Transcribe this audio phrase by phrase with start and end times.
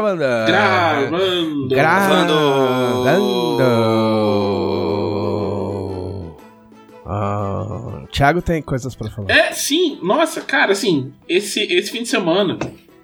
[0.00, 1.68] Gravando.
[1.68, 1.68] Gravando.
[1.68, 2.34] Gravando.
[7.04, 9.30] Ah, Thiago tem coisas pra falar.
[9.30, 9.98] É, sim.
[10.02, 12.58] Nossa, cara, assim, esse, esse fim de semana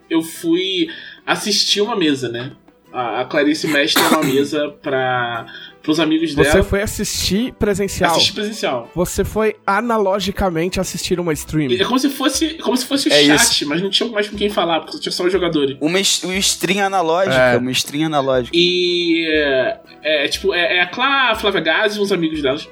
[0.08, 0.88] eu fui
[1.26, 2.52] assistir uma mesa, né?
[2.92, 5.46] A, a Clarice mestre uma mesa pra,
[5.82, 6.50] pros amigos dela.
[6.50, 8.12] Você foi assistir presencial.
[8.12, 8.90] Assistir presencial.
[8.94, 11.72] Você foi analogicamente assistir uma stream.
[11.72, 14.36] É como se fosse, como se fosse o É chat, mas não tinha mais com
[14.36, 15.76] quem falar, porque tinha só os jogadores.
[15.80, 17.56] Uma, uma string analógica, É.
[17.58, 18.56] uma string analógica.
[18.56, 22.68] E é, é, tipo, é, é a Clá, a Flávia Gás e uns amigos delas.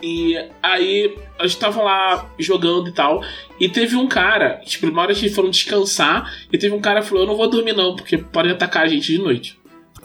[0.00, 3.20] E aí a gente tava lá jogando e tal.
[3.58, 7.08] E teve um cara, tipo, uma hora que foram descansar, e teve um cara que
[7.08, 9.57] falou: Eu não vou dormir não, porque podem atacar a gente de noite.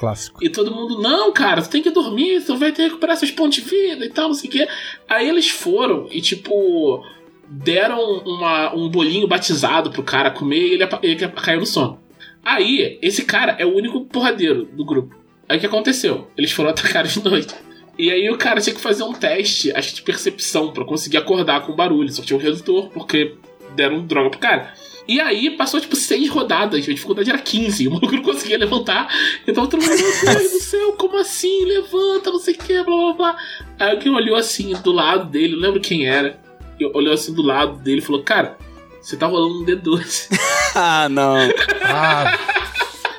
[0.04, 0.44] Clássico.
[0.44, 3.32] E todo mundo, não, cara, tu tem que dormir, tu vai ter que recuperar seus
[3.32, 4.68] pontos de vida e tal, não sei o quê.
[5.08, 7.02] Aí eles foram e, tipo,
[7.48, 12.02] deram uma, um bolinho batizado pro cara comer e ele, ele caiu no sono.
[12.44, 15.16] Aí, esse cara é o único porradeiro do grupo.
[15.48, 16.28] Aí o que aconteceu?
[16.38, 17.56] Eles foram atacar de noite.
[17.98, 21.16] E aí o cara tinha que fazer um teste, acho que de percepção, pra conseguir
[21.16, 22.12] acordar com barulho.
[22.12, 23.38] Só tinha um redutor, porque
[23.74, 24.74] deram droga pro cara.
[25.08, 29.08] E aí passou tipo seis rodadas, a dificuldade era 15, o maluco não conseguia levantar.
[29.48, 31.66] Então todo mundo, meu Deus do céu, como assim?
[31.66, 33.38] Levanta, não sei o que, blá blá blá.
[33.80, 36.40] Aí alguém olhou assim do lado dele, não lembro quem era.
[36.80, 38.58] E olhou assim do lado dele e falou: Cara,
[39.02, 40.30] você tá rolando um D12.
[40.76, 41.36] Ah, não.
[41.84, 42.40] Ah,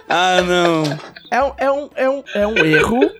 [0.09, 0.83] Ah, não.
[1.31, 3.11] é, um, é, um, é, um, é um erro,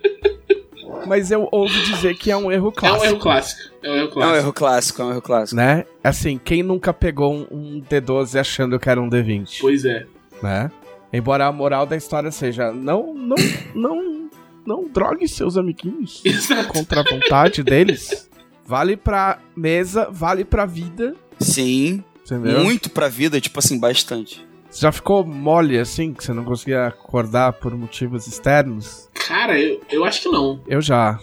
[1.07, 3.01] mas eu ouso dizer que é um erro É clássico.
[3.03, 3.61] um erro clássico.
[3.83, 4.35] É um erro É um clássico.
[4.37, 5.55] erro clássico, é um erro clássico.
[5.55, 5.85] Né?
[6.03, 9.57] Assim, quem nunca pegou um, um D12 achando que era um D20?
[9.61, 10.05] Pois é.
[10.41, 10.71] né?
[11.13, 13.35] Embora a moral da história seja não, não,
[13.73, 14.29] não,
[14.65, 16.67] não drogue seus amiguinhos Exato.
[16.69, 18.29] contra a vontade deles.
[18.65, 22.63] Vale pra mesa, vale pra vida, Sim, entendeu?
[22.63, 24.45] muito pra vida, tipo assim, bastante.
[24.69, 29.07] Você já ficou mole assim, que você não conseguia acordar por motivos externos?
[29.27, 30.61] Cara, eu, eu acho que não.
[30.67, 31.19] Eu já.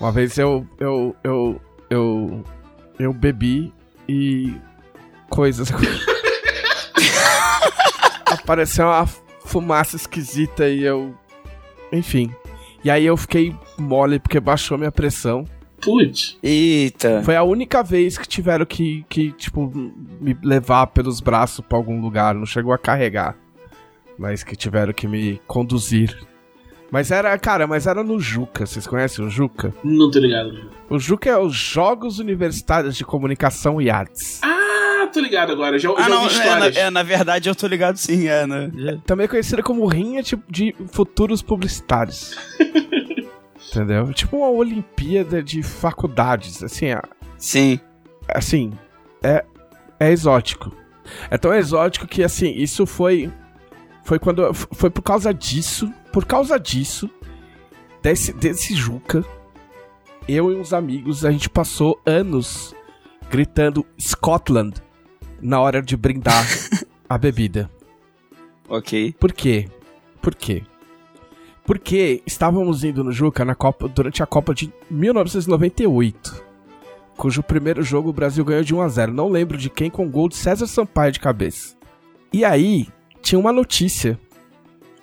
[0.00, 2.44] Uma vez eu, eu, eu, eu,
[2.98, 3.72] eu bebi
[4.08, 4.54] e
[5.30, 5.68] coisas.
[8.26, 9.06] Apareceu uma
[9.44, 11.14] fumaça esquisita e eu.
[11.92, 12.34] Enfim.
[12.84, 15.44] E aí eu fiquei mole porque baixou minha pressão.
[15.80, 16.36] Putz.
[16.42, 17.22] Eita.
[17.22, 19.72] Foi a única vez que tiveram que, que tipo,
[20.20, 22.34] me levar pelos braços pra algum lugar.
[22.34, 23.36] Não chegou a carregar.
[24.18, 26.18] Mas que tiveram que me conduzir.
[26.90, 28.64] Mas era, cara, mas era no Juca.
[28.66, 29.74] Vocês conhecem o Juca?
[29.84, 30.70] Não tô ligado.
[30.88, 34.40] O Juca é os Jogos Universitários de Comunicação e Artes.
[34.42, 35.78] Ah, tô ligado agora.
[35.78, 36.76] Já, Ah, já não, ouvi é, na, histórias.
[36.76, 38.70] é, na verdade eu tô ligado sim, é, né?
[38.74, 42.34] Já- Também conhecida como rinha de futuros publicitários.
[43.70, 44.12] Entendeu?
[44.14, 46.62] Tipo uma Olimpíada de faculdades.
[46.62, 47.02] Assim, é-
[47.36, 47.78] Sim.
[48.28, 48.72] assim,
[49.22, 49.44] é,
[50.00, 50.72] é exótico.
[51.30, 53.30] É tão exótico que, assim, isso foi.
[54.04, 54.52] Foi quando.
[54.54, 55.92] Foi por causa disso.
[56.18, 57.08] Por causa disso.
[58.02, 59.24] Desse, desse Juca.
[60.26, 62.74] Eu e uns amigos, a gente passou anos
[63.30, 64.82] gritando Scotland
[65.40, 66.44] na hora de brindar
[67.08, 67.70] a bebida.
[68.68, 69.12] Ok.
[69.12, 69.68] Por quê?
[70.20, 70.64] Por quê?
[71.64, 76.44] Porque estávamos indo no Juca na Copa, durante a Copa de 1998,
[77.16, 79.12] cujo primeiro jogo o Brasil ganhou de 1 a 0.
[79.12, 81.76] Não lembro de quem com gol de César Sampaio de cabeça.
[82.32, 82.88] E aí
[83.22, 84.18] tinha uma notícia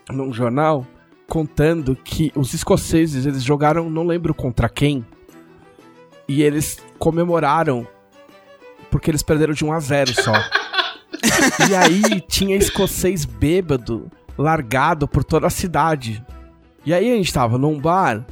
[0.10, 0.86] num jornal
[1.28, 5.06] contando que os escoceses eles jogaram, não lembro contra quem,
[6.28, 7.88] e eles comemoraram
[8.90, 10.34] porque eles perderam de 1 a 0 só.
[11.70, 16.24] E aí tinha escocês bêbado, largado por toda a cidade.
[16.86, 18.26] E aí a gente tava num bar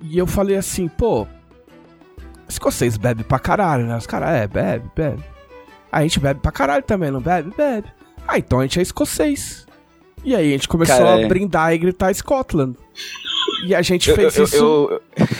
[0.00, 1.26] e eu falei assim, pô,
[2.48, 3.96] escocês bebe pra caralho, né?
[3.96, 5.24] Os caras, é, bebe, bebe.
[5.90, 7.52] A gente bebe pra caralho também, não bebe?
[7.56, 7.88] Bebe.
[8.26, 9.63] Ah, então a gente é escocês.
[10.24, 11.26] E aí a gente começou Cara, a é.
[11.28, 12.76] brindar e gritar Scotland.
[13.66, 14.56] E a gente fez eu- isso.
[14.56, 15.02] eu-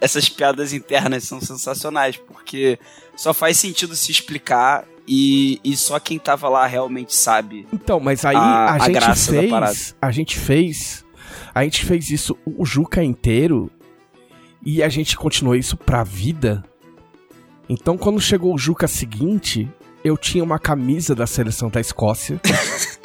[0.00, 2.78] Essas piadas internas são sensacionais, porque
[3.14, 7.66] só faz sentido se explicar e, e só quem tava lá realmente sabe.
[7.70, 9.94] Então, mas aí a- a, gente fez.
[10.00, 11.04] A gente fez.
[11.54, 13.70] A gente fez isso o Juca inteiro.
[14.64, 16.62] E a gente continuou isso pra vida.
[17.68, 19.68] Então, quando chegou o Juca seguinte,
[20.04, 22.40] eu tinha uma camisa da seleção da Escócia.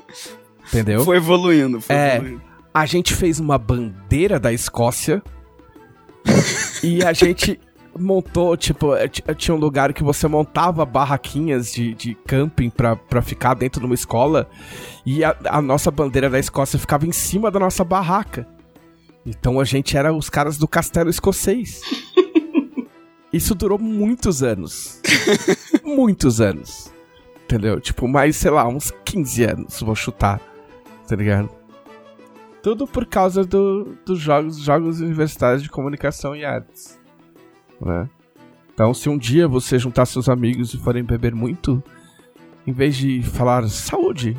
[0.68, 1.04] entendeu?
[1.04, 2.16] Foi evoluindo, foi É.
[2.16, 2.42] evoluindo.
[2.74, 5.24] A gente fez uma bandeira da Escócia.
[6.84, 7.60] e a gente
[7.98, 12.96] montou, tipo, eh, ti- tinha um lugar que você montava barraquinhas de, de camping pra,
[12.96, 14.50] pra ficar dentro de uma escola.
[15.06, 18.46] E a, a nossa bandeira da Escócia ficava em cima da nossa barraca.
[19.26, 21.80] Então a gente era os caras do castelo escocês.
[23.32, 25.00] Isso durou muitos anos.
[25.84, 26.92] muitos anos.
[27.46, 27.80] Entendeu?
[27.80, 30.42] Tipo, mais, sei lá, uns 15 anos, vou chutar.
[31.08, 31.50] Tá ligado?
[32.62, 37.00] Tudo por causa do, dos jogos, jogos universitários de comunicação e artes.
[37.80, 38.10] Né?
[38.74, 41.84] Então, se um dia você juntar seus amigos e forem beber muito,
[42.66, 44.36] em vez de falar saúde,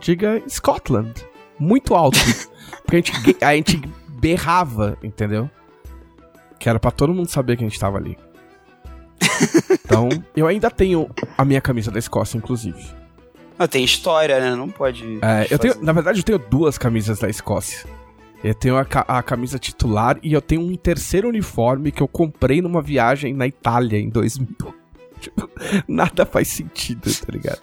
[0.00, 1.12] diga Scotland.
[1.58, 2.18] Muito alto.
[2.84, 5.50] Porque a gente, a gente berrava, entendeu?
[6.58, 8.18] Que era pra todo mundo saber que a gente tava ali.
[9.86, 12.82] Então, eu ainda tenho a minha camisa da Escócia, inclusive.
[13.58, 14.54] Não, tem história, né?
[14.54, 15.18] Não pode.
[15.22, 17.86] É, eu tenho, na verdade, eu tenho duas camisas da Escócia.
[18.42, 22.60] Eu tenho a, a, camisa titular e eu tenho um terceiro uniforme que eu comprei
[22.60, 24.48] numa viagem na Itália em 2000.
[25.24, 25.48] Tipo,
[25.88, 27.60] nada faz sentido, tá ligado?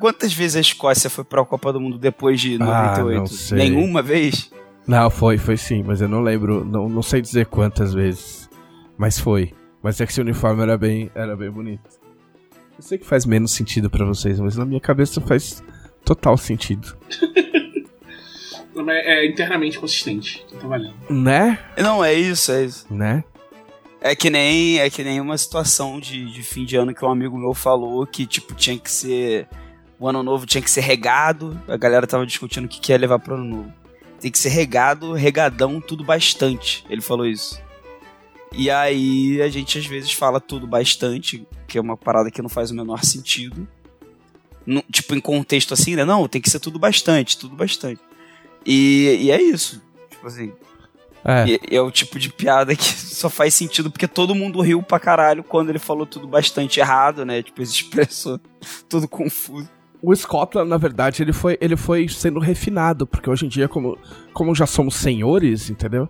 [0.00, 3.16] Quantas vezes a Escócia foi pra Copa do Mundo depois de 98?
[3.16, 3.58] Ah, não sei.
[3.58, 4.50] Nenhuma vez?
[4.84, 8.50] Não, foi, foi sim, mas eu não lembro, não, não sei dizer quantas vezes.
[8.98, 9.52] Mas foi.
[9.80, 11.88] Mas é que esse uniforme era bem, era bem bonito.
[12.76, 15.62] Eu sei que faz menos sentido para vocês, mas na minha cabeça faz
[16.04, 16.96] total sentido.
[18.88, 20.44] é internamente consistente.
[20.46, 20.94] Então tá valendo.
[21.08, 21.58] Né?
[21.78, 22.86] Não, é isso, é isso.
[22.92, 23.22] Né?
[24.00, 27.10] É que nem, é que nem uma situação de, de fim de ano que um
[27.10, 29.48] amigo meu falou que, tipo, tinha que ser.
[29.98, 31.58] O ano novo tinha que ser regado.
[31.68, 33.72] A galera tava discutindo o que, que ia levar pro ano novo.
[34.20, 36.84] Tem que ser regado, regadão, tudo bastante.
[36.90, 37.62] Ele falou isso.
[38.56, 42.48] E aí a gente às vezes fala tudo bastante, que é uma parada que não
[42.48, 43.66] faz o menor sentido.
[44.66, 46.04] No, tipo, em contexto assim, né?
[46.04, 48.00] Não, tem que ser tudo bastante, tudo bastante.
[48.64, 49.82] E, e é isso.
[50.10, 50.52] Tipo assim.
[51.24, 51.46] É.
[51.48, 55.00] E, é o tipo de piada que só faz sentido porque todo mundo riu pra
[55.00, 57.42] caralho quando ele falou tudo bastante errado, né?
[57.42, 58.40] Tipo, ele expressou
[58.88, 59.68] tudo confuso.
[60.00, 63.98] O Scotland, na verdade, ele foi, ele foi sendo refinado, porque hoje em dia, como,
[64.34, 66.06] como já somos senhores, entendeu?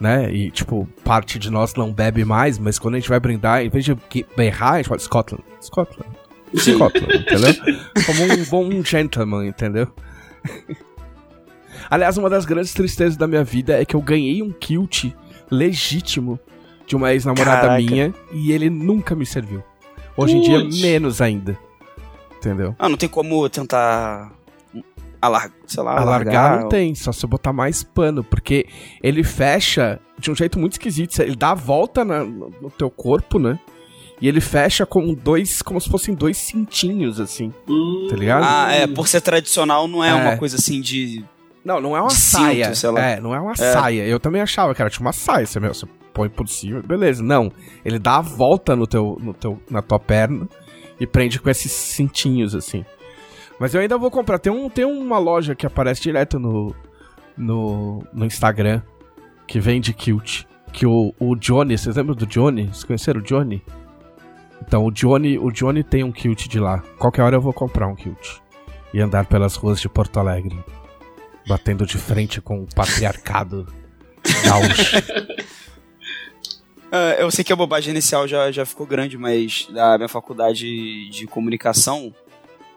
[0.00, 0.32] Né?
[0.32, 3.68] E, tipo, parte de nós não bebe mais, mas quando a gente vai brindar, em
[3.68, 3.94] vez de
[4.36, 5.44] berrar, a gente fala Scotland.
[5.60, 6.10] Scotland.
[6.56, 7.54] Scotland, entendeu?
[8.06, 9.86] Como um bom gentleman, entendeu?
[11.90, 15.12] Aliás, uma das grandes tristezas da minha vida é que eu ganhei um kilt
[15.50, 16.40] legítimo
[16.86, 19.62] de uma ex-namorada minha e ele nunca me serviu.
[20.16, 21.58] Hoje em dia, menos ainda.
[22.36, 22.74] Entendeu?
[22.78, 24.32] Ah, não tem como tentar
[25.20, 28.66] alargar, sei lá, alargar, alargar não tem, só se eu botar mais pano, porque
[29.02, 33.38] ele fecha de um jeito muito esquisito, ele dá a volta na, no teu corpo,
[33.38, 33.58] né?
[34.20, 37.52] E ele fecha com dois, como se fossem dois cintinhos, assim.
[37.66, 38.06] Hum.
[38.10, 38.44] Tá ligado?
[38.46, 40.14] Ah, é, por ser tradicional não é, é.
[40.14, 41.24] uma coisa assim de.
[41.64, 42.74] Não, não é uma saia.
[42.74, 43.56] Cinto, é, não é uma é.
[43.56, 44.06] saia.
[44.06, 47.22] Eu também achava que era tipo uma saia, você, meu, você põe por cima, beleza.
[47.22, 47.50] Não,
[47.82, 50.46] ele dá a volta no teu, no teu, na tua perna
[50.98, 52.84] e prende com esses cintinhos, assim.
[53.60, 54.38] Mas eu ainda vou comprar.
[54.38, 56.74] Tem, um, tem uma loja que aparece direto no,
[57.36, 58.80] no, no Instagram
[59.46, 60.44] que vende kilt.
[60.72, 62.68] Que o, o Johnny, vocês lembram do Johnny?
[62.68, 63.62] Vocês conheceram o Johnny?
[64.62, 66.82] Então o Johnny, o Johnny tem um kilt de lá.
[66.98, 68.38] Qualquer hora eu vou comprar um kilt.
[68.94, 70.58] E andar pelas ruas de Porto Alegre.
[71.46, 73.66] Batendo de frente com o patriarcado
[74.42, 74.96] gaúcho.
[76.86, 81.10] Uh, eu sei que a bobagem inicial já, já ficou grande, mas da minha faculdade
[81.10, 82.14] de comunicação,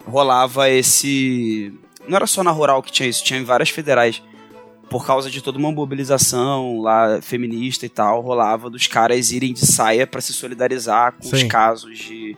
[0.05, 1.73] rolava esse.
[2.07, 4.21] Não era só na rural que tinha isso, tinha em várias federais.
[4.89, 9.65] Por causa de toda uma mobilização lá feminista e tal, rolava dos caras irem de
[9.65, 11.35] saia para se solidarizar com Sim.
[11.35, 12.37] os casos de.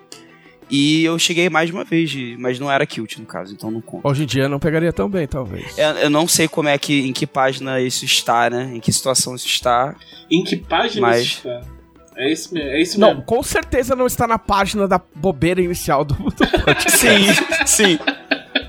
[0.69, 3.69] E eu cheguei mais de uma vez, de, mas não era kilt no caso, então
[3.69, 4.07] não conta.
[4.07, 5.77] Hoje em dia não pegaria tão bem, talvez.
[5.77, 8.71] Eu, eu, não sei como é que, em que página isso está, né?
[8.73, 9.95] Em que situação isso está.
[10.31, 11.21] Em que página mas...
[11.21, 11.74] isso está?
[12.17, 12.69] É isso mesmo.
[12.69, 13.23] É isso não, mesmo.
[13.23, 16.89] com certeza não está na página da bobeira inicial do, do podcast.
[16.97, 17.27] sim,
[17.65, 17.99] sim.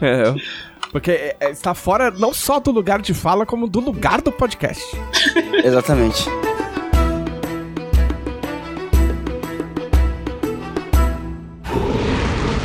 [0.01, 0.35] É,
[0.91, 4.33] porque é, é, está fora não só do lugar de fala, como do lugar do
[4.33, 4.85] podcast.
[5.65, 6.25] Exatamente.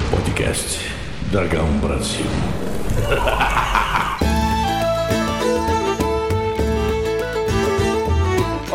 [0.09, 0.79] Podcast
[1.31, 2.25] Dragão Brasil.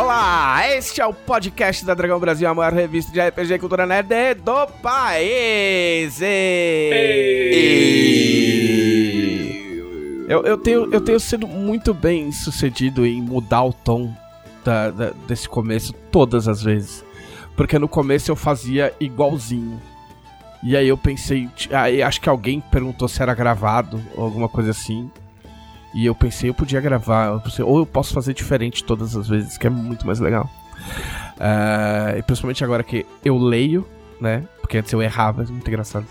[0.06, 3.84] Olá, este é o podcast da Dragão Brasil, a maior revista de RPG e cultura
[3.84, 6.20] nerd do país.
[10.28, 14.14] Eu, eu, tenho, eu tenho sido muito bem sucedido em mudar o tom
[14.64, 17.04] da, da, desse começo todas as vezes.
[17.56, 19.82] Porque no começo eu fazia igualzinho.
[20.62, 24.70] E aí eu pensei, aí acho que alguém perguntou se era gravado ou alguma coisa
[24.70, 25.10] assim.
[25.96, 29.26] E eu pensei, eu podia gravar, eu pensei, ou eu posso fazer diferente todas as
[29.26, 30.46] vezes, que é muito mais legal.
[31.36, 33.88] Uh, principalmente agora que eu leio,
[34.20, 34.44] né?
[34.60, 36.04] Porque antes eu errava, é muito engraçado.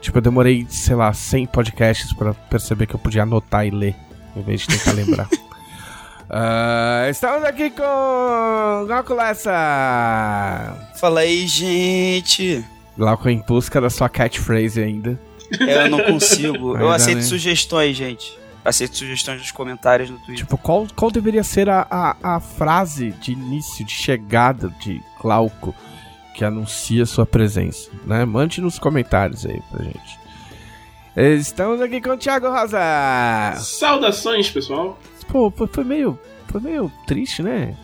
[0.00, 3.94] Tipo, eu demorei, sei lá, 100 podcasts para perceber que eu podia anotar e ler,
[4.34, 5.28] em vez de tentar lembrar.
[6.30, 10.74] Uh, estamos aqui com Glauco Lessa.
[10.98, 12.64] Fala aí, gente.
[12.96, 15.20] Glauco em busca da sua catchphrase ainda.
[15.60, 16.78] Eu não consigo.
[16.78, 18.40] eu aceito sugestões, gente.
[18.64, 20.36] Aceito sugestões nos comentários no Twitter.
[20.36, 25.74] Tipo, qual, qual deveria ser a, a, a frase de início, de chegada de Glauco
[26.34, 28.24] que anuncia sua presença, né?
[28.24, 30.18] Mande nos comentários aí pra gente.
[31.14, 32.78] Estamos aqui com o Thiago Rosa.
[33.58, 34.98] Saudações, pessoal.
[35.28, 37.76] Pô, foi, foi meio, foi meio triste, né?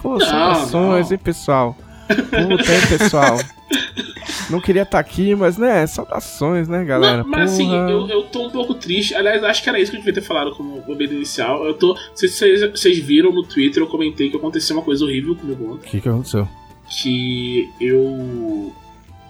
[0.00, 1.76] Pô, saudações, hein, pessoal.
[2.08, 3.38] Puta, hein, pessoal.
[4.50, 7.22] Não queria estar tá aqui, mas, né, saudações, né, galera?
[7.22, 9.14] Não, mas assim, eu, eu tô um pouco triste.
[9.14, 11.64] Aliás, acho que era isso que eu devia ter falado como bobeira inicial.
[11.64, 11.96] Eu tô.
[12.14, 15.88] Se vocês, viram no Twitter, eu comentei que aconteceu uma coisa horrível comigo ontem.
[15.88, 16.48] O que, que aconteceu?
[16.88, 18.72] Que eu.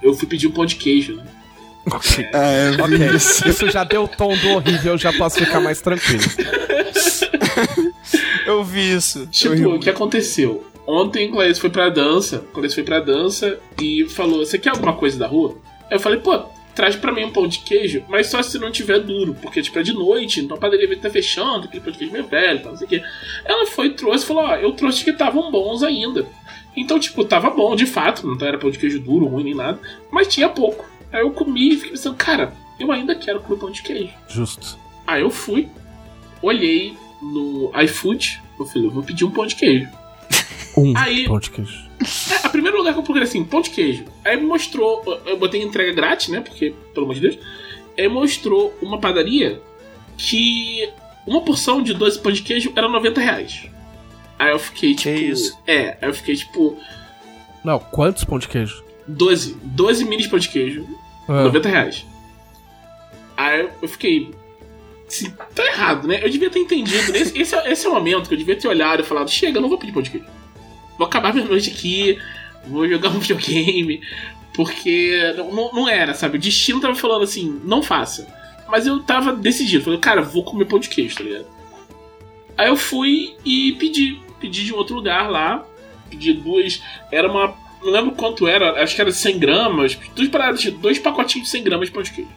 [0.02, 1.24] Eu fui pedir um pão de queijo, né?
[1.86, 2.24] Ok.
[2.32, 3.16] É, okay.
[3.50, 6.22] Isso já deu o tom do horrível, eu já posso ficar mais tranquilo.
[8.46, 9.26] eu vi isso.
[9.26, 10.64] Tipo, o que aconteceu?
[10.86, 14.70] Ontem o Clarice foi pra dança, o Clarice foi pra dança e falou: Você quer
[14.70, 15.56] alguma coisa da rua?
[15.90, 16.38] Aí eu falei, pô,
[16.74, 19.78] traz pra mim um pão de queijo, mas só se não tiver duro, porque tipo
[19.78, 22.64] é de noite, então a padaria vai estar fechando, aquele pão de queijo meio velho,
[22.64, 23.02] não sei o quê.
[23.44, 26.26] Ela foi trouxe falou: Ó, eu trouxe que estavam bons ainda.
[26.74, 29.78] Então, tipo, tava bom de fato, não era pão de queijo duro, ruim nem nada,
[30.10, 30.90] mas tinha pouco.
[31.12, 34.12] Aí eu comi e fiquei pensando, cara, eu ainda quero comer pão de queijo.
[34.26, 34.78] Justo.
[35.06, 35.68] Aí eu fui,
[36.40, 39.88] olhei no iFood, eu falei, eu vou pedir um pão de queijo.
[40.76, 41.90] Um aí, pão de queijo.
[42.32, 44.04] É, a primeiro lugar que eu procurei assim, pão de queijo.
[44.24, 46.40] Aí me mostrou, eu botei entrega grátis, né?
[46.40, 47.38] Porque, pelo amor de Deus.
[47.98, 49.60] Aí mostrou uma padaria
[50.16, 50.88] que
[51.26, 53.66] uma porção de 12 pão de queijo era 90 reais.
[54.38, 55.14] Aí eu fiquei tipo.
[55.14, 55.58] Que isso?
[55.66, 56.76] É, aí eu fiquei tipo.
[57.62, 58.82] Não, quantos pão de queijo?
[59.06, 59.56] 12.
[59.62, 60.86] 12 minis pão de queijo.
[61.28, 61.44] Ah.
[61.44, 62.06] 90 reais.
[63.36, 64.30] Aí eu fiquei.
[65.06, 66.24] Assim, tá errado, né?
[66.24, 67.14] Eu devia ter entendido.
[67.14, 69.58] Esse, esse, é, esse é o momento que eu devia ter olhado e falado: chega,
[69.58, 70.26] eu não vou pedir pão de queijo.
[70.98, 72.18] Vou acabar minha noite aqui,
[72.66, 74.00] vou jogar um videogame.
[74.54, 76.36] Porque não, não era, sabe?
[76.36, 78.26] O destino tava falando assim: não faça.
[78.68, 79.84] Mas eu tava decidido.
[79.84, 81.46] Falei, cara, vou comer pão de queijo, tá ligado?
[82.56, 84.20] Aí eu fui e pedi.
[84.40, 85.64] Pedi de um outro lugar lá.
[86.10, 86.82] Pedi duas.
[87.10, 91.48] Era uma não lembro quanto era, acho que era 100 gramas, duas paradas, dois pacotinhos
[91.48, 92.30] de 100 gramas de pão de queijo.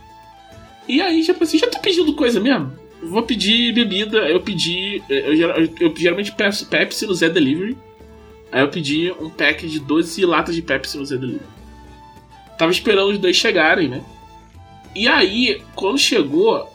[0.87, 2.73] E aí já pensei, já tô pedindo coisa mesmo?
[3.03, 7.77] Vou pedir bebida, eu pedi, eu, eu, eu geralmente peço Pepsi no Zé Delivery.
[8.55, 11.43] Aí eu pedi um pack de 12 latas de Pepsi no Zé Delivery.
[12.57, 14.01] Tava esperando os dois chegarem, né?
[14.95, 16.65] E aí, quando chegou,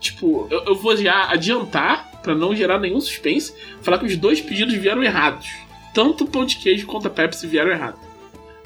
[0.00, 4.40] tipo, eu, eu vou já adiantar, para não gerar nenhum suspense, falar que os dois
[4.40, 5.48] pedidos vieram errados.
[5.94, 8.00] Tanto o pão de queijo quanto a Pepsi vieram errados.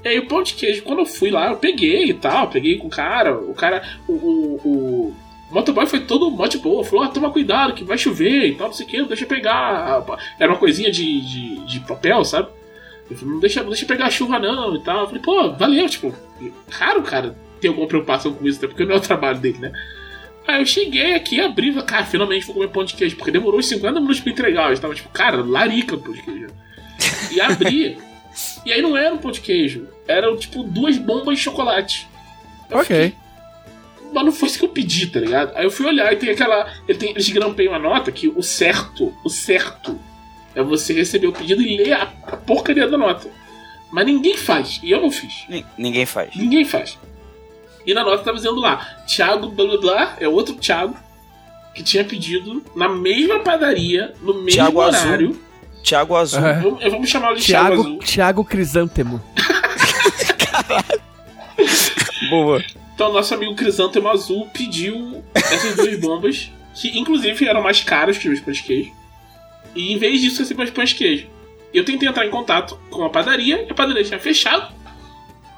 [0.02, 2.78] E aí o pão de queijo, quando eu fui lá, eu peguei e tal, peguei
[2.78, 5.14] com o cara, o cara, o, o, o
[5.50, 8.74] motoboy foi todo mó boa, falou, ah, toma cuidado que vai chover e tal, não
[8.74, 10.02] sei o que, deixa eu pegar.
[10.40, 12.61] Era uma coisinha de, de, de papel, sabe?
[13.12, 15.00] Eu falei, não deixa, não deixa pegar a chuva não e tal.
[15.00, 16.14] Eu falei, pô, valeu, tipo,
[16.70, 19.72] raro, cara, ter alguma preocupação com isso, até porque não é o trabalho dele, né?
[20.46, 23.68] Aí eu cheguei aqui, abri, cara, finalmente vou comer pão de queijo, porque demorou uns
[23.68, 24.66] 50 minutos pra entregar.
[24.66, 26.48] Eu estava tipo, cara, larica pão de queijo.
[27.30, 27.98] E abri.
[28.64, 29.86] E aí não era um pão de queijo.
[30.08, 32.08] Eram, tipo, duas bombas de chocolate.
[32.70, 33.10] Eu ok.
[33.10, 33.22] Fiquei,
[34.12, 35.56] mas não foi isso que eu pedi, tá ligado?
[35.56, 36.70] Aí eu fui olhar e tem aquela.
[36.86, 39.98] Ele tem, eles grampeiam uma nota que o certo, o certo,
[40.54, 43.28] é você receber o pedido e ler a, a porcaria da nota.
[43.92, 44.80] Mas ninguém faz.
[44.82, 45.44] E eu não fiz.
[45.76, 46.34] Ninguém faz.
[46.34, 46.98] Ninguém faz.
[47.86, 50.96] E na nota tava dizendo lá, Thiago blá blá blá, é outro Thiago,
[51.74, 55.30] que tinha pedido na mesma padaria, no mesmo Thiago horário.
[55.30, 55.42] Azul.
[55.82, 56.46] Thiago Azul.
[56.46, 56.64] É.
[56.64, 57.98] Eu, eu vou chamar de Thiago, Thiago Azul.
[57.98, 59.20] Thiago Crisântemo.
[62.30, 62.62] Boa.
[62.94, 68.28] Então, nosso amigo Crisântemo Azul pediu essas duas bombas, que inclusive eram mais caras que
[68.28, 68.92] os queijo.
[69.74, 71.26] E em vez disso, recebi os pães de queijo.
[71.72, 74.72] Eu tentei entrar em contato com a padaria, e a padaria tinha fechado.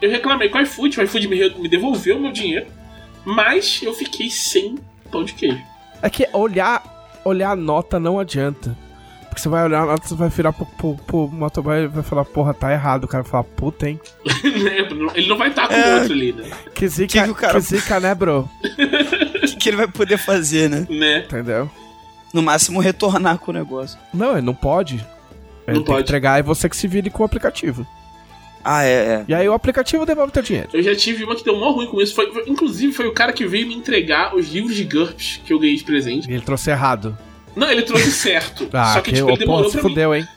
[0.00, 2.66] Eu reclamei com o iFood, o iFood me, me devolveu o meu dinheiro,
[3.24, 4.76] mas eu fiquei sem
[5.10, 5.62] pão de queijo.
[6.02, 6.82] É que olhar,
[7.24, 8.76] olhar a nota não adianta.
[9.28, 12.04] Porque você vai olhar a nota, você vai virar pro, pro, pro motoboy e vai
[12.04, 13.04] falar, porra, tá errado.
[13.04, 13.98] O cara vai falar, puta, hein?
[15.14, 15.96] ele não vai estar com é.
[15.96, 16.48] outro ali, né?
[16.72, 17.54] Que zica, que, que, cara...
[17.54, 18.48] que zica né, bro?
[18.62, 20.86] O que, que ele vai poder fazer, né?
[20.88, 21.18] Né?
[21.24, 21.68] Entendeu?
[22.34, 23.96] No máximo retornar com o negócio.
[24.12, 24.96] Não, ele não pode.
[25.66, 25.98] Ele não tem pode.
[25.98, 27.86] que entregar e você que se vire com o aplicativo.
[28.64, 29.24] Ah, é, é.
[29.28, 30.70] E aí o aplicativo devolve teu dinheiro.
[30.72, 32.14] Eu já tive uma que deu mó ruim com isso.
[32.14, 35.52] Foi, foi, inclusive, foi o cara que veio me entregar os livros de GURPS que
[35.52, 36.28] eu ganhei de presente.
[36.28, 37.16] E ele trouxe errado.
[37.54, 38.68] Não, ele trouxe certo.
[38.74, 40.16] ah, só que, que tipo, ele demorou pra fudeu, mim.
[40.16, 40.28] hein?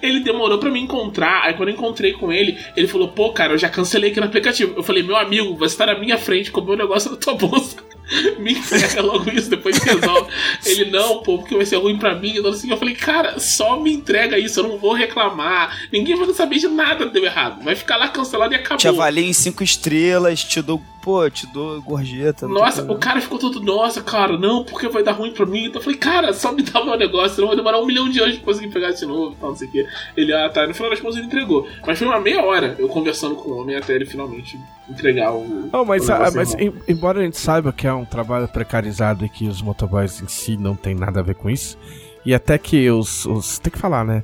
[0.00, 1.42] ele demorou para me encontrar.
[1.44, 4.26] Aí quando eu encontrei com ele, ele falou: Pô, cara, eu já cancelei aqui no
[4.26, 4.74] aplicativo.
[4.76, 7.76] Eu falei: Meu amigo, você tá na minha frente, comeu o negócio na tua bolsa.
[8.38, 10.30] Me entrega logo isso, depois resolve.
[10.64, 12.36] Ele, não, pô, porque vai ser ruim pra mim.
[12.36, 15.88] Então, assim, eu falei, cara, só me entrega isso, eu não vou reclamar.
[15.92, 17.62] Ninguém vai saber de nada deu errado.
[17.62, 18.78] Vai ficar lá cancelado e acabou.
[18.78, 22.48] Te avalio em cinco estrelas, te dou, pô, te dou gorjeta.
[22.48, 25.66] Nossa, o cara ficou todo, nossa, cara, não, porque vai dar ruim pra mim.
[25.66, 28.08] Então eu falei, cara, só me dá o meu negócio, senão vai demorar um milhão
[28.08, 29.86] de anos pra conseguir pegar de novo, tal, não sei o quê.
[30.16, 31.68] Ele, ah, tá, no final das contas ele entregou.
[31.86, 34.58] Mas foi uma meia hora eu conversando com o homem até ele finalmente
[34.88, 35.68] entregar o.
[35.72, 39.24] Oh, mas, o a, mas em- embora a gente saiba que é um trabalho precarizado
[39.24, 41.76] e que os motoboys em si não tem nada a ver com isso,
[42.24, 43.26] e até que os.
[43.26, 44.22] os tem que falar, né?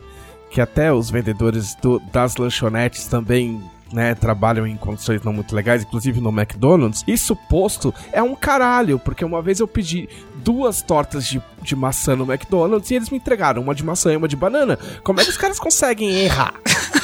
[0.50, 3.62] Que até os vendedores do- das lanchonetes também.
[3.92, 7.02] Né, trabalham em condições não muito legais, inclusive no McDonald's.
[7.08, 12.14] Isso posto é um caralho, porque uma vez eu pedi duas tortas de, de maçã
[12.14, 14.78] no McDonald's e eles me entregaram uma de maçã e uma de banana.
[15.02, 16.54] Como é que os caras conseguem errar?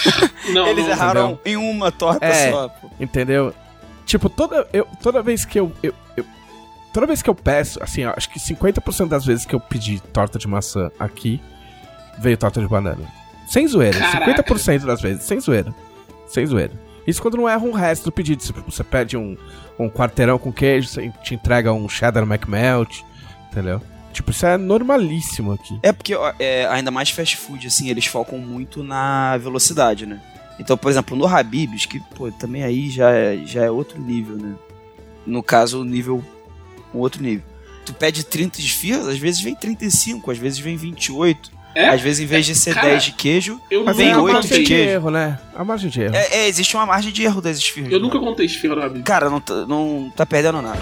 [0.52, 2.52] Não, Eles não, erraram em uma torta É.
[2.52, 2.88] só, pô.
[3.00, 3.52] Entendeu?
[4.04, 6.24] Tipo, toda, eu, toda vez que eu, eu, eu-
[6.92, 10.00] Toda vez que eu peço, assim, eu acho que 50% das vezes que eu pedi
[10.00, 11.42] torta de maçã aqui,
[12.18, 13.02] veio torta de banana.
[13.48, 13.98] Sem zoeira.
[13.98, 14.42] Caraca.
[14.44, 15.74] 50% das vezes, sem zoeira.
[16.26, 16.72] Sem zoeira.
[17.06, 18.42] Isso quando não erra um resto do pedido.
[18.66, 19.36] Você pede um,
[19.78, 23.02] um quarteirão com queijo, você te entrega um cheddar McMelt,
[23.50, 23.80] entendeu?
[24.12, 25.78] Tipo, isso é normalíssimo aqui.
[25.82, 30.20] É porque, é, ainda mais fast food, assim, eles focam muito na velocidade, né?
[30.58, 34.36] Então, por exemplo, no Habib's, que, pô, também aí já é, já é outro nível,
[34.36, 34.54] né?
[35.26, 36.24] No caso, o nível,
[36.94, 37.44] um outro nível.
[37.84, 41.50] Tu pede 30 esfirras, às vezes vem 35, às vezes vem 28.
[41.78, 41.90] É?
[41.90, 44.32] Às vezes, em vez de ser Cara, 10 de queijo, Vem é nunca a oito
[44.32, 44.90] margem de de queijo.
[44.90, 45.38] erro, né?
[45.54, 46.16] A margem de erro.
[46.16, 47.92] é, é, existe uma margem de erro das esfirras.
[47.92, 48.02] Eu né?
[48.04, 49.02] nunca contei esfirra no Habib.
[49.04, 50.78] Cara, não tá, não tá perdendo nada.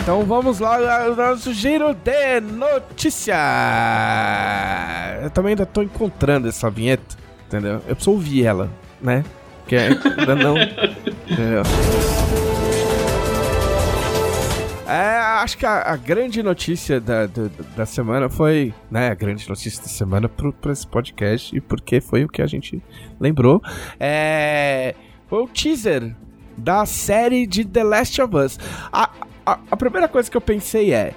[0.00, 3.36] Então vamos lá ao nosso giro de notícia.
[5.22, 7.14] Eu também ainda tô encontrando essa vinheta,
[7.46, 7.74] entendeu?
[7.86, 8.70] Eu preciso ouvir ela,
[9.02, 9.22] né?
[9.60, 10.56] Porque ainda não.
[11.30, 11.62] entendeu?
[14.86, 19.48] É, acho que a, a grande notícia da, do- da semana foi, né, a grande
[19.48, 22.82] notícia da semana pro, pra esse podcast e porque foi o que a gente
[23.20, 23.62] lembrou,
[23.98, 24.94] é,
[25.28, 26.14] foi o teaser
[26.56, 28.58] da série de The Last of Us.
[28.92, 29.08] A,
[29.46, 31.14] a, a primeira coisa que eu pensei é,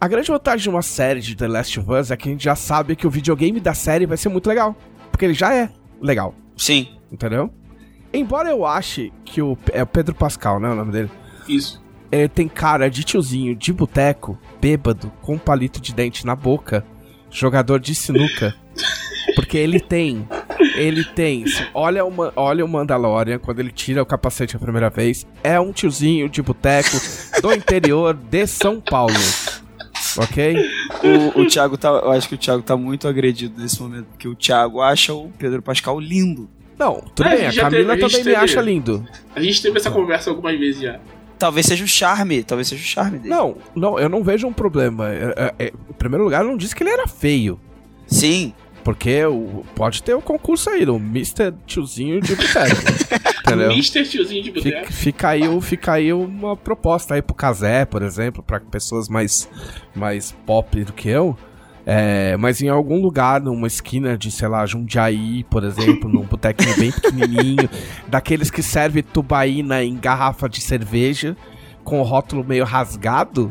[0.00, 2.44] a grande vantagem de uma série de The Last of Us é que a gente
[2.44, 4.76] já sabe que o videogame da série vai ser muito legal,
[5.10, 5.70] porque ele já é
[6.02, 6.34] legal.
[6.56, 6.88] Sim.
[7.10, 7.50] Entendeu?
[8.12, 9.56] Embora eu ache que o.
[9.72, 10.68] É o Pedro Pascal, né?
[10.68, 11.10] O nome dele.
[11.48, 11.82] Isso.
[12.10, 16.84] Ele tem cara de tiozinho de boteco, bêbado, com um palito de dente na boca,
[17.30, 18.54] jogador de sinuca.
[19.34, 20.26] Porque ele tem.
[20.74, 21.46] Ele tem.
[21.46, 25.26] se- Olha o, olha o Mandalorian quando ele tira o capacete a primeira vez.
[25.44, 26.96] É um tiozinho de boteco
[27.42, 29.12] do interior de São Paulo.
[30.16, 30.56] Ok?
[31.36, 31.88] O, o Thiago tá.
[31.88, 35.30] Eu acho que o Thiago tá muito agredido nesse momento, porque o Thiago acha o
[35.38, 36.48] Pedro Pascal lindo.
[36.78, 37.46] Não, tudo É, bem.
[37.46, 39.06] A já Camila teve- a também me teve- acha lindo.
[39.36, 40.98] A gente teve essa conversa algumas vezes já.
[41.38, 43.28] Talvez seja o charme, talvez seja o charme dele.
[43.34, 45.08] Não, não, eu não vejo um problema.
[45.08, 47.60] É, é, é, em primeiro lugar, eu não disse que ele era feio.
[48.06, 48.52] Sim.
[48.84, 51.52] Porque o, pode ter o concurso aí, o Mr.
[51.66, 52.80] Tiozinho de Boteco.
[53.46, 53.70] entendeu?
[53.72, 54.02] Mr.
[54.08, 54.92] Tiozinho de Fica, boteco.
[54.92, 59.46] fica aí, o- fica aí uma proposta aí pro Casé, por exemplo, pra pessoas mais,
[59.94, 61.36] mais pop do que eu.
[61.90, 66.76] É, mas em algum lugar, numa esquina de, sei lá, Jundiaí, por exemplo, num botequinho
[66.76, 67.66] bem pequenininho,
[68.06, 71.34] daqueles que serve tubaína em garrafa de cerveja,
[71.82, 73.50] com o rótulo meio rasgado,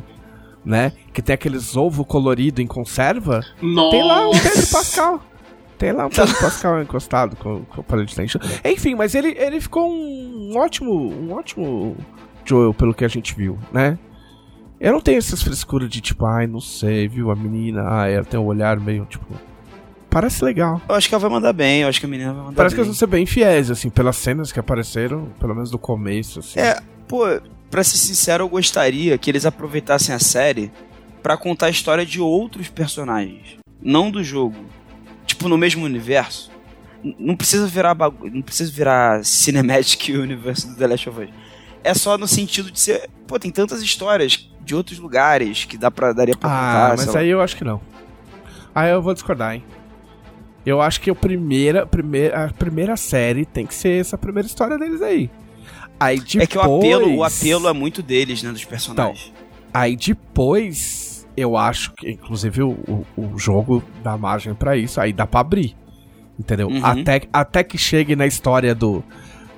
[0.63, 0.93] né?
[1.11, 3.43] Que tem aqueles ovo colorido em conserva.
[3.59, 3.89] Nossa.
[3.89, 5.21] Tem lá o Pedro Pascal.
[5.79, 8.37] Tem lá o Pedro Pascal encostado com, com o palito de dente.
[8.63, 11.97] Enfim, mas ele, ele ficou um ótimo, um ótimo
[12.45, 13.97] Joel, pelo que a gente viu, né?
[14.79, 17.31] Eu não tenho essas frescuras de tipo, ai, não sei, viu?
[17.31, 19.25] A menina, ai, ela tem um olhar meio, tipo.
[20.09, 20.81] Parece legal.
[20.87, 22.75] Eu acho que ela vai mandar bem, eu acho que a menina vai mandar Parece
[22.75, 22.87] que bem.
[22.87, 26.59] eles vão ser bem fiéis, assim, pelas cenas que apareceram, pelo menos do começo, assim.
[26.59, 27.23] É, pô,
[27.69, 30.71] pra ser sincero, eu gostaria que eles aproveitassem a série
[31.21, 34.55] pra contar a história de outros personagens, não do jogo.
[35.25, 36.49] Tipo, no mesmo universo.
[37.19, 38.29] Não precisa virar bagu...
[38.31, 41.29] não precisa virar Cinematic Universe do The Last of Us.
[41.83, 45.89] É só no sentido de ser, pô, tem tantas histórias de outros lugares que dá
[45.89, 47.81] pra daria pra Ah, contar, mas aí eu acho que não.
[48.75, 49.63] Aí eu vou discordar, hein?
[50.65, 54.77] Eu acho que a primeira, primeira, a primeira série tem que ser essa primeira história
[54.77, 55.31] deles aí.
[55.99, 56.43] Aí depois...
[56.43, 59.33] É que o apelo, o apelo é muito deles, né, dos personagens.
[59.73, 65.13] Aí depois, eu acho que, inclusive, o, o, o jogo dá margem pra isso, aí
[65.13, 65.75] dá pra abrir.
[66.37, 66.67] Entendeu?
[66.67, 66.85] Uhum.
[66.85, 69.03] Até, até que chegue na história do,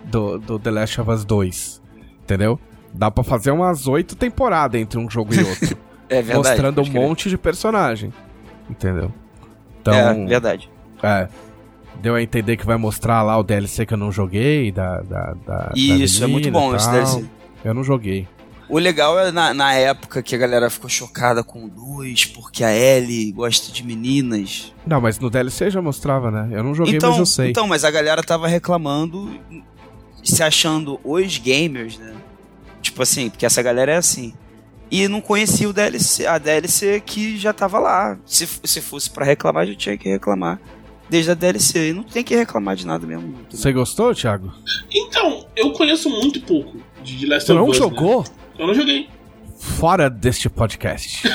[0.05, 1.81] do, do The Last of Us 2.
[2.23, 2.59] Entendeu?
[2.93, 5.77] Dá pra fazer umas oito temporadas entre um jogo e outro.
[6.09, 6.37] é verdade.
[6.49, 7.01] mostrando um crer.
[7.01, 8.13] monte de personagem.
[8.69, 9.11] Entendeu?
[9.81, 10.69] Então, É, verdade.
[11.03, 11.27] é,
[12.01, 15.01] Deu a entender que vai mostrar lá o DLC que eu não joguei, da.
[15.01, 16.89] da, da Isso, da é muito bom esse.
[16.89, 17.25] DLC.
[17.63, 18.25] Eu não joguei.
[18.69, 22.63] O legal é na, na época que a galera ficou chocada com o 2, porque
[22.63, 24.71] a Ellie gosta de meninas.
[24.85, 26.47] Não, mas no DLC já mostrava, né?
[26.51, 27.49] Eu não joguei, então, mas eu sei.
[27.49, 29.29] Então, mas a galera tava reclamando,
[30.23, 32.13] se achando os gamers, né?
[32.81, 34.33] Tipo assim, porque essa galera é assim.
[34.91, 38.17] E não conhecia o DLC, a DLC que já tava lá.
[38.25, 40.59] Se, se fosse para reclamar, já tinha que reclamar
[41.09, 41.89] desde a DLC.
[41.89, 43.35] E não tem que reclamar de nada mesmo.
[43.49, 44.51] Você gostou, Thiago?
[44.91, 47.77] Então, eu conheço muito pouco de Last Você of não Us.
[47.77, 48.21] jogou?
[48.21, 48.29] Né?
[48.57, 49.07] Eu não joguei.
[49.59, 51.27] Fora deste podcast.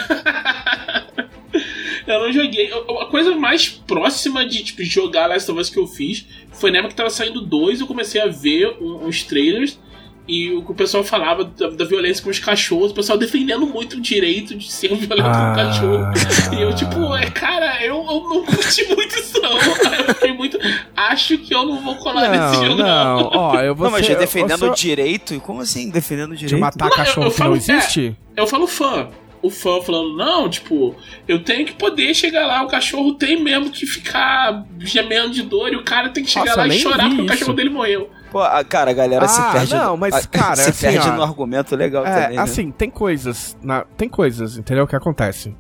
[2.07, 2.73] eu não joguei.
[2.73, 6.79] A coisa mais próxima de tipo, jogar Last of Us que eu fiz foi na
[6.79, 7.81] época que tava saindo dois.
[7.81, 9.79] Eu comecei a ver uns trailers
[10.27, 13.67] e o que o pessoal falava da, da, violência com os cachorros, o pessoal defendendo
[13.67, 16.57] muito o direito de ser violento ah, com o cachorro.
[16.57, 19.53] E eu, tipo, é, cara, eu, eu não curti muito isso, não.
[19.59, 20.59] Eu fiquei muito.
[20.97, 23.21] Acho que eu não vou colar não, nesse jogo, não.
[23.21, 23.31] não.
[23.35, 25.39] Ó, eu vou não, mas ser, defendendo o direito?
[25.41, 26.55] Como assim, defendendo o direito?
[26.55, 28.17] De matar não, cachorro eu, eu que falo, não existe?
[28.35, 29.09] É, eu falo fã
[29.43, 30.97] o fã falando, não, tipo,
[31.29, 35.71] eu tenho que poder chegar lá, o cachorro tem mesmo que ficar gemendo de dor
[35.71, 37.25] e o cara tem que chegar Nossa, lá e chorar porque isso.
[37.25, 38.11] o cachorro dele morreu.
[38.35, 39.75] Pô, cara, a galera ah, se perde.
[39.77, 42.37] Não, mas, a, cara, se assim, perde ó, no argumento legal é, também.
[42.37, 42.43] Né?
[42.43, 43.57] Assim, tem coisas.
[43.63, 44.89] Na, tem coisas, entendeu?
[44.89, 45.57] Que acontecem.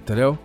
[0.00, 0.38] Entendeu?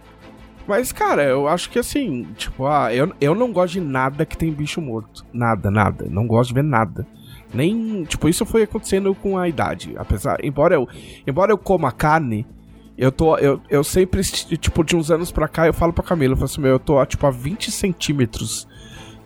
[0.67, 4.35] Mas, cara, eu acho que assim, tipo, ah, eu, eu não gosto de nada que
[4.35, 5.23] tem bicho morto.
[5.31, 6.07] Nada, nada.
[6.09, 7.05] Não gosto de ver nada.
[7.53, 8.05] Nem.
[8.05, 9.93] Tipo, isso foi acontecendo com a idade.
[9.97, 10.43] Apesar.
[10.43, 10.87] Embora eu.
[11.27, 12.43] Embora eu coma carne.
[12.97, 13.37] Eu tô.
[13.37, 16.45] Eu, eu sempre, tipo, de uns anos pra cá, eu falo pra Camila, eu falo
[16.45, 18.67] assim, meu, eu tô, tipo, a 20 centímetros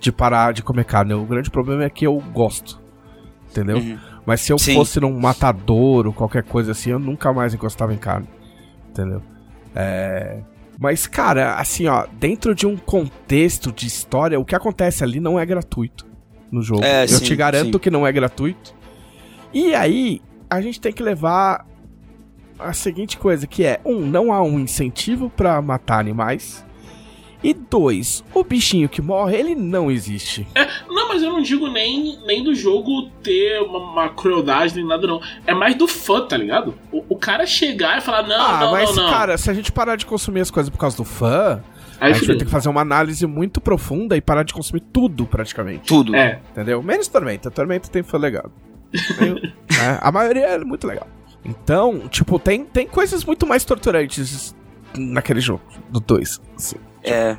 [0.01, 1.13] de parar de comer carne.
[1.13, 2.81] O grande problema é que eu gosto.
[3.49, 3.77] Entendeu?
[3.77, 3.97] Uhum.
[4.25, 4.73] Mas se eu Sim.
[4.73, 8.27] fosse num matador ou qualquer coisa assim, eu nunca mais encostava em carne.
[8.89, 9.21] Entendeu?
[9.75, 10.39] É.
[10.79, 15.39] Mas, cara, assim, ó, dentro de um contexto de história, o que acontece ali não
[15.39, 16.07] é gratuito
[16.51, 16.83] no jogo.
[16.83, 17.79] É, eu sim, te garanto sim.
[17.79, 18.73] que não é gratuito.
[19.53, 21.67] E aí, a gente tem que levar
[22.57, 26.65] a seguinte coisa, que é, um, não há um incentivo pra matar animais.
[27.43, 30.47] E dois, o bichinho que morre, ele não existe.
[30.54, 34.86] É, não, mas eu não digo nem, nem do jogo ter uma, uma crueldade nem
[34.86, 35.19] nada, não.
[35.47, 36.75] É mais do fã, tá ligado?
[36.91, 39.10] O, o cara chegar e falar, não, ah, não, mas, não, não.
[39.10, 41.63] cara, se a gente parar de consumir as coisas por causa do fã,
[41.99, 44.82] Aí a gente vai ter que fazer uma análise muito profunda e parar de consumir
[44.91, 45.86] tudo, praticamente.
[45.86, 46.15] Tudo.
[46.15, 46.82] É, Entendeu?
[46.82, 47.51] Menos Tormenta.
[47.51, 48.51] Tormenta tem fã legal.
[49.71, 51.08] É, a maioria é muito legal.
[51.43, 54.56] Então, tipo, tem, tem coisas muito mais torturantes
[54.95, 56.41] naquele jogo, do 2.
[56.56, 56.75] Assim.
[57.03, 57.37] É.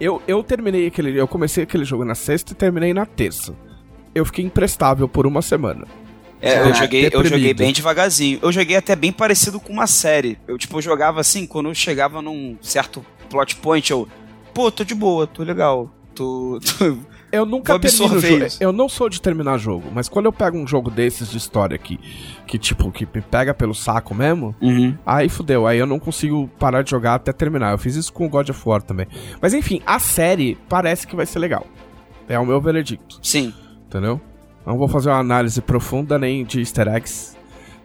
[0.00, 1.18] Eu, eu terminei aquele.
[1.18, 3.54] Eu comecei aquele jogo na sexta e terminei na terça.
[4.14, 5.86] Eu fiquei imprestável por uma semana.
[6.40, 8.40] É, eu joguei, eu joguei bem devagarzinho.
[8.42, 10.36] Eu joguei até bem parecido com uma série.
[10.48, 14.08] Eu, tipo, eu jogava assim, quando eu chegava num certo plot point, eu.
[14.52, 15.88] Pô, tô de boa, tô legal.
[16.14, 16.58] Tô.
[16.78, 18.46] tô- Eu nunca termino jogo.
[18.60, 21.74] Eu não sou de terminar jogo, mas quando eu pego um jogo desses de história
[21.74, 21.98] aqui,
[22.46, 24.94] que tipo, que me pega pelo saco mesmo, Uhum.
[25.06, 27.72] aí fudeu, aí eu não consigo parar de jogar até terminar.
[27.72, 29.06] Eu fiz isso com o God of War também.
[29.40, 31.66] Mas enfim, a série parece que vai ser legal.
[32.28, 33.52] É o meu veredicto, Sim.
[33.86, 34.20] entendeu?
[34.66, 37.34] Não vou fazer uma análise profunda nem de easter eggs.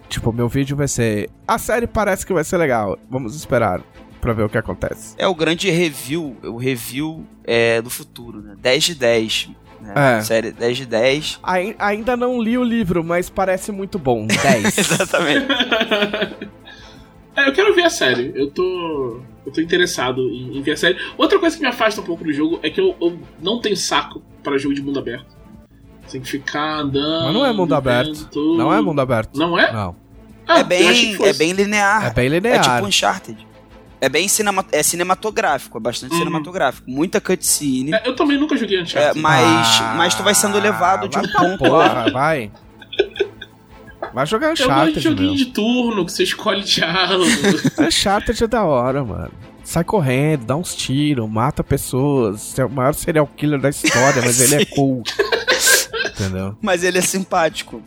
[0.09, 1.29] Tipo, meu vídeo vai ser.
[1.47, 2.97] A série parece que vai ser legal.
[3.09, 3.81] Vamos esperar
[4.27, 5.15] pra ver o que acontece.
[5.17, 8.55] É o grande review, o review é, do futuro, né?
[8.61, 9.49] 10 de 10.
[9.79, 9.93] Né?
[10.17, 10.21] É.
[10.21, 11.39] Série 10 de 10.
[11.41, 14.27] Ai- ainda não li o livro, mas parece muito bom.
[14.27, 14.75] 10.
[14.77, 15.45] Exatamente.
[17.37, 18.33] É, eu quero ver a série.
[18.35, 19.21] Eu tô.
[19.45, 20.97] Eu tô interessado em, em ver a série.
[21.17, 23.77] Outra coisa que me afasta um pouco do jogo é que eu, eu não tenho
[23.77, 25.37] saco para jogo de mundo aberto.
[26.11, 27.25] Tem que ficar andando.
[27.27, 28.29] Mas não é mundo aberto.
[28.57, 29.37] Não é mundo aberto.
[29.37, 29.71] Não é?
[29.71, 29.95] Não.
[30.45, 32.07] Ah, é, bem, é bem linear.
[32.07, 32.61] É bem É linear.
[32.61, 33.47] tipo Uncharted.
[33.99, 36.19] É bem cinema, é cinematográfico, é bastante Uhum.
[36.19, 36.89] cinematográfico.
[36.89, 37.93] Muita cutscene.
[37.93, 39.19] É, eu também nunca joguei É, Uncharted.
[39.21, 42.51] mas, Ah, mas tu vai sendo levado de um ponto porra, vai.
[44.13, 47.25] Vai jogar eu gosto de Uncharted, joguinho de turno, que você escolhe diálogo.
[47.79, 49.31] Uncharted é da hora, mano.
[49.63, 52.57] Sai correndo, dá uns tiros, mata pessoas.
[52.57, 55.03] É o maior serial killer da história, mas ele é cool.
[56.11, 56.57] Entendeu?
[56.61, 57.81] Mas ele é simpático.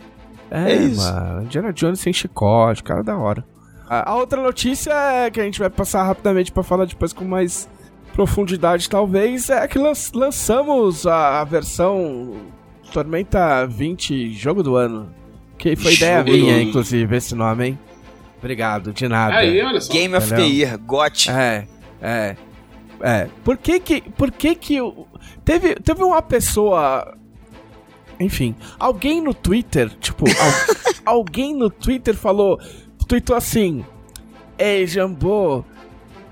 [0.51, 1.01] É, É isso.
[1.03, 1.45] mano.
[1.45, 3.45] Indiana Jones sem chicote, cara da hora.
[3.91, 7.25] A, a outra notícia é que a gente vai passar rapidamente pra falar depois com
[7.25, 7.69] mais
[8.13, 12.37] profundidade, talvez, é que lan- lançamos a, a versão
[12.93, 15.13] Tormenta 20 Jogo do Ano.
[15.59, 16.63] Que foi ideia Jogo minha, ano.
[16.63, 17.79] inclusive, esse nome, hein?
[18.39, 19.37] Obrigado, de nada.
[19.37, 19.93] Aí, olha só.
[19.93, 20.41] Game of the?
[20.41, 21.29] Year, GOT.
[21.31, 21.67] É,
[22.01, 22.37] é.
[23.03, 23.29] É.
[23.45, 24.01] Por que que.
[24.03, 24.79] Por que que.
[25.45, 27.15] Teve, teve uma pessoa.
[28.19, 30.77] Enfim, alguém no Twitter, tipo, al-
[31.17, 32.59] alguém no Twitter falou.
[33.11, 33.85] Tweetou assim:
[34.57, 35.65] Ei, Jambô,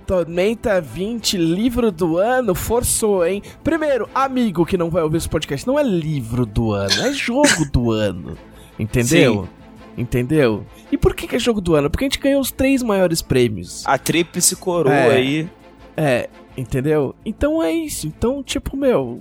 [0.07, 3.43] Tormenta 20, livro do ano, forçou, hein?
[3.65, 7.69] Primeiro, amigo que não vai ouvir esse podcast, não é livro do ano, é jogo
[7.73, 8.39] do ano.
[8.79, 9.49] Entendeu?
[9.97, 10.65] Entendeu?
[10.93, 11.91] E por que, que é jogo do ano?
[11.91, 13.85] Porque a gente ganhou os três maiores prêmios.
[13.85, 15.17] A tríplice coroa É.
[15.17, 15.51] aí.
[15.97, 17.13] É, entendeu?
[17.27, 18.07] Então é isso.
[18.07, 19.21] Então, tipo, meu,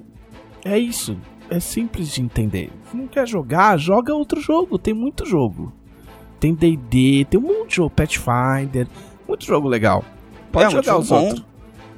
[0.64, 1.18] é isso.
[1.50, 2.70] É simples de entender.
[2.92, 4.78] Se não quer jogar, joga outro jogo.
[4.78, 5.74] Tem muito jogo.
[6.40, 8.88] Tem D&D, tem um monte de jogo, Pathfinder,
[9.28, 10.04] muito jogo legal.
[10.52, 11.24] Pode É, jogar jogo os bom.
[11.26, 11.46] outros,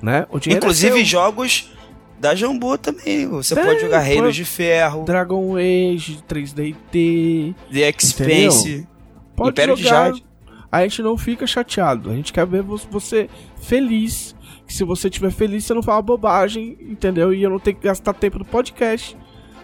[0.01, 0.25] né?
[0.31, 1.71] O dinheiro Inclusive é jogos
[2.19, 3.27] da Jambô também.
[3.27, 8.87] Você Tem, pode jogar Reinos de Ferro, Dragon Age, 3D&T, The Expanse.
[9.35, 10.05] pode Império de jogar.
[10.07, 10.25] Jade.
[10.71, 12.09] A gente não fica chateado.
[12.11, 13.29] A gente quer ver vo- você
[13.61, 14.35] feliz.
[14.67, 17.33] Que se você estiver feliz, você não fala bobagem, entendeu?
[17.33, 19.17] E eu não tenho que gastar tempo no podcast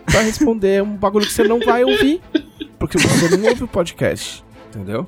[0.03, 2.19] pra responder um bagulho que você não vai ouvir.
[2.79, 4.43] Porque você não ouve o podcast,
[4.75, 5.07] entendeu?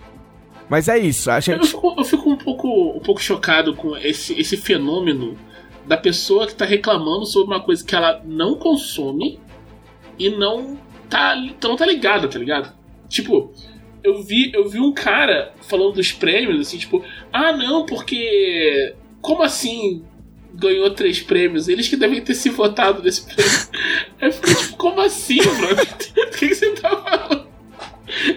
[0.69, 1.67] Mas é isso, a Eu gente.
[1.67, 5.37] fico, eu fico um, pouco, um pouco chocado com esse, esse fenômeno
[5.85, 9.39] da pessoa que tá reclamando sobre uma coisa que ela não consome
[10.19, 10.77] e não
[11.09, 12.73] tá, não tá ligada, tá ligado?
[13.07, 13.53] Tipo,
[14.03, 18.93] eu vi, eu vi um cara falando dos prêmios, assim, tipo, ah não, porque.
[19.21, 20.03] Como assim
[20.53, 21.67] ganhou três prêmios?
[21.67, 23.51] Eles que devem ter se votado nesse prêmio.
[24.21, 25.87] Eu fiquei tipo, como assim, brother?
[26.27, 27.46] O que, que você tá falando?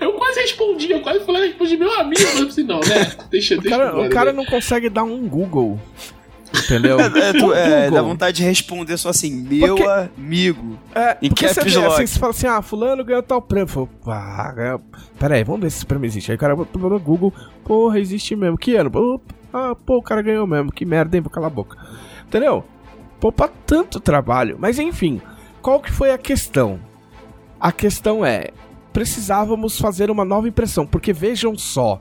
[0.00, 3.12] Eu quase respondi, eu quase falei, respondi meu amigo, mas eu falei assim, não, né?
[3.30, 4.36] Deixa, O deixa cara, embora, o cara né?
[4.36, 5.78] não consegue dar um Google.
[6.64, 6.98] Entendeu?
[6.98, 10.76] É, tu- Um é, dá vontade de responder só assim, meu Porque- amigo.
[10.92, 13.68] É, Em porque você vê, assim, você fala assim, ah, fulano ganhou tal prêmio.
[13.68, 14.80] Falou, ah, ganhou...
[15.18, 16.32] Pera aí, vamos ver se esse prêmio existe.
[16.32, 17.32] Aí o cara botou no Google,
[17.64, 18.58] porra, existe mesmo.
[18.58, 19.20] Que ano?
[19.52, 20.72] Ah, pô, o cara ganhou mesmo.
[20.72, 21.22] Que merda, hein?
[21.22, 21.76] Vou calar a boca.
[22.26, 22.64] Entendeu?
[23.20, 24.56] Poupa tanto trabalho.
[24.58, 25.20] Mas enfim,
[25.62, 26.80] qual que foi a questão?
[27.60, 28.48] A questão é,
[28.92, 30.86] precisávamos fazer uma nova impressão.
[30.86, 32.00] Porque vejam só,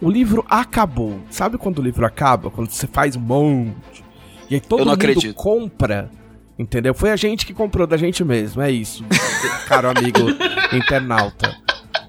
[0.00, 1.20] o livro acabou.
[1.30, 2.50] Sabe quando o livro acaba?
[2.50, 4.04] Quando você faz um monte.
[4.50, 5.34] E aí todo mundo acredito.
[5.34, 6.10] compra.
[6.58, 6.94] Entendeu?
[6.94, 9.04] Foi a gente que comprou da gente mesmo, é isso,
[9.66, 10.20] caro amigo
[10.72, 11.52] internauta.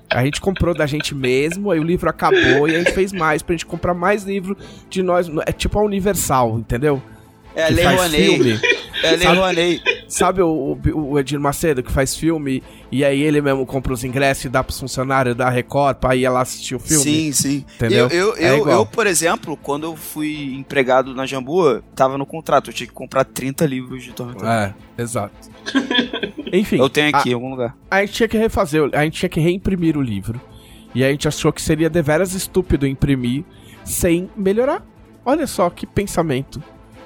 [0.08, 3.42] A gente comprou da gente mesmo, aí o livro acabou e a gente fez mais
[3.42, 4.56] pra gente comprar mais livro
[4.88, 5.28] de nós.
[5.48, 7.02] É tipo a Universal, entendeu?
[7.56, 8.24] É que Lei Rouanet.
[8.24, 8.60] filme.
[9.06, 9.82] É a Sabe-.
[10.08, 10.48] Sabe o,
[10.94, 14.50] o, o Edir Macedo que faz filme e aí ele mesmo compra os ingressos e
[14.50, 17.04] dá pros funcionários da Record pra ir lá assistir o filme?
[17.04, 17.66] Sim, sim.
[17.76, 18.08] Entendeu?
[18.08, 22.26] Eu, eu, É eu, eu, por exemplo, quando eu fui empregado na Jambu, tava no
[22.26, 24.48] contrato, eu tinha que comprar 30 livros de Tormentor.
[24.48, 25.34] É, exato.
[26.54, 27.76] Enfim, Eu tenho aqui em algum lugar.
[27.90, 30.40] a gente tinha que refazer, a gente tinha que reimprimir o livro.
[30.94, 33.44] E a gente achou que seria deveras estúpido imprimir
[33.84, 34.82] sem melhorar.
[35.26, 36.64] Olha só que pensamento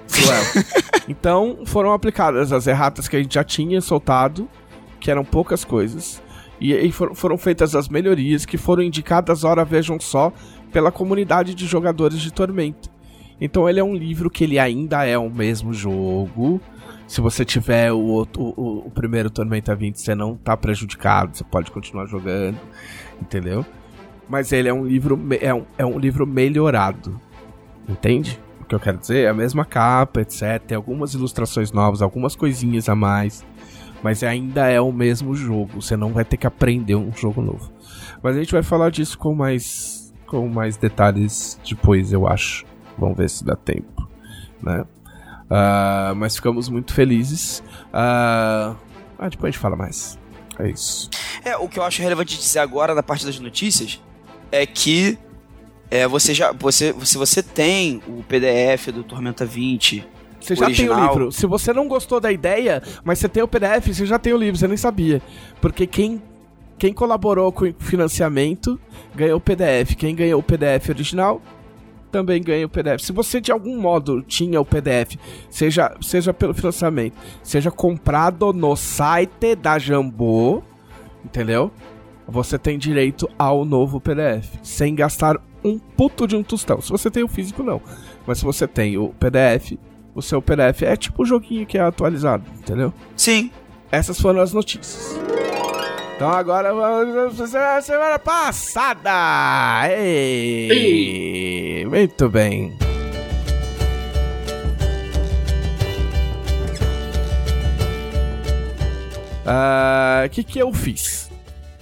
[0.10, 0.44] cruel.
[1.08, 4.50] então foram aplicadas as erratas que a gente já tinha soltado,
[5.00, 6.22] que eram poucas coisas.
[6.60, 10.34] E aí foram, foram feitas as melhorias que foram indicadas, ora vejam só,
[10.72, 12.90] pela comunidade de jogadores de Tormenta.
[13.40, 16.60] Então ele é um livro que ele ainda é o mesmo jogo.
[17.08, 21.72] Se você tiver o, o, o, primeiro Tormenta 20, você não tá prejudicado, você pode
[21.72, 22.60] continuar jogando,
[23.22, 23.66] entendeu?
[24.28, 27.20] Mas ele é um livro, é um, é um livro melhorado,
[27.88, 28.40] entende?
[28.70, 29.26] Que eu quero dizer?
[29.26, 30.62] É a mesma capa, etc.
[30.66, 33.44] Tem algumas ilustrações novas, algumas coisinhas a mais.
[34.04, 35.82] Mas ainda é o mesmo jogo.
[35.82, 37.74] Você não vai ter que aprender um jogo novo.
[38.22, 42.64] Mas a gente vai falar disso com mais, com mais detalhes depois, eu acho.
[42.96, 44.08] Vamos ver se dá tempo,
[44.62, 44.86] né?
[45.50, 47.64] Ah, mas ficamos muito felizes.
[47.92, 48.76] Ah,
[49.18, 50.20] ah, depois a gente fala mais.
[50.60, 51.10] É isso.
[51.44, 54.00] É, o que eu acho relevante dizer agora da parte das notícias
[54.52, 55.18] é que
[55.92, 56.52] é, você já.
[56.52, 60.06] Você, se você tem o PDF do Tormenta 20,
[60.40, 61.08] Você já tem o Original.
[61.08, 61.32] livro.
[61.32, 64.38] Se você não gostou da ideia, mas você tem o PDF, você já tem o
[64.38, 65.22] livro, você nem sabia.
[65.60, 66.22] Porque quem,
[66.78, 68.80] quem colaborou com o financiamento
[69.16, 69.96] ganhou o PDF.
[69.96, 71.42] Quem ganhou o PDF original
[72.12, 73.02] também ganha o PDF.
[73.02, 75.16] Se você de algum modo tinha o PDF,
[75.50, 80.64] seja, seja pelo financiamento, seja comprado no site da Jambô,
[81.24, 81.72] entendeu?
[82.28, 86.82] Você tem direito ao novo PDF, sem gastar um puto de um tostão.
[86.82, 87.82] Se você tem o físico, não.
[88.26, 89.74] Mas se você tem o PDF,
[90.16, 92.94] o seu PDF é tipo o joguinho que é atualizado, entendeu?
[93.16, 93.52] sim.
[93.92, 95.18] Essas foram as notícias.
[96.16, 99.10] Então agora vamos à semana passada.
[99.90, 102.78] Ei, muito bem.
[109.46, 111.30] Ah, O que que eu fiz?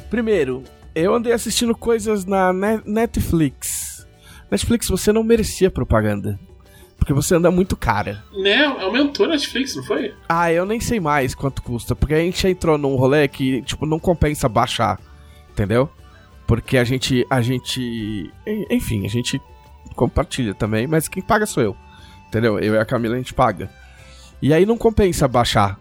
[0.10, 0.64] Primeiro,
[1.02, 4.08] eu andei assistindo coisas na Ne- Netflix.
[4.50, 6.40] Netflix, você não merecia propaganda.
[6.98, 8.24] Porque você anda muito cara.
[8.34, 8.66] Né?
[8.66, 10.14] Aumentou a Netflix, não foi?
[10.28, 13.86] Ah, eu nem sei mais quanto custa, porque a gente entrou num rolê que, tipo,
[13.86, 15.00] não compensa baixar,
[15.52, 15.90] entendeu?
[16.48, 19.40] Porque a gente, a gente, en- enfim, a gente
[19.96, 21.78] compartilha também, mas quem paga sou eu,
[22.28, 22.58] entendeu?
[22.60, 23.70] Eu e a Camila a gente paga.
[24.42, 25.80] E aí não compensa baixar,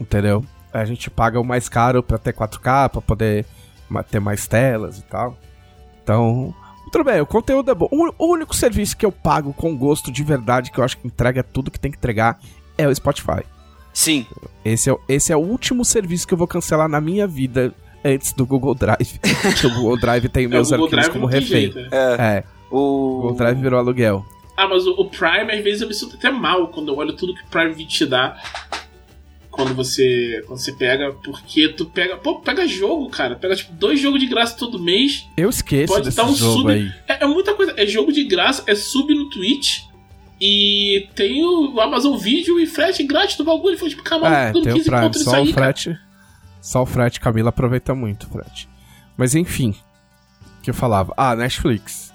[0.00, 0.44] entendeu?
[0.72, 3.46] A gente paga o mais caro pra ter 4K, pra poder
[4.08, 5.36] ter mais telas e tal.
[6.02, 6.54] Então,
[6.92, 7.88] tudo bem, o conteúdo é bom.
[7.90, 11.42] O, único serviço que eu pago com gosto de verdade, que eu acho que entrega
[11.42, 12.38] tudo que tem que entregar,
[12.78, 13.42] é o Spotify.
[13.92, 14.26] Sim.
[14.64, 17.74] Esse é, o- esse é o último serviço que eu vou cancelar na minha vida
[18.04, 19.18] antes do Google Drive.
[19.60, 21.46] que o Google Drive tem É, meus Google arquivos Drive como refém.
[21.72, 21.78] jeito.
[21.80, 21.88] né?
[21.92, 22.22] É.
[22.38, 23.16] É, o O.
[23.22, 24.24] Google Drive virou aluguel.
[24.56, 27.14] Ah, mas o, o Prime, às vezes eu me sinto até mal quando eu olho
[27.14, 28.36] tudo que o Prime te dá.
[29.52, 32.16] Quando você, quando você pega, porque tu pega.
[32.16, 33.36] Pô, pega jogo, cara.
[33.36, 35.28] Pega tipo dois jogos de graça todo mês.
[35.36, 36.72] Eu esqueço Pode dar um sub.
[37.06, 37.74] É, é muita coisa.
[37.76, 39.82] É jogo de graça, é sub no Twitch.
[40.40, 43.78] E tem o Amazon Video e frete grátis do bagulho.
[43.78, 45.66] Foi tipo, cara, É, tem o 15 Prime, conto nisso só aí, o cara.
[45.66, 45.98] frete.
[46.60, 48.68] Só o frete, Camila aproveita muito o frete.
[49.16, 49.74] Mas enfim,
[50.58, 51.12] o que eu falava?
[51.16, 52.11] Ah, Netflix.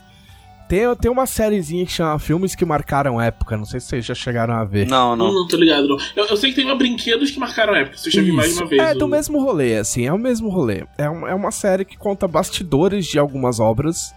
[0.68, 4.14] Tem, tem uma sériezinha que chama Filmes que Marcaram Época, não sei se vocês já
[4.14, 4.86] chegaram a ver.
[4.88, 5.34] Não, Não, não.
[5.34, 5.98] não tô ligado, não.
[6.16, 7.98] Eu, eu sei que tem uma brinquedos que marcaram a época.
[7.98, 8.82] Você já viu mais uma vez.
[8.82, 10.84] É o- do mesmo rolê, assim, é o mesmo rolê.
[10.98, 14.14] É, um- é uma série que conta bastidores de algumas obras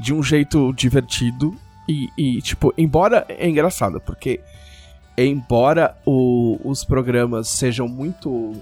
[0.00, 1.54] de um jeito divertido
[1.88, 4.40] e, e, tipo, embora é engraçado, porque
[5.16, 8.52] embora o- os programas sejam muito.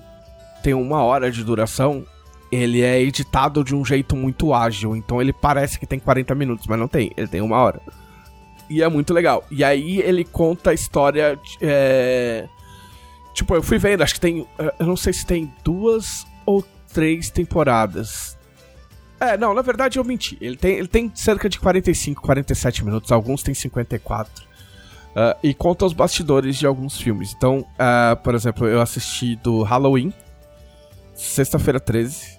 [0.63, 2.05] tenham uma hora de duração,
[2.51, 6.67] ele é editado de um jeito muito ágil, então ele parece que tem 40 minutos,
[6.67, 7.81] mas não tem, ele tem uma hora.
[8.69, 9.45] E é muito legal.
[9.51, 11.39] E aí ele conta a história.
[11.61, 12.49] é,
[13.33, 14.47] Tipo, eu fui vendo, acho que tem.
[14.79, 18.39] Eu não sei se tem duas ou três temporadas.
[19.19, 20.37] É, não, na verdade eu menti.
[20.41, 24.45] Ele tem, ele tem cerca de 45, 47 minutos, alguns tem 54.
[25.15, 27.35] Ah, e conta os bastidores de alguns filmes.
[27.37, 30.13] Então, ah, por exemplo, eu assisti do Halloween,
[31.15, 32.39] Sexta-feira 13,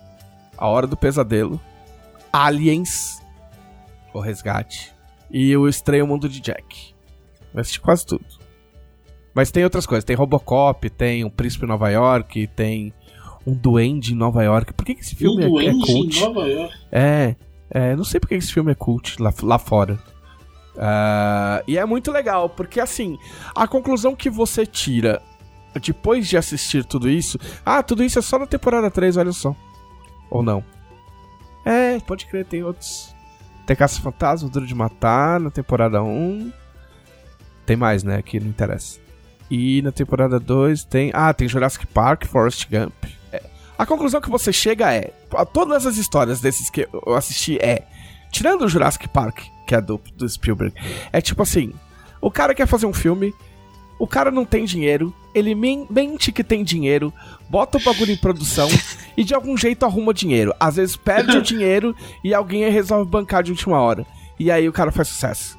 [0.61, 1.59] A Hora do Pesadelo,
[2.31, 3.21] Aliens,
[4.13, 4.93] O Resgate
[5.29, 6.93] e O Estranho Mundo de Jack.
[7.53, 8.25] Eu assisti quase tudo.
[9.33, 10.03] Mas tem outras coisas.
[10.03, 12.93] Tem Robocop, tem um Príncipe em Nova York, tem
[13.45, 14.73] um Duende em Nova York.
[14.73, 16.19] Por que, que esse Um filme é- é, duende em cult?
[16.21, 16.73] Nova York.
[16.91, 17.35] É,
[17.69, 19.97] é, não sei por que esse filme é cult lá, lá fora.
[20.77, 23.17] Ah, e é muito legal, porque assim,
[23.55, 25.21] a conclusão que você tira
[25.81, 27.37] depois de assistir tudo isso.
[27.65, 29.55] Ah, tudo isso é só na temporada 3, olha só.
[30.31, 30.63] Ou não?
[31.65, 33.13] É, pode crer, tem outros.
[33.67, 36.51] Tem Caça Fantasma, Duro de Matar na temporada 1.
[37.65, 38.21] Tem mais, né?
[38.21, 38.99] Que não interessa.
[39.49, 41.11] E na temporada 2 tem.
[41.13, 42.93] Ah, tem Jurassic Park, Forrest Gump.
[43.31, 43.43] É.
[43.77, 45.13] A conclusão que você chega é.
[45.35, 47.85] a Todas as histórias desses que eu assisti é.
[48.31, 50.73] Tirando o Jurassic Park, que é do, do Spielberg,
[51.11, 51.73] é tipo assim:
[52.21, 53.33] o cara quer fazer um filme,
[54.01, 57.13] o cara não tem dinheiro, ele men- mente que tem dinheiro,
[57.47, 58.67] bota o bagulho em produção
[59.15, 60.53] e de algum jeito arruma dinheiro.
[60.59, 64.03] Às vezes perde o dinheiro e alguém resolve bancar de última hora.
[64.39, 65.55] E aí o cara faz sucesso.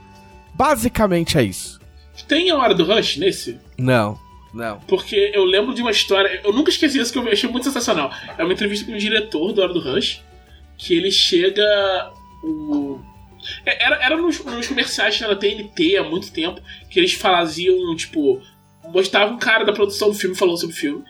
[0.54, 1.80] Basicamente é isso.
[2.26, 3.58] Tem a hora do Rush nesse?
[3.78, 4.18] Não,
[4.52, 4.80] não.
[4.88, 6.40] Porque eu lembro de uma história.
[6.44, 8.10] Eu nunca esqueci isso que eu achei muito sensacional.
[8.36, 10.20] É uma entrevista com o diretor do Hora do Rush.
[10.76, 11.62] Que ele chega.
[12.42, 13.00] O...
[13.66, 16.60] é, Era, era nos, nos comerciais da TNT há muito tempo.
[16.90, 18.40] Que eles faziam, tipo.
[18.84, 21.04] Mostravam um cara da produção do filme falando sobre o filme.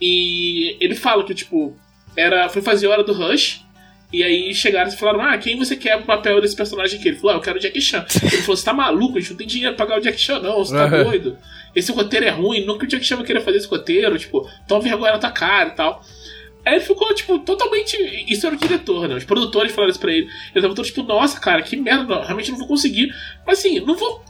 [0.00, 1.76] E ele fala que, tipo.
[2.16, 3.64] Era, foi fazer a Hora do Rush.
[4.12, 7.08] E aí chegaram e falaram: Ah, quem você quer pro papel desse personagem aqui?
[7.08, 8.04] Ele falou: Ah, eu quero o Jack Chan.
[8.22, 9.16] Ele falou: Você tá maluco?
[9.18, 10.56] A gente não tem dinheiro pra pagar o Jack Chan, não.
[10.64, 11.04] Você tá Uhum.
[11.04, 11.38] doido?
[11.76, 12.64] Esse roteiro é ruim.
[12.66, 14.18] Nunca o Jack Chan vai querer fazer esse roteiro.
[14.18, 16.04] Tipo, toma vergonha na tua cara e tal.
[16.64, 17.96] Aí ele ficou, tipo, totalmente.
[18.28, 19.14] Isso era o diretor, né?
[19.16, 20.28] Os produtores falaram isso pra ele.
[20.54, 23.14] Ele tava todo tipo, nossa, cara, que merda, não, realmente não vou conseguir.
[23.46, 24.22] Mas assim, não vou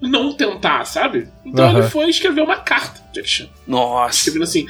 [0.00, 1.28] não tentar, sabe?
[1.44, 1.78] Então Aham.
[1.78, 4.16] ele foi escrever uma carta, Jack Chan Nossa.
[4.16, 4.66] escrevendo assim: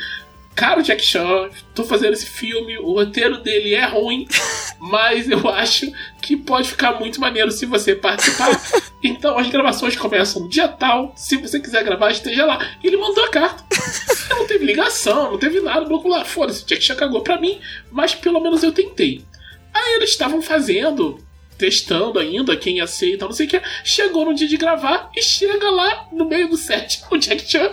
[0.55, 4.27] Cara, Jack Chan, tô fazendo esse filme, o roteiro dele é ruim,
[4.79, 8.51] mas eu acho que pode ficar muito maneiro se você participar.
[9.05, 12.65] Então as gravações começam no dia tal, se você quiser gravar, esteja lá.
[12.81, 13.65] E ele mandou a carta.
[14.31, 17.61] Não teve ligação, não teve nada, o bloco lá, foda-se, Jack Chan cagou pra mim,
[17.91, 19.25] mas pelo menos eu tentei.
[19.75, 21.19] Aí eles estavam fazendo,
[21.59, 22.79] testando ainda quem
[23.19, 23.61] tal, não sei o que.
[23.85, 27.73] Chegou no dia de gravar e chega lá no meio do set o Jack Chan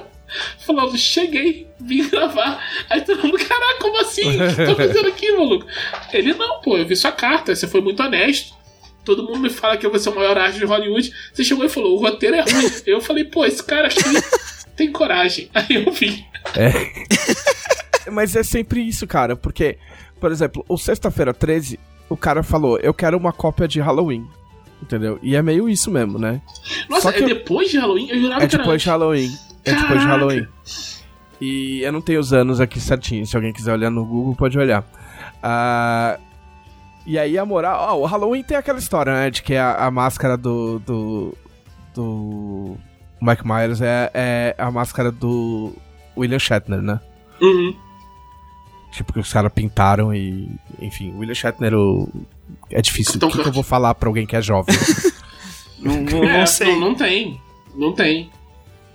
[0.65, 2.63] falando: Cheguei, vim gravar.
[2.89, 4.27] Aí todo mundo, caraca, como assim?
[4.29, 5.65] O que tá fazendo aqui, maluco?
[6.13, 8.57] Ele, não, pô, eu vi sua carta, você foi muito honesto.
[9.05, 11.11] Todo mundo me fala que eu vou ser o maior arte de Hollywood.
[11.33, 12.69] Você chegou e falou: o roteiro é ruim.
[12.85, 15.49] Eu falei: pô, esse cara acho que tem coragem.
[15.55, 16.23] Aí eu vim.
[18.11, 19.77] Mas é sempre isso, cara, porque,
[20.19, 21.79] por exemplo, o Sexta-feira 13,
[22.09, 24.25] o cara falou, eu quero uma cópia de Halloween.
[24.81, 25.19] Entendeu?
[25.21, 26.41] E é meio isso mesmo, né?
[26.89, 28.09] Nossa, Só que é eu- depois de Halloween?
[28.09, 29.01] Eu jurava É que era depois de antes.
[29.01, 29.31] Halloween.
[29.69, 30.07] É depois de.
[30.07, 30.47] Halloween.
[31.41, 33.25] E eu não tenho os anos aqui certinho.
[33.25, 34.83] Se alguém quiser olhar no Google, pode olhar.
[35.41, 36.19] Ah,
[37.05, 37.95] e aí a moral.
[37.95, 39.29] Ó, o Halloween tem aquela história, né?
[39.29, 40.79] De que a, a máscara do.
[40.79, 41.37] do.
[41.93, 42.77] do.
[43.21, 45.73] Mike Myers é, é a máscara do
[46.15, 46.99] William Shatner, né?
[47.41, 47.75] Uhum.
[48.91, 50.49] Tipo, que os caras pintaram e.
[50.81, 52.09] Enfim, William Shatner o...
[52.69, 53.13] é difícil.
[53.13, 54.75] Capitão O que, que eu vou falar pra alguém que é jovem?
[55.79, 56.67] Não, não, É, não sei.
[56.67, 57.41] Não, não tem.
[57.73, 58.29] Não tem.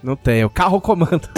[0.04, 1.30] Não tem, o carro comanda.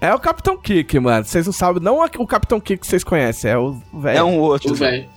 [0.00, 1.24] é o Capitão Kick, mano.
[1.24, 4.18] Vocês não sabem, não o Capitão Kick que vocês conhecem, é o velho.
[4.18, 4.72] É um outro.
[4.72, 5.08] O velho.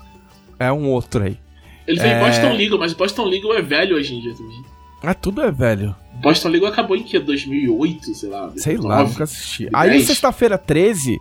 [0.59, 1.39] É um outro aí.
[1.87, 2.19] Ele fez É.
[2.19, 4.63] Boston Legal, mas Boston Legal é velho hoje em dia também.
[5.01, 5.95] Ah, tudo é velho.
[6.21, 7.17] Boston Legal acabou em que?
[7.17, 8.51] 2008, sei lá.
[8.55, 9.09] Sei lá, 2009?
[9.09, 9.67] nunca assisti.
[9.73, 10.05] Aí, 10.
[10.05, 11.17] sexta-feira 13,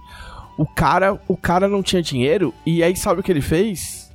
[0.59, 4.06] o cara, o cara não tinha dinheiro e aí sabe o que ele fez?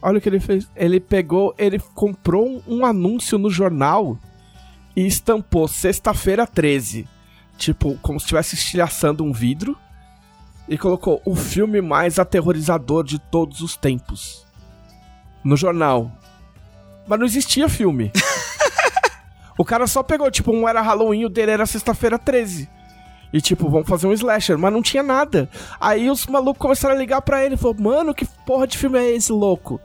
[0.00, 0.68] Olha o que ele fez.
[0.76, 4.16] Ele pegou, ele comprou um, anúncio no jornal
[4.94, 7.08] e estampou sexta-feira 13.
[7.56, 9.76] Tipo, como se estivesse estilhaçando um vidro.
[10.68, 14.46] E colocou o filme mais aterrorizador de todos os tempos.
[15.42, 16.12] No jornal.
[17.06, 18.12] Mas não existia filme.
[19.58, 22.68] o cara só pegou, tipo, um era Halloween, o dele era sexta-feira 13.
[23.32, 25.48] E tipo, vamos fazer um slasher, mas não tinha nada.
[25.80, 28.98] Aí os malucos começaram a ligar pra ele e falou, mano, que porra de filme
[28.98, 29.80] é esse, louco?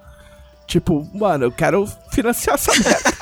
[0.68, 3.14] Tipo, mano, eu quero financiar essa merda.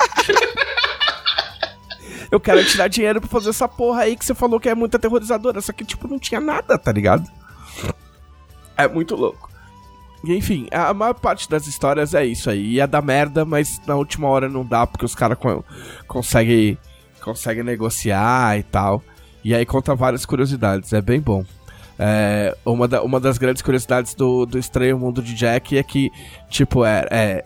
[2.30, 4.96] eu quero tirar dinheiro pra fazer essa porra aí que você falou que é muito
[4.96, 5.60] aterrorizadora.
[5.60, 7.28] Só que, tipo, não tinha nada, tá ligado?
[8.76, 9.50] É muito louco.
[10.24, 12.74] Enfim, a maior parte das histórias é isso aí.
[12.74, 15.64] Ia dar merda, mas na última hora não dá, porque os caras co
[16.06, 16.78] conseguem
[17.20, 19.02] consegue negociar e tal.
[19.44, 21.44] E aí conta várias curiosidades, é bem bom.
[22.04, 26.10] É, uma, da- uma das grandes curiosidades do, do Estranho Mundo de Jack é que,
[26.48, 27.44] tipo, é, é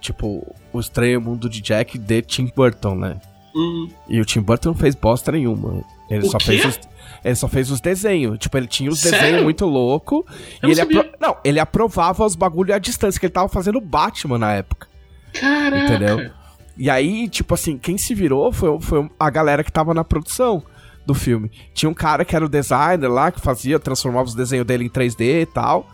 [0.00, 3.20] tipo, o Estranho Mundo de Jack de Tim Burton, né?
[3.54, 5.82] Hum, E o Tim Burton não fez bosta nenhuma.
[6.08, 6.44] Ele O só quê?
[6.46, 6.80] fez os,
[7.22, 8.38] ele só fez os desenhos.
[8.38, 9.18] Tipo, ele tinha os Sério?
[9.20, 10.24] desenhos muito louco.
[10.62, 13.48] Eu E ele não apro- não, ele aprovava os bagulho à distância, que ele tava
[13.48, 14.86] fazendo Batman na época.
[15.34, 15.84] caraca.
[15.84, 16.30] Entendeu?
[16.78, 20.62] E aí, tipo assim, quem se virou foi, foi a galera que tava na produção
[21.08, 21.50] do filme.
[21.72, 24.88] Tinha um cara que era o designer lá, que fazia, transformava os desenhos dele em
[24.88, 25.88] 3D e tal,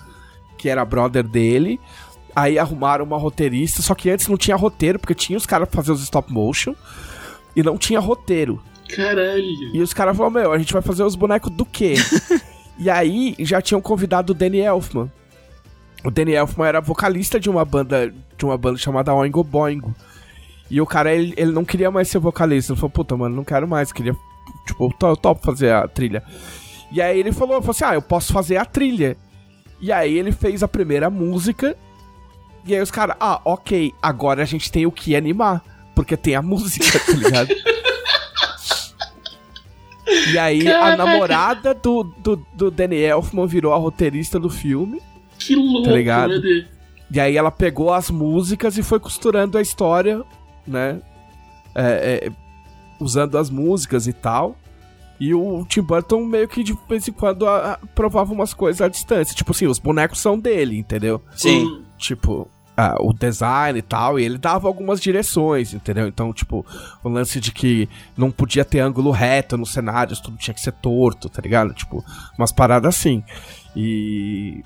[0.58, 1.80] que era brother dele.
[2.34, 5.80] Aí arrumaram uma roteirista, só que antes não tinha roteiro, porque tinha os caras pra
[5.80, 6.74] fazer os stop motion,
[7.54, 8.60] e não tinha roteiro.
[8.94, 9.72] Caralho.
[9.72, 11.94] E os caras falaram, meu, a gente vai fazer os bonecos do quê?
[12.76, 15.10] e aí já tinham convidado o Danny Elfman.
[16.04, 19.94] O Danny Elfman era vocalista de uma banda, de uma banda chamada Oingo Boingo.
[20.68, 22.72] E o cara, ele, ele não queria mais ser vocalista.
[22.72, 23.92] Ele falou, puta, mano, não quero mais.
[23.92, 24.14] Queria,
[24.66, 26.22] tipo, eu to- eu topo fazer a trilha.
[26.92, 29.16] E aí ele falou, falou assim, ah, eu posso fazer a trilha.
[29.80, 31.76] E aí ele fez a primeira música.
[32.66, 35.62] E aí os caras, ah, ok, agora a gente tem o que animar.
[35.94, 37.48] Porque tem a música, tá ligado?
[40.32, 40.96] E aí a Caraca.
[41.04, 45.00] namorada do, do, do Danny Elfman virou a roteirista do filme.
[45.38, 46.34] Que louco, Tá ligado?
[47.10, 50.22] E aí ela pegou as músicas e foi costurando a história,
[50.66, 51.00] né?
[51.74, 52.32] É, é,
[53.04, 54.56] usando as músicas e tal.
[55.20, 58.80] E o Tim Burton meio que de vez em quando a- a- provava umas coisas
[58.80, 59.34] à distância.
[59.34, 61.22] Tipo assim, os bonecos são dele, entendeu?
[61.36, 61.64] Sim.
[61.66, 66.08] Hum, Tipo, ah, o design e tal, e ele dava algumas direções, entendeu?
[66.08, 66.66] Então, tipo,
[67.04, 70.72] o lance de que não podia ter ângulo reto nos cenários, tudo tinha que ser
[70.72, 71.72] torto, tá ligado?
[71.72, 72.04] Tipo,
[72.36, 73.22] umas paradas assim.
[73.76, 74.62] E.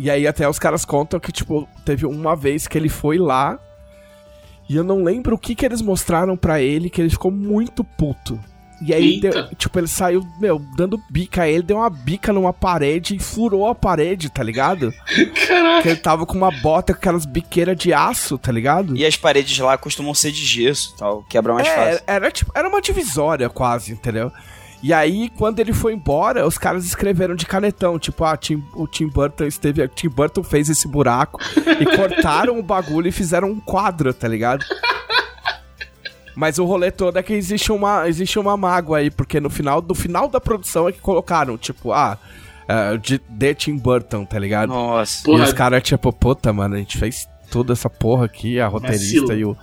[0.00, 3.58] E aí até os caras contam que, tipo, teve uma vez que ele foi lá.
[4.72, 7.84] E eu não lembro o que que eles mostraram pra ele, que ele ficou muito
[7.84, 8.40] puto.
[8.84, 11.42] E aí, deu- tipo, ele saiu, meu, dando bica.
[11.42, 14.92] Aí ele deu uma bica numa parede e furou a parede, tá ligado?
[15.06, 15.88] Que Caraca.
[15.88, 18.96] ele tava com uma bota com aquelas biqueiras de aço, tá ligado?
[18.96, 22.04] E as paredes lá costumam ser de gesso e tal, quebra mais é, fácil.
[22.08, 24.32] era, tipo, era uma divisória quase, entendeu?
[24.82, 28.86] E aí, quando ele foi embora, os caras escreveram de canetão, tipo, ah, Tim- o
[28.88, 31.38] Tim Burton esteve, Tim Burton fez esse buraco
[31.80, 34.64] e cortaram o bagulho e fizeram um quadro, tá ligado?
[36.34, 39.80] Mas o rolê todo é que existe uma, existe uma mágoa aí, porque no final,
[39.82, 42.16] do final da produção é que colocaram, tipo, ah,
[42.66, 44.70] é, de, de Tim Burton, tá ligado?
[44.70, 45.22] Nossa.
[45.24, 45.40] Porra.
[45.40, 49.34] E os caras, tipo, puta, mano, a gente fez toda essa porra aqui, a roteirista
[49.34, 49.54] e o,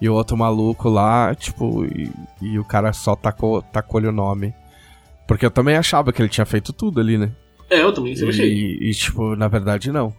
[0.00, 2.10] e o outro maluco lá, tipo, e,
[2.42, 4.52] e o cara só tacou, tacou-lhe o nome.
[5.26, 7.32] Porque eu também achava que ele tinha feito tudo ali, né?
[7.68, 8.52] É, eu também sempre achei.
[8.52, 10.14] E, e, tipo, na verdade, não.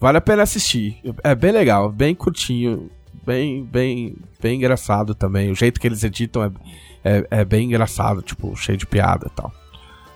[0.00, 0.98] Vale a pena assistir.
[1.22, 2.90] É bem legal, bem curtinho,
[3.24, 5.50] bem, bem, bem engraçado também.
[5.50, 6.50] O jeito que eles editam é,
[7.04, 9.52] é, é bem engraçado, tipo, cheio de piada e tal.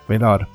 [0.08, 0.48] Bem da hora.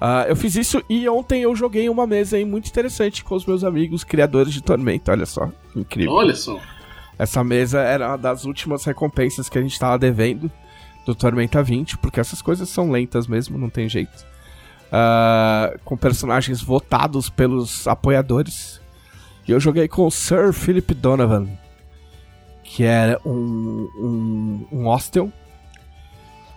[0.00, 3.46] Ah, eu fiz isso e ontem eu joguei uma mesa aí muito interessante com os
[3.46, 5.12] meus amigos criadores de Tormenta.
[5.12, 6.12] Olha só, incrível.
[6.12, 6.60] Olha só.
[7.16, 10.50] Essa mesa era uma das últimas recompensas que a gente tava devendo
[11.04, 14.24] do Tormenta 20, porque essas coisas são lentas mesmo, não tem jeito.
[14.92, 18.80] Ah, com personagens votados pelos apoiadores.
[19.46, 21.48] E eu joguei com o Sir Philip Donovan,
[22.62, 25.32] que era um, um, um hostel,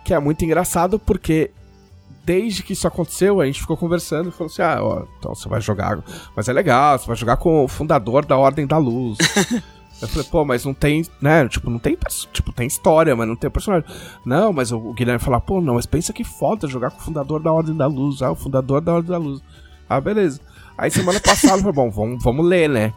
[0.05, 1.51] que é muito engraçado porque
[2.23, 5.49] desde que isso aconteceu, a gente ficou conversando e falou assim: ah, ó, então você
[5.49, 6.03] vai jogar.
[6.35, 9.17] Mas é legal, você vai jogar com o fundador da Ordem da Luz.
[10.01, 11.47] Eu falei, pô, mas não tem, né?
[11.47, 11.97] Tipo, não tem,
[12.31, 13.89] tipo, tem história, mas não tem personagem.
[14.23, 17.41] Não, mas o, Guilherme falou, pô, não, mas pensa que foda jogar com o fundador
[17.41, 18.21] da Ordem da Luz.
[18.21, 19.41] Ah, o fundador da Ordem da Luz.
[19.89, 20.39] Ah, beleza.
[20.77, 22.93] Aí semana passada eu falei, bom, vamos, vamos ler, né?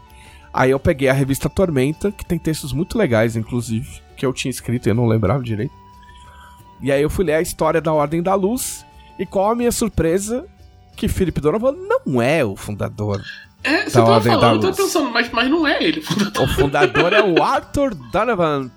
[0.53, 4.51] Aí eu peguei a revista Tormenta, que tem textos muito legais, inclusive, que eu tinha
[4.51, 5.73] escrito e eu não lembrava direito.
[6.83, 8.85] E aí eu fui ler a história da Ordem da Luz,
[9.19, 10.47] e qual a minha surpresa?
[10.97, 13.23] Que Felipe Donovan não é o fundador
[13.63, 16.01] é, você tava falando, eu tava pensando, mas, mas não é ele.
[16.01, 16.45] O fundador.
[16.45, 18.71] o fundador é o Arthur Donovan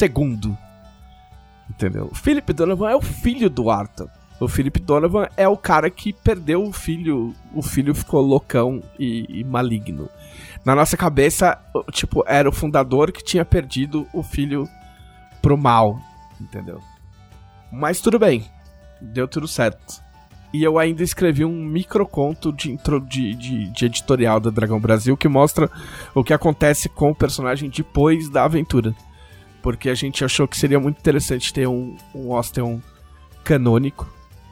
[0.00, 0.56] II.
[1.68, 2.08] Entendeu?
[2.10, 4.08] O Philip Donovan é o filho do Arthur.
[4.40, 7.34] O Philip Donovan é o cara que perdeu o filho.
[7.54, 10.08] O filho ficou loucão e, e maligno.
[10.64, 11.58] Na nossa cabeça,
[11.92, 14.68] tipo, era o fundador que tinha perdido o filho
[15.40, 15.98] pro mal.
[16.40, 16.80] Entendeu?
[17.70, 18.44] Mas tudo bem.
[19.00, 20.01] Deu tudo certo.
[20.52, 22.76] E eu ainda escrevi um microconto de,
[23.08, 25.70] de, de, de editorial da Dragão Brasil que mostra
[26.14, 28.94] o que acontece com o personagem depois da aventura.
[29.62, 32.80] Porque a gente achou que seria muito interessante ter um, um Osteon
[33.42, 34.06] canônico.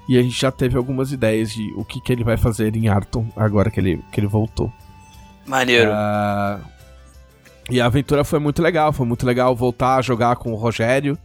[0.09, 2.89] E a gente já teve algumas ideias de o que, que ele vai fazer em
[2.89, 4.73] Arton agora que ele, que ele voltou.
[5.47, 5.91] Maneiro.
[5.91, 6.65] Uh,
[7.71, 8.93] e a aventura foi muito legal.
[8.93, 11.19] Foi muito legal voltar a jogar com o Rogério,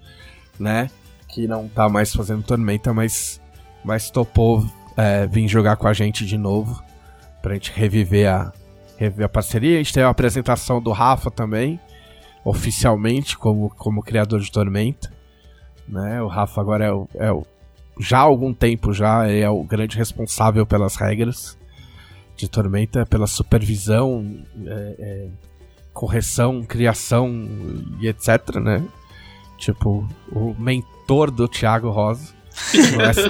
[0.60, 0.90] né?
[1.30, 3.42] Que não tá mais fazendo Tormenta, mas
[3.86, 4.66] mas topou
[4.98, 6.84] é, vir jogar com a gente de novo.
[7.42, 8.52] Pra gente reviver a,
[8.98, 9.76] reviver a parceria.
[9.76, 11.80] A gente teve a apresentação do Rafa também,
[12.44, 15.14] oficialmente, como, como criador de Tormenta.
[15.88, 16.22] Né?
[16.22, 17.46] O Rafa agora é o, é o.
[18.00, 21.58] Já há algum tempo já é o grande responsável pelas regras
[22.36, 25.28] de Tormenta, pela supervisão, é, é,
[25.94, 27.32] correção, criação
[28.02, 28.84] e etc, né?
[29.58, 32.35] Tipo, o mentor do Thiago Rosa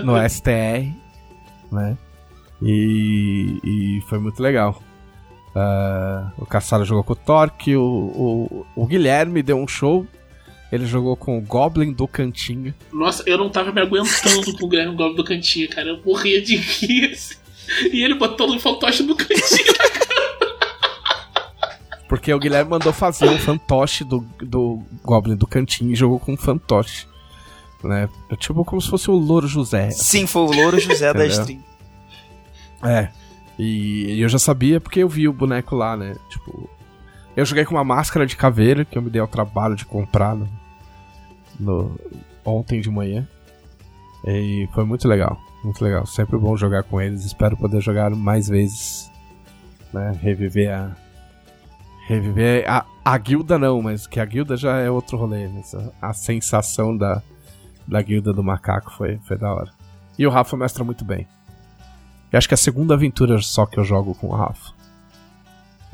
[0.03, 0.91] no, no STR,
[1.71, 1.97] né?
[2.61, 4.81] E, e foi muito legal.
[5.55, 10.05] Uh, o Caçara jogou com o Torque, o, o, o, Guilherme deu um show.
[10.71, 12.73] Ele jogou com o Goblin do Cantinho.
[12.91, 15.89] Nossa, eu não tava me aguentando com o Guilherme Goblin do Cantinho, cara.
[15.89, 17.11] Eu morria de rir.
[17.11, 17.35] Assim.
[17.91, 20.05] E ele botou o fantoche no cantinho da cama.
[22.09, 26.33] Porque o Guilherme mandou fazer um fantoche do, do Goblin do Cantinho e jogou com
[26.33, 27.07] um fantoche
[27.87, 28.09] né?
[28.29, 29.91] É tipo como se fosse o Louro José.
[29.91, 31.59] Sim, foi o Louro José da stream.
[32.83, 33.09] É.
[33.57, 36.15] E eu já sabia porque eu vi o boneco lá, né?
[36.29, 36.69] Tipo.
[37.35, 40.35] Eu joguei com uma máscara de caveira que eu me dei ao trabalho de comprar
[40.35, 40.47] no,
[41.59, 41.99] no
[42.45, 43.27] ontem de manhã.
[44.25, 45.37] E foi muito legal.
[45.63, 46.05] Muito legal.
[46.05, 47.25] Sempre bom jogar com eles.
[47.25, 49.11] Espero poder jogar mais vezes.
[49.91, 50.17] Né?
[50.21, 50.95] Reviver a.
[52.07, 55.47] Reviver a, a guilda não, mas que a guilda já é outro rolê.
[55.47, 57.21] Mas a, a sensação da,
[57.87, 59.71] da Guilda do Macaco foi, foi da hora.
[60.17, 61.27] E o Rafa mestra muito bem.
[62.31, 64.73] Eu acho que é a segunda aventura só que eu jogo com o Rafa.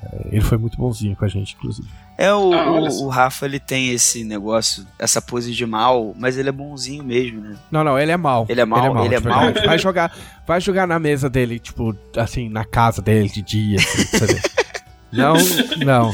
[0.02, 1.88] É, ele foi muito bonzinho com a gente, inclusive.
[2.18, 6.38] É, o, ah, o, o, Rafa ele tem esse negócio, essa pose de mal, mas
[6.38, 7.56] ele é bonzinho mesmo, né?
[7.72, 8.46] Não, não, ele é mal.
[8.50, 9.06] Ele é mal, ele é mal.
[9.06, 9.66] Ele é mal.
[9.66, 10.16] Vai jogar,
[10.46, 13.78] vai jogar na mesa dele, tipo, assim, na casa dele de dia.
[13.78, 14.40] Assim,
[15.12, 15.34] não,
[15.86, 16.14] não.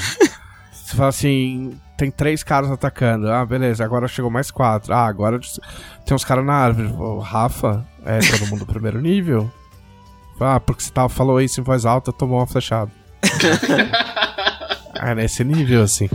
[0.87, 3.29] Você fala assim, tem três caras atacando.
[3.29, 4.93] Ah, beleza, agora chegou mais quatro.
[4.93, 5.37] Ah, agora
[6.05, 6.87] tem uns caras na árvore.
[6.93, 9.51] O Rafa, é todo mundo primeiro nível?
[10.39, 12.89] Ah, porque você tava, falou isso em voz alta, tomou uma flechada.
[14.95, 16.09] é nesse nível, assim.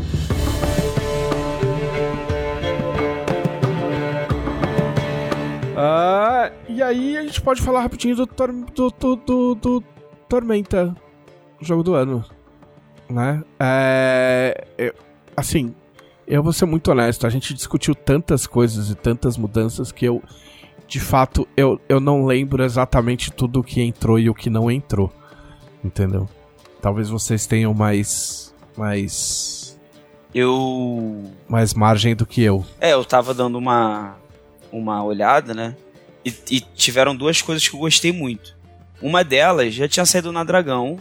[5.77, 9.85] Ah, e aí a gente pode falar rapidinho do, do, do, do, do
[10.31, 10.97] Tormenta,
[11.61, 12.25] jogo do ano,
[13.13, 13.43] né?
[13.61, 14.95] É, eu,
[15.37, 15.75] assim,
[16.27, 20.23] eu vou ser muito honesto, a gente discutiu tantas coisas e tantas mudanças que eu,
[20.89, 24.71] de fato, eu, eu não lembro exatamente tudo o que entrou e o que não
[24.71, 25.13] entrou.
[25.85, 26.29] Entendeu?
[26.81, 28.55] Talvez vocês tenham mais.
[28.77, 29.79] mais.
[30.35, 31.31] Eu.
[31.49, 32.65] mais margem do que eu.
[32.81, 34.17] É, eu tava dando uma.
[34.71, 35.77] uma olhada, né?
[36.25, 38.57] E, e tiveram duas coisas que eu gostei muito.
[39.01, 40.99] Uma delas já tinha saído na Dragão,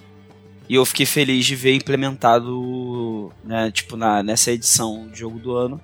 [0.71, 5.53] e eu fiquei feliz de ver implementado, né, tipo, na, nessa edição do jogo do
[5.53, 5.81] ano,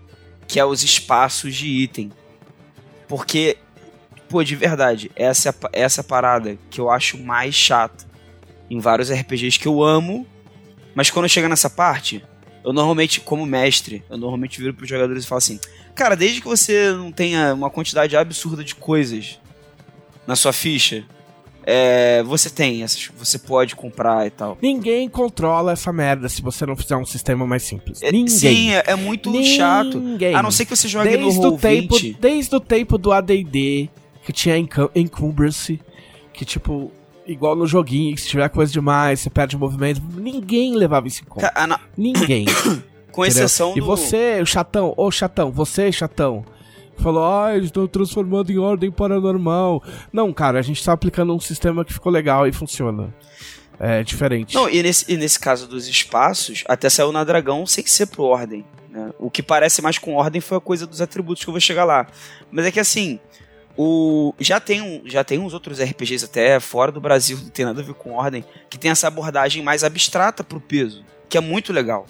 [0.47, 2.09] que é os espaços de item.
[3.05, 3.57] Porque,
[4.29, 8.05] pô, de verdade, essa, essa parada que eu acho mais chata
[8.69, 10.25] em vários RPGs que eu amo,
[10.95, 12.23] mas quando chega nessa parte,
[12.63, 15.59] eu normalmente, como mestre, eu normalmente viro pros jogadores e falo assim:
[15.95, 19.37] Cara, desde que você não tenha uma quantidade absurda de coisas
[20.25, 21.03] na sua ficha,
[21.69, 22.81] é, você tem,
[23.17, 24.57] você pode comprar e tal.
[24.61, 28.01] Ninguém controla essa merda se você não fizer um sistema mais simples.
[28.01, 28.29] É, Ninguém.
[28.29, 29.57] Sim, é, é muito Ninguém.
[29.57, 30.01] chato.
[30.33, 31.59] A não ser que você jogue desde no Roll20.
[31.59, 33.89] Tempo, desde o tempo do AD&D,
[34.23, 35.77] que tinha encum- encumbrance,
[36.31, 36.89] que tipo,
[37.27, 40.01] igual no joguinho, que se tiver coisa demais, você perde o movimento.
[40.15, 41.51] Ninguém levava isso em conta.
[41.97, 42.45] Ninguém.
[43.11, 43.45] Com entendeu?
[43.45, 43.85] exceção E do.
[43.85, 46.45] você, o chatão, ô chatão, você, chatão.
[46.97, 49.83] Falou, ah, eles estão transformando em ordem paranormal.
[50.11, 53.13] Não, cara, a gente tá aplicando um sistema que ficou legal e funciona.
[53.79, 54.55] É diferente.
[54.55, 58.23] Não, e nesse, e nesse caso dos espaços, até saiu na Dragão sem ser pro
[58.23, 58.65] Ordem.
[58.89, 59.11] né?
[59.19, 61.85] O que parece mais com Ordem foi a coisa dos atributos que eu vou chegar
[61.85, 62.07] lá.
[62.51, 63.19] Mas é que assim,
[63.77, 67.65] o já tem, um, já tem uns outros RPGs até fora do Brasil, não tem
[67.65, 71.41] nada a ver com Ordem, que tem essa abordagem mais abstrata pro peso, que é
[71.41, 72.07] muito legal.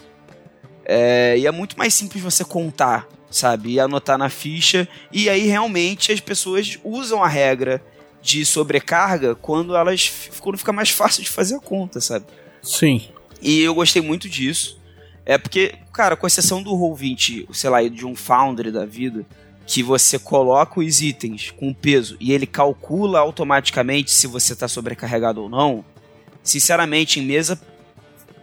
[0.86, 3.74] É, e é muito mais simples você contar, sabe?
[3.74, 4.88] E anotar na ficha.
[5.12, 7.84] E aí realmente as pessoas usam a regra
[8.22, 12.26] de sobrecarga quando elas quando fica mais fácil de fazer a conta, sabe?
[12.62, 13.08] Sim.
[13.42, 14.78] E eu gostei muito disso.
[15.26, 19.26] É porque, cara, com exceção do Roll20, sei lá, de um Foundry da vida,
[19.66, 25.44] que você coloca os itens com peso e ele calcula automaticamente se você tá sobrecarregado
[25.44, 25.84] ou não,
[26.42, 27.60] sinceramente, em mesa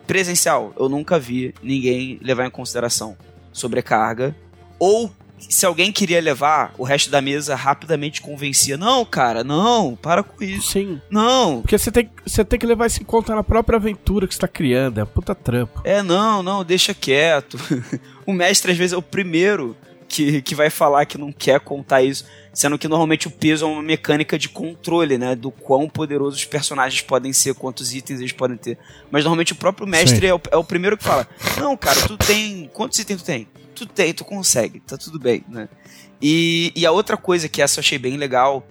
[0.06, 3.16] presencial, eu nunca vi ninguém levar em consideração
[3.50, 4.36] sobrecarga.
[4.84, 10.22] Ou se alguém queria levar, o resto da mesa rapidamente convencia: não, cara, não, para
[10.22, 10.72] com isso.
[10.72, 11.00] Sim.
[11.08, 14.34] Não, Porque você tem, você tem que levar isso em conta na própria aventura que
[14.34, 15.00] você tá criando.
[15.00, 15.80] É puta trampo.
[15.84, 17.58] É, não, não, deixa quieto.
[18.26, 19.74] o mestre, às vezes, é o primeiro
[20.06, 22.26] que, que vai falar que não quer contar isso.
[22.52, 25.34] Sendo que normalmente o peso é uma mecânica de controle, né?
[25.34, 28.76] Do quão poderosos os personagens podem ser, quantos itens eles podem ter.
[29.10, 31.26] Mas normalmente o próprio mestre é o, é o primeiro que fala:
[31.58, 32.70] Não, cara, tu tem.
[32.74, 33.48] Quantos itens tu tem?
[33.74, 35.68] Tu tem, tu consegue, tá tudo bem, né?
[36.22, 38.66] E, e a outra coisa que essa eu achei bem legal,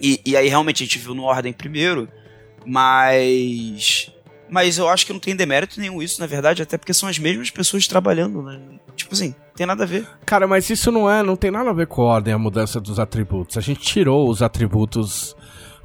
[0.00, 2.08] e, e aí realmente a gente viu no Ordem primeiro,
[2.64, 4.10] mas.
[4.48, 7.18] Mas eu acho que não tem demérito nenhum isso, na verdade, até porque são as
[7.18, 8.60] mesmas pessoas trabalhando, né?
[8.94, 10.06] Tipo assim, tem nada a ver.
[10.24, 12.80] Cara, mas isso não é, não tem nada a ver com a ordem, a mudança
[12.80, 13.56] dos atributos.
[13.56, 15.34] A gente tirou os atributos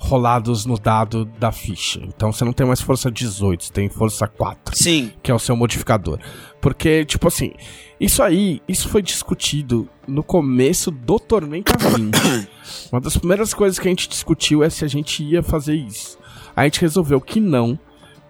[0.01, 2.01] rolados no dado da ficha.
[2.03, 5.39] Então você não tem mais força 18, você tem força 4, Sim, que é o
[5.39, 6.19] seu modificador.
[6.59, 7.53] Porque, tipo assim,
[7.99, 12.17] isso aí, isso foi discutido no começo do Tormenta 20.
[12.91, 16.17] Uma das primeiras coisas que a gente discutiu é se a gente ia fazer isso.
[16.55, 17.79] A gente resolveu que não,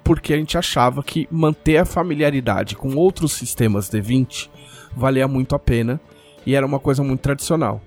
[0.03, 4.49] porque a gente achava que manter a familiaridade com outros sistemas D20
[4.95, 6.01] valia muito a pena
[6.45, 7.81] e era uma coisa muito tradicional.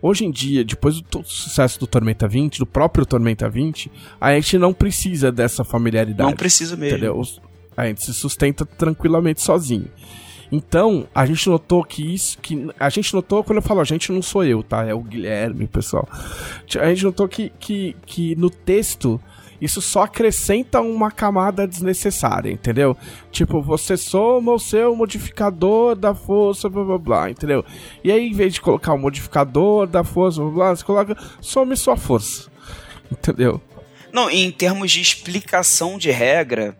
[0.00, 3.90] Hoje em dia, depois do sucesso do Tormenta 20, do próprio Tormenta 20,
[4.20, 6.30] a gente não precisa dessa familiaridade.
[6.30, 6.98] não precisa mesmo.
[6.98, 7.22] Entendeu?
[7.76, 9.88] A gente se sustenta tranquilamente sozinho.
[10.50, 12.38] Então, a gente notou que isso.
[12.38, 14.84] que A gente notou, quando eu falo a gente, não sou eu, tá?
[14.84, 16.08] É o Guilherme, pessoal.
[16.80, 19.20] A gente notou que, que, que no texto.
[19.60, 22.96] Isso só acrescenta uma camada desnecessária, entendeu?
[23.30, 27.64] Tipo, você soma o seu modificador da força, blá blá blá, entendeu?
[28.04, 31.76] E aí, em vez de colocar o modificador da força, blá blá, você coloca some
[31.76, 32.50] sua força,
[33.10, 33.60] entendeu?
[34.12, 36.76] Não, em termos de explicação de regra,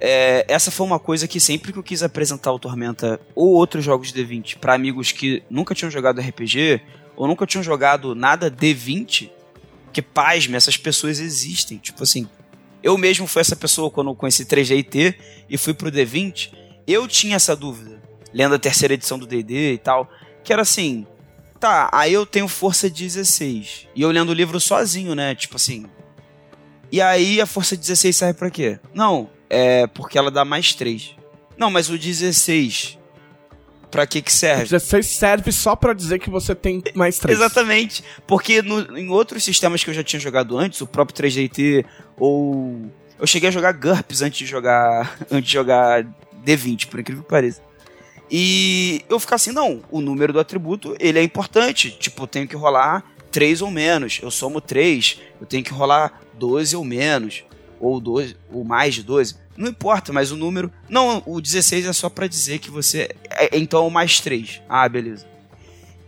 [0.00, 3.84] é, essa foi uma coisa que sempre que eu quis apresentar o Tormenta ou outros
[3.84, 6.80] jogos de D20 para amigos que nunca tinham jogado RPG
[7.16, 9.30] ou nunca tinham jogado nada D20,
[9.96, 11.78] que pasme, essas pessoas existem.
[11.78, 12.28] Tipo assim,
[12.82, 15.14] eu mesmo fui essa pessoa quando eu conheci 3DT
[15.48, 16.52] e fui pro D20,
[16.86, 20.06] eu tinha essa dúvida, lendo a terceira edição do D&D e tal,
[20.44, 21.06] que era assim,
[21.58, 25.86] tá, aí eu tenho força 16, e eu lendo o livro sozinho, né, tipo assim,
[26.92, 28.78] e aí a força 16 serve pra quê?
[28.92, 31.16] Não, é porque ela dá mais 3.
[31.56, 32.95] Não, mas o 16,
[33.90, 34.64] pra que que serve?
[34.64, 37.38] 16 serve só pra dizer que você tem mais 3.
[37.38, 38.02] Exatamente.
[38.26, 41.84] Porque no- em outros sistemas que eu já tinha jogado antes, o próprio 3DT,
[42.18, 42.90] ou.
[43.18, 45.16] Eu cheguei a jogar GURPS antes de jogar.
[45.30, 46.04] antes de jogar
[46.44, 47.62] D20, por incrível que pareça.
[48.30, 51.90] E eu ficava assim, não, o número do atributo, ele é importante.
[51.92, 54.18] Tipo, eu tenho que rolar 3 ou menos.
[54.22, 57.44] Eu somo 3, eu tenho que rolar 12 ou menos.
[57.80, 59.36] Ou 12, ou mais de 12.
[59.56, 60.70] Não importa, mas o número.
[60.88, 63.08] Não, o 16 é só pra dizer que você.
[63.30, 64.60] é- então é o mais 3.
[64.68, 65.26] Ah, beleza.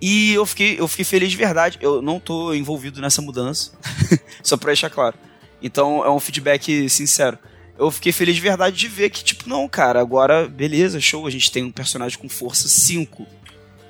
[0.01, 1.79] E eu fiquei, eu fiquei feliz de verdade.
[1.81, 3.73] Eu não tô envolvido nessa mudança.
[4.43, 5.17] Só pra deixar claro.
[5.61, 7.37] Então é um feedback sincero.
[7.77, 11.31] Eu fiquei feliz de verdade de ver que, tipo, não, cara, agora, beleza, show, a
[11.31, 13.27] gente tem um personagem com força 5.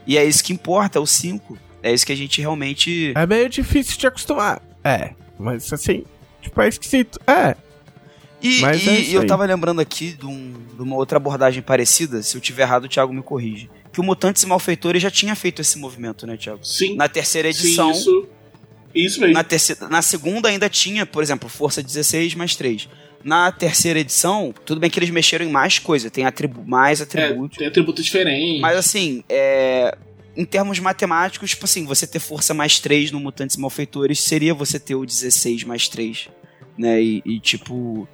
[0.07, 1.59] E é isso que importa, é o 5.
[1.83, 3.13] É isso que a gente realmente.
[3.15, 4.63] É meio difícil de acostumar.
[4.83, 6.05] É, mas assim,
[6.41, 7.19] tipo, é esquisito.
[7.27, 7.55] É,
[8.41, 12.23] E, e é isso eu tava lembrando aqui de, um- de uma outra abordagem parecida.
[12.23, 13.69] Se eu tiver errado, o Thiago me corrige.
[13.93, 16.65] Que o Mutantes e Malfeitores já tinha feito esse movimento, né, Thiago?
[16.65, 16.95] Sim.
[16.95, 17.93] Na terceira edição.
[17.93, 18.29] Sim, isso.
[18.95, 19.35] Isso mesmo.
[19.35, 22.89] Na, terceira, na segunda ainda tinha, por exemplo, força 16 mais 3.
[23.25, 27.03] Na terceira edição, tudo bem que eles mexeram em mais coisa, tem atribu mais É,
[27.03, 27.59] atributos.
[27.59, 28.61] tem atributo diferente.
[28.61, 29.97] Mas assim, é,
[30.37, 34.55] em termos matemáticos, tipo assim, você ter força mais 3 no Mutantes e Malfeitores seria
[34.55, 36.29] você ter o 16 mais 3,
[36.79, 37.03] né?
[37.03, 38.09] E, e, tipo.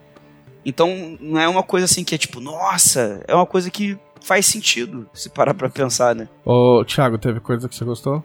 [0.64, 4.46] Então, não é uma coisa assim que é tipo, nossa, é uma coisa que faz
[4.46, 6.28] sentido se parar pra pensar, né?
[6.44, 8.24] Ô, Thiago, teve coisa que você gostou?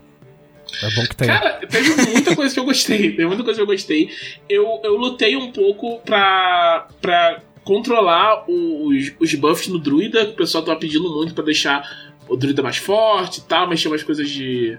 [0.83, 1.39] É bom que tenha.
[1.39, 3.11] Cara, teve muita coisa que eu gostei.
[3.11, 4.09] Teve muita coisa que eu gostei.
[4.47, 10.35] Eu, eu lutei um pouco pra, pra controlar os, os buffs no druida, que o
[10.35, 11.83] pessoal tava pedindo muito pra deixar
[12.27, 14.77] o druida mais forte e tal, mexer umas coisas de,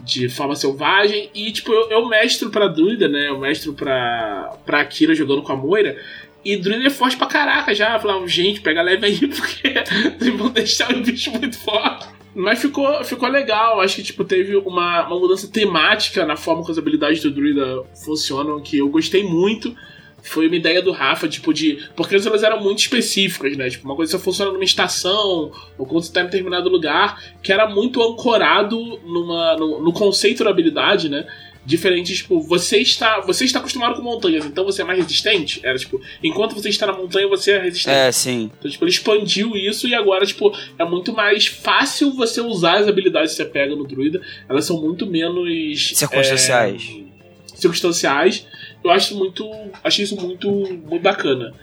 [0.00, 1.30] de forma selvagem.
[1.34, 3.28] E, tipo, eu, eu mestro pra druida, né?
[3.28, 5.96] Eu mestro pra, pra Akira jogando com a Moira.
[6.44, 7.98] E druida é forte pra caraca já.
[7.98, 9.74] Falava, gente, pega leve aí, porque
[10.18, 12.08] vocês vão deixar o bicho muito forte.
[12.34, 13.80] Mas ficou, ficou legal.
[13.80, 17.84] Acho que tipo, teve uma, uma mudança temática na forma que as habilidades do druida
[18.04, 19.74] funcionam, que eu gostei muito
[20.22, 21.78] foi uma ideia do Rafa, tipo, de.
[21.96, 23.68] Porque elas eram muito específicas, né?
[23.68, 27.52] Tipo, uma coisa só funciona numa estação, ou quando você tá em determinado lugar, que
[27.52, 31.26] era muito ancorado numa, no, no conceito da habilidade, né?
[31.64, 35.60] Diferente, tipo, você está, você está acostumado com montanhas, então você é mais resistente.
[35.62, 37.96] Era tipo, enquanto você está na montanha, você é resistente.
[37.96, 38.50] É, sim.
[38.58, 42.88] Então, tipo, ele expandiu isso e agora, tipo, é muito mais fácil você usar as
[42.88, 44.20] habilidades que você pega no druida.
[44.48, 45.96] Elas são muito menos.
[45.96, 46.82] Circunstanciais.
[46.82, 48.46] É, circunstanciais.
[48.82, 49.48] Eu acho muito.
[49.84, 51.54] Achei isso muito, muito bacana.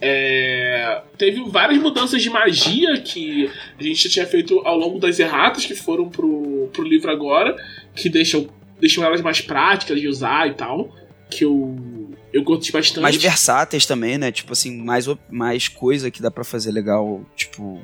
[0.00, 5.18] É, teve várias mudanças de magia que a gente já tinha feito ao longo das
[5.18, 7.56] erratas que foram pro, pro livro agora,
[7.94, 8.46] que deixam,
[8.80, 10.94] deixam elas mais práticas de usar e tal.
[11.28, 11.76] Que eu,
[12.32, 13.02] eu gosto bastante.
[13.02, 14.30] Mais versáteis também, né?
[14.30, 17.80] Tipo assim, mais, mais coisa que dá para fazer legal, tipo,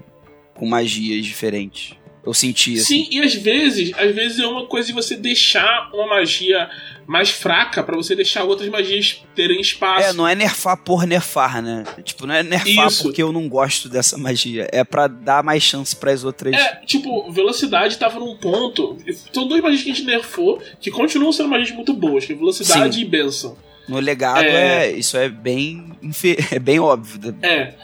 [0.54, 1.96] com magias diferentes.
[2.24, 3.04] Eu senti assim.
[3.04, 6.70] Sim, e às vezes, às vezes é uma coisa de você deixar uma magia
[7.04, 10.08] mais fraca para você deixar outras magias terem espaço.
[10.08, 11.84] É, não é nerfar por nerfar, né?
[12.04, 13.02] Tipo, não é nerfar Isso.
[13.02, 14.68] porque eu não gosto dessa magia.
[14.72, 16.54] É para dar mais chance para as outras.
[16.54, 18.96] É, tipo, velocidade tava num ponto.
[19.32, 22.36] São duas magias que a gente nerfou que continuam sendo magias muito boas, que é
[22.36, 23.02] velocidade Sim.
[23.02, 23.56] e benção.
[23.88, 24.86] No legado é...
[24.86, 25.92] é, isso é bem
[26.52, 27.36] é bem óbvio.
[27.42, 27.74] É.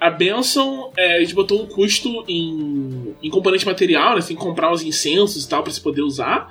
[0.00, 4.22] A Benção, é, a gente botou um custo em, em componente material, né?
[4.22, 6.48] Você tem que comprar os incensos e tal pra você poder usar.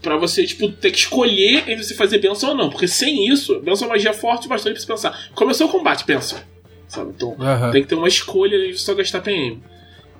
[0.00, 2.70] Pra você, tipo, ter que escolher entre você fazer Benção ou não.
[2.70, 5.30] Porque sem isso, Benção é uma magia forte bastante pra você pensar.
[5.34, 6.40] Começou o combate, Benção.
[6.88, 7.12] Sabe?
[7.14, 7.70] Então uhum.
[7.70, 9.62] tem que ter uma escolha de só gastar PM.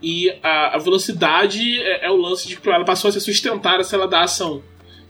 [0.02, 3.82] E a, a velocidade é, é, o lance de que ela passou a ser sustentada
[3.84, 4.62] se ela dá ação.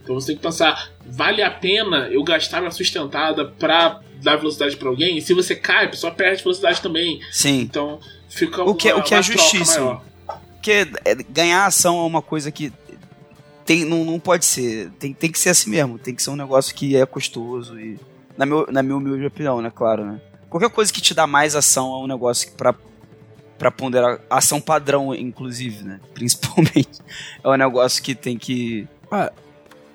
[0.03, 4.77] Então você tem que pensar, vale a pena eu gastar minha sustentada pra dar velocidade
[4.77, 5.19] para alguém?
[5.19, 7.21] E se você cai, a pessoa perde velocidade também.
[7.31, 7.61] Sim.
[7.61, 10.01] Então fica o que, uma, o que é justíssimo.
[10.55, 12.73] Porque é, ganhar ação é uma coisa que
[13.65, 14.91] tem, não, não pode ser.
[14.99, 15.99] Tem, tem que ser assim mesmo.
[15.99, 17.99] Tem que ser um negócio que é custoso e.
[18.37, 19.71] Na, meu, na minha humilde opinião, né?
[19.75, 20.21] Claro, né?
[20.49, 22.75] Qualquer coisa que te dá mais ação é um negócio que pra,
[23.59, 24.21] pra ponderar.
[24.29, 26.01] Ação padrão, inclusive, né?
[26.15, 27.01] Principalmente.
[27.43, 28.87] É um negócio que tem que.
[29.11, 29.33] Ah,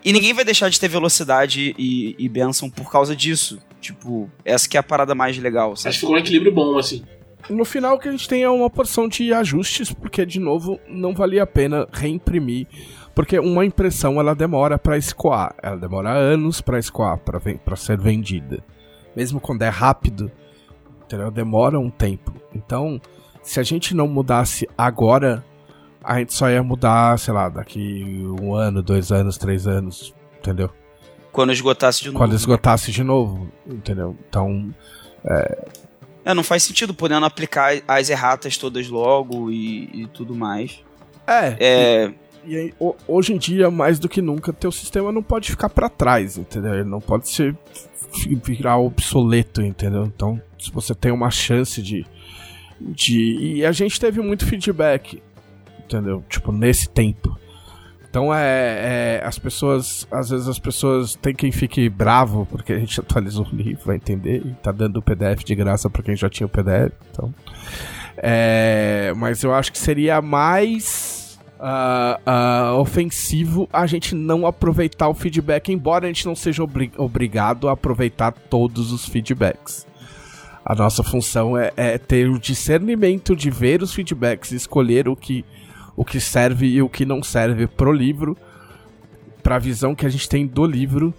[0.07, 3.59] e ninguém vai deixar de ter velocidade e, e benção por causa disso.
[3.81, 5.75] Tipo, essa que é a parada mais legal.
[5.75, 5.89] Sabe?
[5.89, 7.03] Acho que ficou um equilíbrio bom, assim.
[7.49, 10.79] No final, o que a gente tem é uma porção de ajustes, porque, de novo,
[10.87, 12.67] não valia a pena reimprimir.
[13.13, 18.63] Porque uma impressão ela demora para escoar, ela demora anos para escoar, para ser vendida.
[19.13, 20.31] Mesmo quando é rápido,
[21.03, 21.29] entendeu?
[21.29, 22.33] demora um tempo.
[22.55, 22.97] Então,
[23.43, 25.43] se a gente não mudasse agora,
[26.07, 30.71] a gente só ia mudar, sei lá, daqui um ano, dois anos, três anos, entendeu?
[31.33, 32.17] Quando esgotasse de novo.
[32.17, 34.15] Quando esgotasse de novo, entendeu?
[34.29, 34.73] Então.
[35.25, 35.67] É...
[36.23, 40.81] é não faz sentido podendo aplicar as erratas todas logo e, e tudo mais.
[41.27, 41.57] É.
[41.59, 42.13] é...
[42.45, 42.73] E, e aí,
[43.05, 46.73] hoje em dia, mais do que nunca, teu sistema não pode ficar para trás, entendeu?
[46.73, 47.53] Ele não pode ser
[48.41, 50.05] virar obsoleto, entendeu?
[50.05, 52.05] Então, se você tem uma chance de,
[52.79, 53.57] de.
[53.57, 55.21] E a gente teve muito feedback
[55.87, 56.23] entendeu?
[56.29, 57.37] Tipo, nesse tempo.
[58.09, 60.07] Então é, é, As pessoas.
[60.11, 63.95] Às vezes as pessoas tem quem fique bravo porque a gente atualizou o livro, vai
[63.95, 64.41] entender.
[64.45, 66.93] E tá dando o PDF de graça pra quem já tinha o PDF.
[67.11, 67.33] Então.
[68.17, 75.13] É, mas eu acho que seria mais uh, uh, ofensivo a gente não aproveitar o
[75.13, 79.85] feedback, embora a gente não seja obri obrigado a aproveitar todos os feedbacks.
[80.65, 85.45] A nossa função é, é ter o discernimento de ver os feedbacks escolher o que
[85.97, 88.37] o que serve e o que não serve pro livro,
[89.41, 91.11] pra visão que a gente tem do livro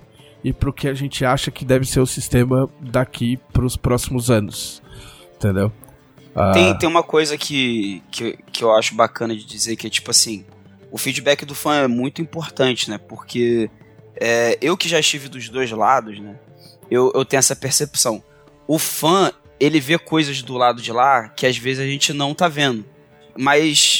[0.44, 4.80] e pro que a gente acha que deve ser o sistema daqui pros próximos anos.
[5.34, 5.72] Entendeu?
[6.34, 6.52] Uh...
[6.52, 10.12] Tem, tem uma coisa que, que, que eu acho bacana de dizer que é tipo
[10.12, 10.44] assim:
[10.92, 12.98] o feedback do fã é muito importante, né?
[12.98, 13.68] Porque
[14.14, 16.36] é, eu que já estive dos dois lados, né?
[16.88, 18.22] Eu, eu tenho essa percepção.
[18.68, 22.32] O fã, ele vê coisas do lado de lá que às vezes a gente não
[22.32, 22.84] tá vendo.
[23.36, 23.97] Mas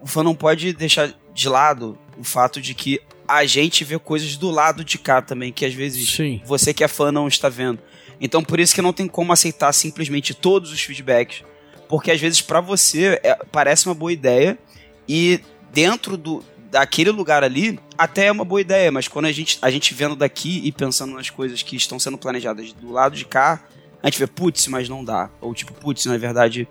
[0.00, 4.36] o fã não pode deixar de lado o fato de que a gente vê coisas
[4.36, 6.40] do lado de cá também, que às vezes Sim.
[6.44, 7.78] você que é fã não está vendo.
[8.20, 11.44] Então por isso que não tem como aceitar simplesmente todos os feedbacks,
[11.88, 14.58] porque às vezes para você é- parece uma boa ideia
[15.08, 15.40] e
[15.72, 19.70] dentro do daquele lugar ali até é uma boa ideia, mas quando a gente a
[19.70, 23.62] gente vendo daqui e pensando nas coisas que estão sendo planejadas do lado de cá,
[24.02, 26.68] a gente vê putz, mas não dá, ou tipo putz, na verdade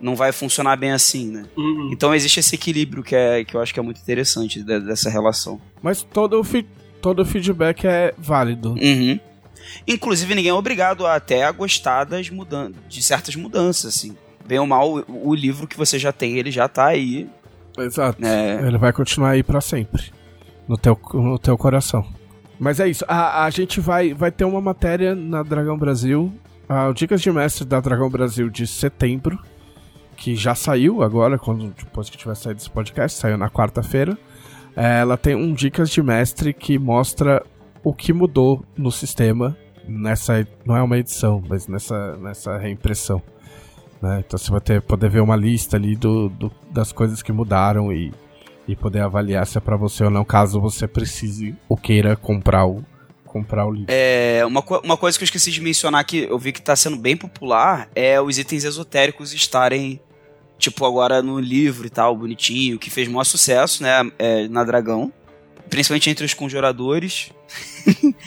[0.00, 1.44] não vai funcionar bem assim, né?
[1.56, 1.90] Uhum.
[1.92, 5.08] Então existe esse equilíbrio que, é, que eu acho que é muito interessante de- dessa
[5.10, 5.60] relação.
[5.82, 6.66] Mas todo, o fi-
[7.00, 8.70] todo feedback é válido.
[8.80, 9.18] Uhum.
[9.86, 14.16] Inclusive, ninguém é obrigado a, até a gostar das mudan de certas mudanças, assim.
[14.46, 17.28] Bem ou mal, o, o livro que você já tem, ele já tá aí.
[17.78, 18.24] Exato.
[18.24, 18.66] É.
[18.66, 20.04] Ele vai continuar aí pra sempre.
[20.68, 22.06] No teu, no teu coração.
[22.58, 23.04] Mas é isso.
[23.08, 26.32] A, a gente vai, vai ter uma matéria na Dragão Brasil.
[26.68, 29.38] ah, o Dicas de Mestre da Dragão Brasil de setembro.
[30.16, 34.16] Que já saiu agora, quando depois que tiver saído esse podcast, saiu na quarta-feira.
[34.74, 37.44] É, ela tem um Dicas de Mestre que mostra
[37.84, 39.56] o que mudou no sistema
[39.86, 40.46] nessa.
[40.64, 43.22] Não é uma edição, mas nessa, nessa reimpressão.
[44.02, 44.22] né?
[44.26, 47.92] Então você vai ter, poder ver uma lista ali do, do- das coisas que mudaram
[47.92, 48.12] e,
[48.66, 52.66] e poder avaliar se é pra você ou não, caso você precise ou queira comprar
[52.66, 52.84] o,
[53.24, 53.86] comprar o livro.
[53.88, 56.96] É, uma, uma coisa que eu esqueci de mencionar que eu vi que tá sendo
[56.96, 60.00] bem popular é os itens esotéricos estarem,
[60.58, 65.12] tipo, agora no livro e tal, bonitinho, que fez maior sucesso, né, é, na Dragão.
[65.68, 67.30] Principalmente entre os conjuradores.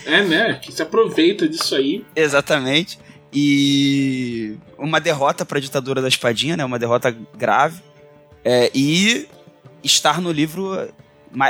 [0.06, 0.54] É, né?
[0.56, 2.06] Que se aproveita disso aí.
[2.16, 3.00] Exatamente.
[3.32, 6.66] E uma derrota pra ditadura da espadinha, né?
[6.66, 7.82] Uma derrota grave.
[8.44, 9.28] É, e
[9.84, 10.76] estar no livro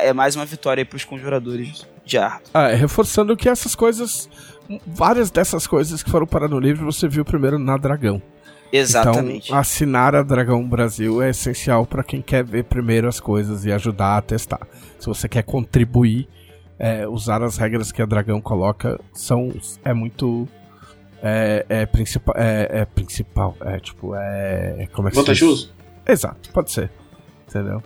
[0.02, 2.50] é mais uma vitória aí pros conjuradores de Arthur.
[2.54, 4.30] Ah, é, reforçando que essas coisas,
[4.86, 8.22] várias dessas coisas que foram parar no livro, você viu primeiro na Dragão.
[8.72, 9.48] Exatamente.
[9.48, 13.72] Então, assinar a Dragão Brasil é essencial pra quem quer ver primeiro as coisas e
[13.72, 14.68] ajudar a testar.
[15.00, 16.28] Se você quer contribuir,
[16.78, 19.52] é, usar as regras que a Dragão coloca são
[19.84, 20.48] é muito
[21.22, 25.18] é, é principal é, é principal é tipo é como é que?
[25.18, 25.74] Vantajoso?
[26.08, 26.90] Exato, pode ser,
[27.48, 27.84] entendeu?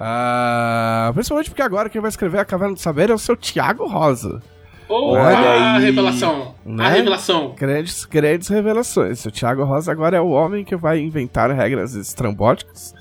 [0.00, 3.86] Ah, principalmente porque agora quem vai escrever a Caverna do Saber é o seu Thiago
[3.88, 4.40] Rosa.
[4.88, 5.84] Oh, Olha a aí.
[5.84, 6.54] revelação.
[6.64, 6.84] Né?
[6.84, 7.54] A revelação.
[7.56, 9.24] Grandes, grandes revelações.
[9.26, 12.94] O Thiago Rosa agora é o homem que vai inventar regras estrambóticas.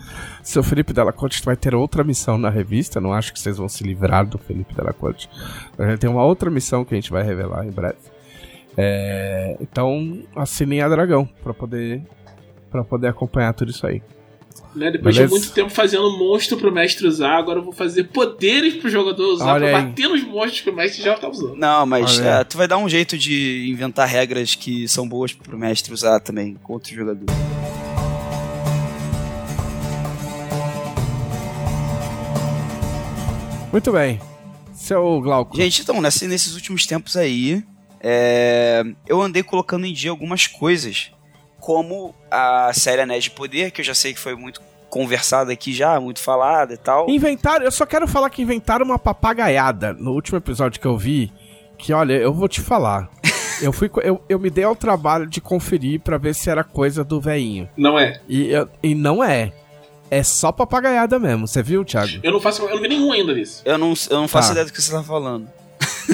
[0.43, 2.99] Seu Felipe Della Corte vai ter outra missão na revista.
[2.99, 5.29] Não acho que vocês vão se livrar do Felipe Della Corte.
[5.77, 7.97] A gente tem uma outra missão que a gente vai revelar em breve.
[8.75, 12.01] É, então, assinem a Dragão pra poder,
[12.69, 14.01] pra poder acompanhar tudo isso aí.
[14.77, 14.91] Né?
[14.91, 15.33] Depois Beleza.
[15.33, 19.33] de muito tempo fazendo monstro pro mestre usar, agora eu vou fazer poderes pro jogador
[19.33, 19.85] usar Olha pra aí.
[19.85, 21.55] bater nos monstros que o mestre já tá usando.
[21.55, 25.57] Não, mas é, tu vai dar um jeito de inventar regras que são boas pro
[25.57, 27.25] mestre usar também contra o jogador.
[33.71, 34.19] Muito bem.
[34.73, 35.55] Seu Glauco.
[35.55, 37.63] Gente, então, nesse- nesses últimos tempos aí,
[37.99, 41.11] é, eu andei colocando em dia algumas coisas,
[41.59, 45.73] como a série Anéis de Poder, que eu já sei que foi muito conversada aqui
[45.73, 47.09] já, muito falada e tal.
[47.09, 51.31] Inventaram, eu só quero falar que inventaram uma papagaiada no último episódio que eu vi.
[51.77, 53.09] Que olha, eu vou te falar.
[53.59, 57.03] Eu, fui, eu, eu me dei ao trabalho de conferir pra ver se era coisa
[57.03, 57.67] do veinho.
[57.75, 58.21] Não é.
[58.29, 59.51] E, eu- e não é.
[60.11, 61.47] É só papagaiada mesmo.
[61.47, 62.19] Você viu, Thiago?
[62.21, 62.61] Eu não faço.
[62.61, 63.63] Eu não vi nenhum ainda disso.
[63.65, 64.51] Eu não, eu não faço Tá.
[64.53, 65.49] ideia do que você tá falando.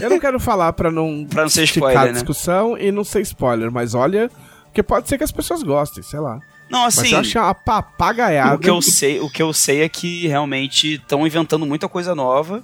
[0.01, 2.11] Eu não quero falar pra não, Pra não ser spoiler, a né?
[2.13, 4.31] discussão e não ser spoiler, mas olha,
[4.73, 6.39] que pode ser que as pessoas gostem, sei lá.
[6.69, 8.55] Não, Mas assim, eu achei uma papagaiada.
[8.55, 12.15] o que eu sei, o que eu sei é que realmente estão inventando muita coisa
[12.15, 12.63] nova.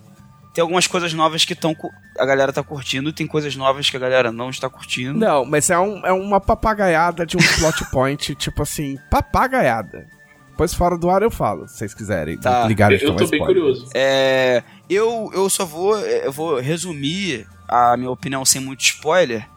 [0.54, 3.95] Tem algumas coisas novas que tão, cu- a galera tá curtindo, tem coisas novas que
[3.95, 5.18] a galera não está curtindo.
[5.18, 10.08] Não, mas é, um, é uma papagaiada de um plot point, tipo assim, papagaiada.
[10.50, 12.38] Depois fora do ar eu falo, se vocês quiserem.
[12.38, 12.66] Tá.
[12.68, 13.45] Ligarem Eu, eu tô é bem spoiler.
[13.64, 13.89] curioso.
[13.93, 19.47] É, eu, eu só vou, eu vou resumir a minha opinião sem muito spoiler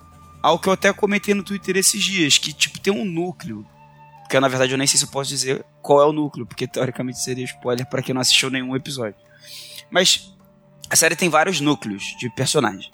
[0.43, 3.65] ao que eu até comentei no Twitter esses dias, que tipo tem um núcleo,
[4.33, 6.67] que na verdade eu nem sei se eu posso dizer qual é o núcleo, porque
[6.67, 9.15] teoricamente seria spoiler pra quem não assistiu nenhum episódio.
[9.91, 10.33] Mas
[10.91, 12.91] a série tem vários núcleos de personagens.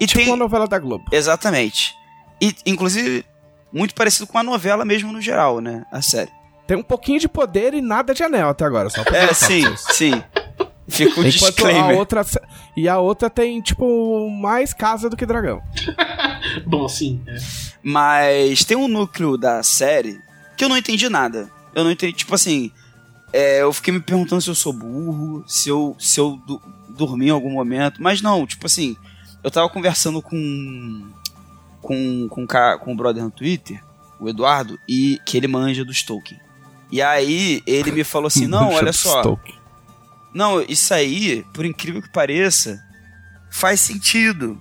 [0.00, 1.04] E Tipo tem uma novela da Globo.
[1.12, 1.94] exatamente.
[2.40, 3.24] E inclusive
[3.72, 6.30] muito parecido com a novela mesmo no geral, né, a série.
[6.66, 9.62] Tem um pouquinho de poder e nada de anel até agora, só pra É, sim,
[9.62, 9.84] vocês.
[9.96, 10.22] sim.
[10.88, 11.96] Fica um Enquanto a disclaimer.
[11.98, 12.24] outra.
[12.76, 15.62] E a outra tem, tipo, mais casa do que dragão.
[16.66, 17.22] Bom, sim.
[17.28, 17.36] é.
[17.82, 20.18] Mas tem um núcleo da série
[20.60, 21.50] que eu não entendi nada.
[21.74, 22.70] Eu não entendi, tipo assim.
[23.32, 27.28] é, eu fiquei me perguntando se eu sou burro, se eu, se eu du- dormi
[27.28, 28.02] em algum momento.
[28.02, 28.94] Mas não, tipo assim.
[29.42, 31.08] Eu tava conversando com.
[31.80, 33.82] Com, com, com o brother no Twitter,
[34.18, 36.38] o Eduardo, e que ele manja dos Tolkien.
[36.92, 39.22] E aí ele me falou assim: não, olha do só.
[40.34, 42.78] Não, isso aí, por incrível que pareça,
[43.50, 44.60] faz sentido.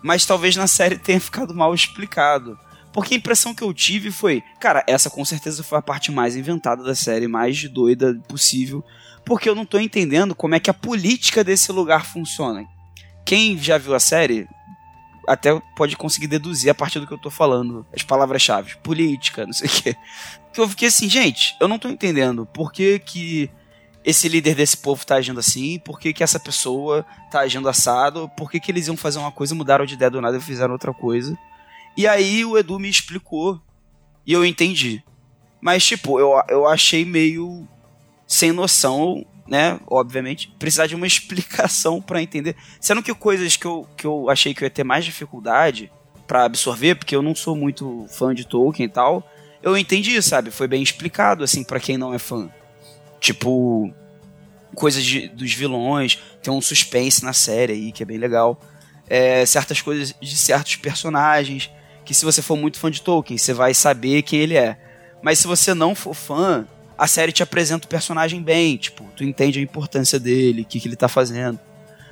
[0.00, 2.56] Mas talvez na série tenha ficado mal explicado.
[2.94, 6.36] Porque a impressão que eu tive foi, cara, essa com certeza foi a parte mais
[6.36, 8.84] inventada da série, mais doida possível,
[9.26, 12.64] porque eu não tô entendendo como é que a política desse lugar funciona.
[13.26, 14.46] Quem já viu a série
[15.26, 19.52] até pode conseguir deduzir a partir do que eu tô falando, as palavras-chave, política, não
[19.52, 19.96] sei o quê.
[20.52, 23.50] Que eu fiquei assim, gente, eu não tô entendendo por que que
[24.04, 28.30] esse líder desse povo tá agindo assim, por que, que essa pessoa tá agindo assado,
[28.36, 30.74] por que, que eles iam fazer uma coisa, mudaram de ideia do nada e fizeram
[30.74, 31.36] outra coisa.
[31.96, 33.60] E aí o Edu me explicou
[34.26, 35.02] e eu entendi.
[35.60, 37.66] Mas, tipo, eu, eu achei meio
[38.26, 39.78] sem noção, né?
[39.86, 42.56] Obviamente, precisar de uma explicação para entender.
[42.80, 45.90] Sendo que coisas que eu, que eu achei que eu ia ter mais dificuldade
[46.26, 49.28] para absorver, porque eu não sou muito fã de Tolkien e tal,
[49.62, 50.50] eu entendi, sabe?
[50.50, 52.50] Foi bem explicado, assim, para quem não é fã.
[53.20, 53.90] Tipo,
[54.74, 58.60] coisas de, dos vilões, tem um suspense na série aí que é bem legal.
[59.08, 61.70] É, certas coisas de certos personagens,
[62.04, 64.78] que se você for muito fã de Tolkien, você vai saber quem ele é.
[65.22, 66.66] Mas se você não for fã,
[66.98, 70.78] a série te apresenta o personagem bem, tipo, tu entende a importância dele, o que,
[70.78, 71.58] que ele tá fazendo.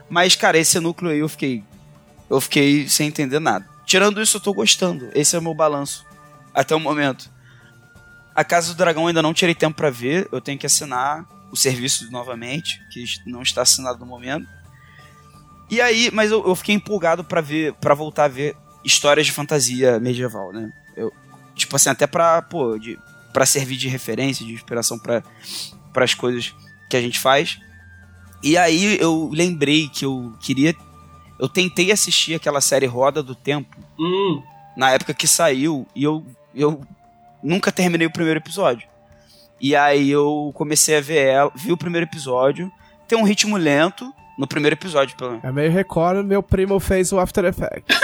[0.08, 1.62] Mas, cara, esse núcleo aí eu fiquei.
[2.28, 3.68] Eu fiquei sem entender nada.
[3.84, 5.10] Tirando isso, eu tô gostando.
[5.14, 6.04] Esse é o meu balanço.
[6.54, 7.30] Até o momento.
[8.34, 11.56] A Casa do Dragão ainda não tirei tempo para ver, eu tenho que assinar o
[11.56, 14.48] serviço novamente, que não está assinado no momento.
[15.70, 19.32] E aí, mas eu, eu fiquei empolgado para ver, para voltar a ver histórias de
[19.32, 20.72] fantasia medieval, né?
[20.96, 21.12] Eu,
[21.54, 22.98] tipo assim, até pra, pô, de,
[23.32, 25.22] pra servir de referência, de inspiração para
[25.96, 26.54] as coisas
[26.88, 27.58] que a gente faz.
[28.42, 30.74] E aí eu lembrei que eu queria.
[31.38, 34.42] Eu tentei assistir aquela série Roda do Tempo Hum,
[34.76, 36.24] na época que saiu e eu,
[36.54, 36.80] eu
[37.42, 38.88] nunca terminei o primeiro episódio.
[39.60, 42.70] E aí eu comecei a ver ela, vi o primeiro episódio,
[43.06, 45.44] tem um ritmo lento no primeiro episódio, pelo menos.
[45.44, 47.96] É meio Record, meu primo fez o After Effects.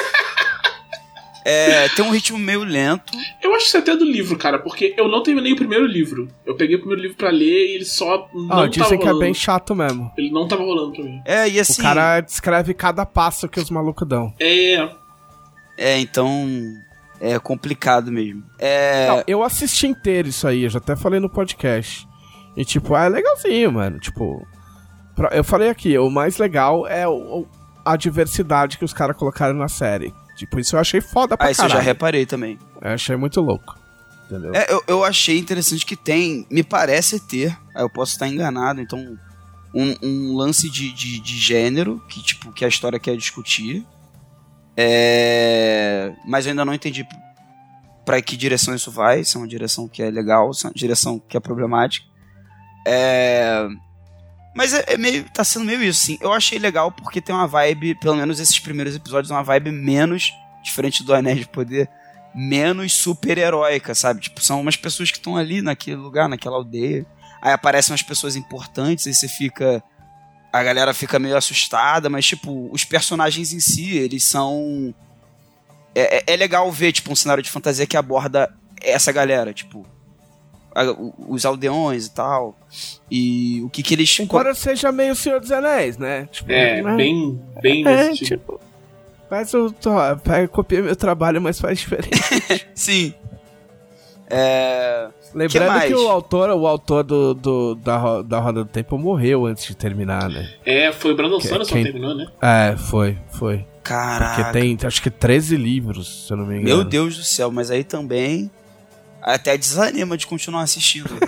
[1.44, 3.12] É, tem um ritmo meio lento.
[3.42, 6.28] eu acho isso até do livro, cara, porque eu não terminei o primeiro livro.
[6.44, 9.08] Eu peguei o primeiro livro pra ler e ele só não Ah, tava dizem que
[9.08, 10.10] é bem chato mesmo.
[10.18, 11.20] Ele não tava rolando pra mim.
[11.24, 11.80] É, e assim.
[11.80, 14.32] O cara descreve cada passo que os malucos dão.
[14.40, 14.88] É,
[15.76, 16.46] É, então.
[17.20, 18.44] É complicado mesmo.
[18.60, 19.08] É.
[19.08, 22.06] Não, eu assisti inteiro isso aí, eu já até falei no podcast.
[22.56, 23.98] E tipo, ah, é legalzinho, mano.
[23.98, 24.46] Tipo,
[25.16, 27.44] pra- eu falei aqui, o mais legal é o-
[27.84, 30.12] a diversidade que os caras colocaram na série.
[30.38, 31.80] Tipo, isso eu achei foda pra Ah, isso eu caralho.
[31.80, 32.58] já reparei também.
[32.80, 33.76] Eu achei muito louco.
[34.26, 34.54] Entendeu?
[34.54, 38.80] É, eu, eu achei interessante que tem, me parece ter, aí eu posso estar enganado,
[38.80, 39.18] então,
[39.74, 43.84] um, um lance de, de, de gênero, que tipo, que a história quer discutir.
[44.76, 47.04] É, mas eu ainda não entendi
[48.04, 50.74] pra que direção isso vai, se é uma direção que é legal, se é uma
[50.74, 52.06] direção que é problemática.
[52.86, 53.66] É,
[54.58, 56.18] mas é, é meio, tá sendo meio isso, sim.
[56.20, 60.32] Eu achei legal porque tem uma vibe, pelo menos esses primeiros episódios, uma vibe menos,
[60.64, 61.88] diferente do Anéis de Poder,
[62.34, 64.20] menos super-heróica, sabe?
[64.20, 67.06] Tipo, são umas pessoas que estão ali naquele lugar, naquela aldeia.
[67.40, 69.80] Aí aparecem umas pessoas importantes, aí você fica.
[70.52, 74.92] A galera fica meio assustada, mas, tipo, os personagens em si, eles são.
[75.94, 78.52] É, é- é legal ver, tipo, um cenário de fantasia que aborda
[78.82, 79.86] essa galera, tipo.
[81.28, 82.56] Os aldeões e tal.
[83.10, 84.18] E o que que eles.
[84.20, 86.28] Embora seja meio Senhor dos Anéis, né?
[86.30, 86.96] Tipo, é, né?
[86.96, 88.52] bem, bem É, desse tipo.
[88.54, 88.60] tipo.
[89.28, 89.74] Faz o.
[89.86, 92.18] ó, Pega, copia meu trabalho, mas faz diferente.
[92.74, 93.12] Sim.
[94.30, 95.08] É.
[95.34, 95.88] Lembrando mais?
[95.92, 99.74] que, o autor, o autor do, do- da, da Roda do Tempo morreu antes de
[99.76, 100.50] terminar, né?
[100.64, 102.26] É, foi o Brandon Que- Sanderson quem- que terminou, né?
[102.40, 103.66] É, foi, foi.
[103.82, 104.34] Caraca.
[104.44, 106.76] Porque tem, acho que 13 livros, se eu não me engano.
[106.76, 108.50] Meu Deus do céu, mas aí também.
[109.34, 111.10] Até desanima de continuar assistindo.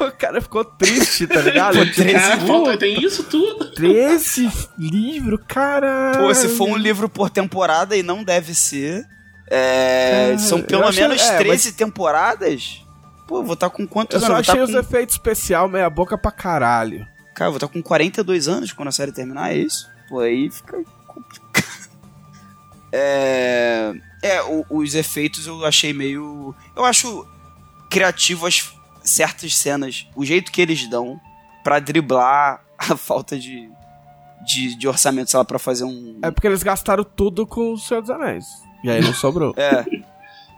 [0.00, 1.76] o cara ficou triste, tá ligado?
[1.78, 3.70] Pô, 13 Cara, falta, tem isso tudo.
[3.72, 6.12] 13 livros, cara.
[6.16, 9.04] Pô, se for um livro por temporada e não deve ser.
[9.50, 12.82] é, Cara, são eu pelo achei- menos é, 13 temporadas.
[13.26, 14.46] Pô, vou estar com Eu quantos só anos?
[14.46, 14.78] Vou achei tá os com...
[14.78, 17.06] efeitos especial meia boca pra caralho.
[17.34, 19.86] Cara, vou estar com 42 anos quando a série terminar, é isso?
[20.08, 21.68] Pô, aí fica complicado.
[22.90, 23.92] É.
[24.22, 26.54] É, o- os efeitos eu achei meio.
[26.76, 27.26] Eu acho
[27.90, 31.20] criativo as certas cenas, o jeito que eles dão
[31.64, 33.70] pra driblar a falta de,
[34.46, 36.18] de, de orçamento, sei lá, pra fazer um.
[36.22, 38.44] É porque eles gastaram tudo com o Senhor dos Anéis.
[38.84, 39.54] E aí não sobrou.
[39.58, 39.84] É.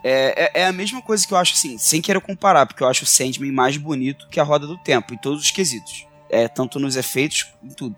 [0.02, 2.88] É, é, é a mesma coisa que eu acho assim, sem querer comparar, porque eu
[2.88, 6.06] acho o Sandman mais bonito que a Roda do Tempo, em todos os quesitos.
[6.30, 7.94] É, tanto nos efeitos, em tudo.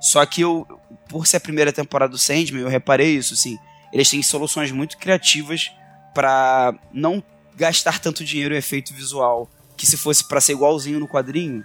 [0.00, 0.66] Só que eu,
[1.08, 3.56] por ser a primeira temporada do Sandman, eu reparei isso, assim.
[3.92, 5.70] Eles têm soluções muito criativas
[6.14, 7.22] pra não
[7.56, 11.64] gastar tanto dinheiro em efeito visual, que se fosse pra ser igualzinho no quadrinho,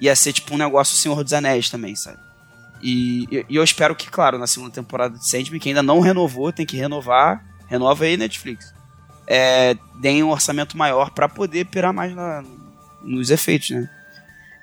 [0.00, 2.18] ia ser tipo um negócio Senhor dos Anéis também, sabe?
[2.82, 6.50] E, e- eu espero que, claro, na segunda temporada de Sandman, que ainda não renovou,
[6.52, 8.72] tem que renovar, renova aí Netflix.
[9.26, 12.42] É, deem um orçamento maior pra poder pirar mais na-
[13.02, 13.88] nos efeitos, né?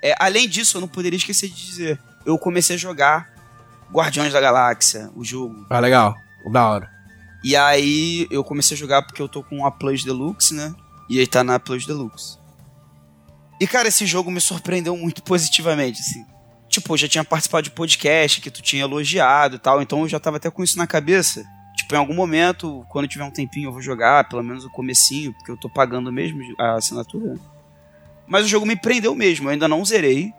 [0.02, 3.32] É, além disso, eu não poderia esquecer de dizer, eu comecei a jogar
[3.92, 5.66] Guardiões da Galáxia, o jogo.
[5.70, 6.14] Ah, legal.
[6.52, 6.90] Da hora.
[7.42, 10.74] E aí eu comecei a jogar porque eu tô com a Plus Deluxe, né?
[11.08, 12.38] E aí tá na Plus Deluxe.
[13.60, 16.24] E cara, esse jogo me surpreendeu muito positivamente, assim.
[16.68, 20.08] Tipo, eu já tinha participado de podcast que tu tinha elogiado e tal, então eu
[20.08, 21.44] já tava até com isso na cabeça.
[21.76, 25.32] Tipo, em algum momento, quando tiver um tempinho, eu vou jogar, pelo menos o comecinho,
[25.32, 27.36] porque eu tô pagando mesmo a assinatura.
[28.26, 30.32] Mas o jogo me prendeu mesmo, eu ainda não zerei,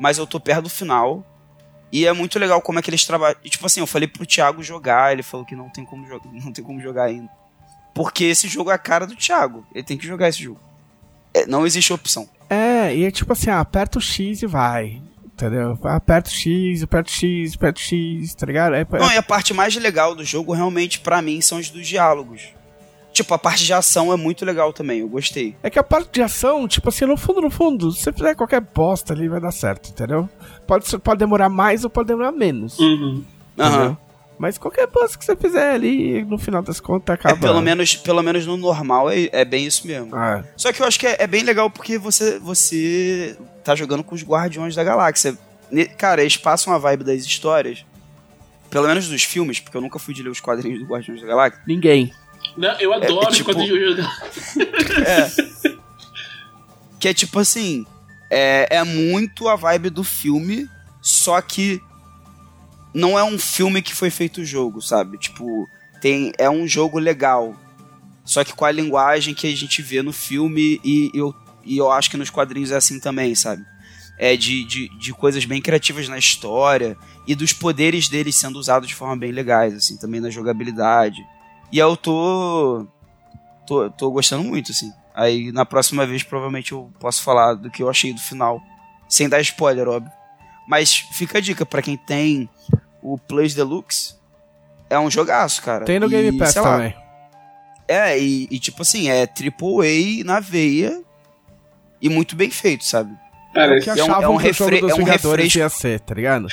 [0.00, 1.24] mas eu tô perto do final.
[1.96, 3.36] E é muito legal como é que eles trabalham.
[3.44, 6.28] E, tipo assim, eu falei pro Thiago jogar, ele falou que não tem como jogar,
[6.32, 7.30] não tem como jogar ainda.
[7.94, 9.64] Porque esse jogo é a cara do Thiago.
[9.72, 10.58] Ele tem que jogar esse jogo.
[11.32, 12.28] É, não existe opção.
[12.50, 15.00] É, e é tipo assim, ah, aperta o X e vai.
[15.24, 15.78] Entendeu?
[15.84, 18.74] Aperta o X, aperta o X, aperta o X, tá ligado?
[18.74, 21.70] É, é- Não, e a parte mais legal do jogo, realmente, pra mim, são os
[21.70, 22.42] dos diálogos.
[23.14, 25.54] Tipo, a parte de ação é muito legal também, eu gostei.
[25.62, 28.34] É que a parte de ação, tipo assim, no fundo, no fundo, se você fizer
[28.34, 30.28] qualquer bosta ali, vai dar certo, entendeu?
[30.66, 32.76] Pode, ser- pode demorar mais ou pode demorar menos.
[32.78, 33.24] Uhum.
[34.36, 37.40] Mas qualquer bosta que você fizer ali, no final das contas, É, acaba.
[37.40, 40.14] pelo menos, pelo menos no normal é, é bem isso mesmo.
[40.14, 44.02] Ah, Só que eu acho que é, é bem legal porque você, você tá jogando
[44.02, 45.38] com os Guardiões da Galáxia.
[45.96, 47.86] Cara, eles passam a vibe das histórias,
[48.68, 51.26] pelo menos dos filmes, porque eu nunca fui de ler os quadrinhos do Guardiões da
[51.28, 51.62] Galáxia.
[51.64, 52.12] ninguém.
[52.56, 54.08] Não, eu adoro é tipo- os quadrinhos de jogo.
[55.06, 55.84] É.
[57.00, 57.84] que é tipo assim,
[58.30, 60.68] é, é muito a vibe do filme,
[61.02, 61.80] só que
[62.94, 65.18] não é um filme que foi feito o jogo, sabe?
[65.18, 65.66] Tipo,
[66.00, 67.54] tem, é um jogo legal.
[68.24, 71.34] Só que com a linguagem que a gente vê no filme e eu,
[71.64, 73.62] e eu acho que nos quadrinhos é assim também, sabe?
[74.16, 76.96] É de, de, de coisas bem criativas na história
[77.26, 81.20] e dos poderes deles sendo usados de forma bem legais, assim, também na jogabilidade.
[81.74, 82.86] E eu tô,
[83.66, 84.92] tô, tô gostando muito, assim.
[85.12, 88.60] Aí na próxima vez provavelmente eu posso falar do que eu achei do final.
[89.08, 90.12] Sem dar spoiler, óbvio.
[90.68, 92.48] Mas fica a dica pra quem tem
[93.02, 94.14] o Plus Deluxe.
[94.88, 95.84] É um jogaço, cara.
[95.84, 96.94] Tem no E, Game Pass também.
[97.88, 101.02] É, e, e tipo assim, é AAA na veia
[102.00, 103.12] e muito bem feito, sabe?
[103.82, 105.58] Que é um- é um refre- é um refresco.
[105.58, 106.46] ia ser, tá ligado?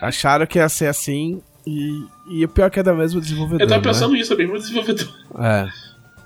[0.00, 3.64] Acharam que ia ser assim e, e o pior é que é da mesma desenvolvedora,
[3.64, 3.88] Eu tava né?
[3.88, 5.08] pensando nisso, é mesmo desenvolvedor.
[5.38, 5.68] É,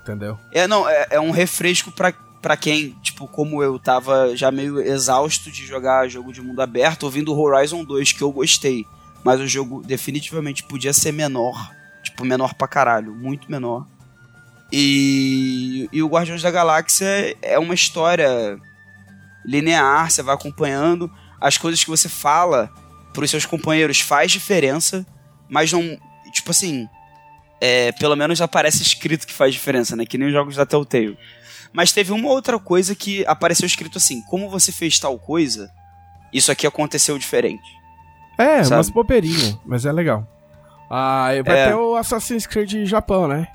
[0.01, 0.37] entendeu?
[0.51, 4.79] É, não, é, é um refresco pra, pra quem, tipo, como eu, tava já meio
[4.79, 8.85] exausto de jogar jogo de mundo aberto, ouvindo Horizon 2, que eu gostei.
[9.23, 11.71] Mas o jogo definitivamente podia ser menor.
[12.03, 13.85] Tipo, menor pra caralho, muito menor.
[14.71, 18.57] E, e o Guardiões da Galáxia é uma história
[19.45, 21.11] linear, você vai acompanhando.
[21.39, 22.71] As coisas que você fala
[23.13, 25.05] pros seus companheiros faz diferença,
[25.51, 25.97] mas não.
[26.31, 26.87] Tipo assim,
[27.59, 30.05] é, pelo menos aparece escrito que faz diferença, né?
[30.05, 31.17] Que nem os jogos da Telltale.
[31.73, 35.69] Mas teve uma outra coisa que apareceu escrito assim: como você fez tal coisa,
[36.33, 37.69] isso aqui aconteceu diferente.
[38.37, 38.77] É, Sabe?
[38.77, 40.27] umas bobeirinhas, mas é legal.
[40.89, 41.67] Ah, vai É.
[41.67, 43.47] ter o Assassin's Creed Japão, né?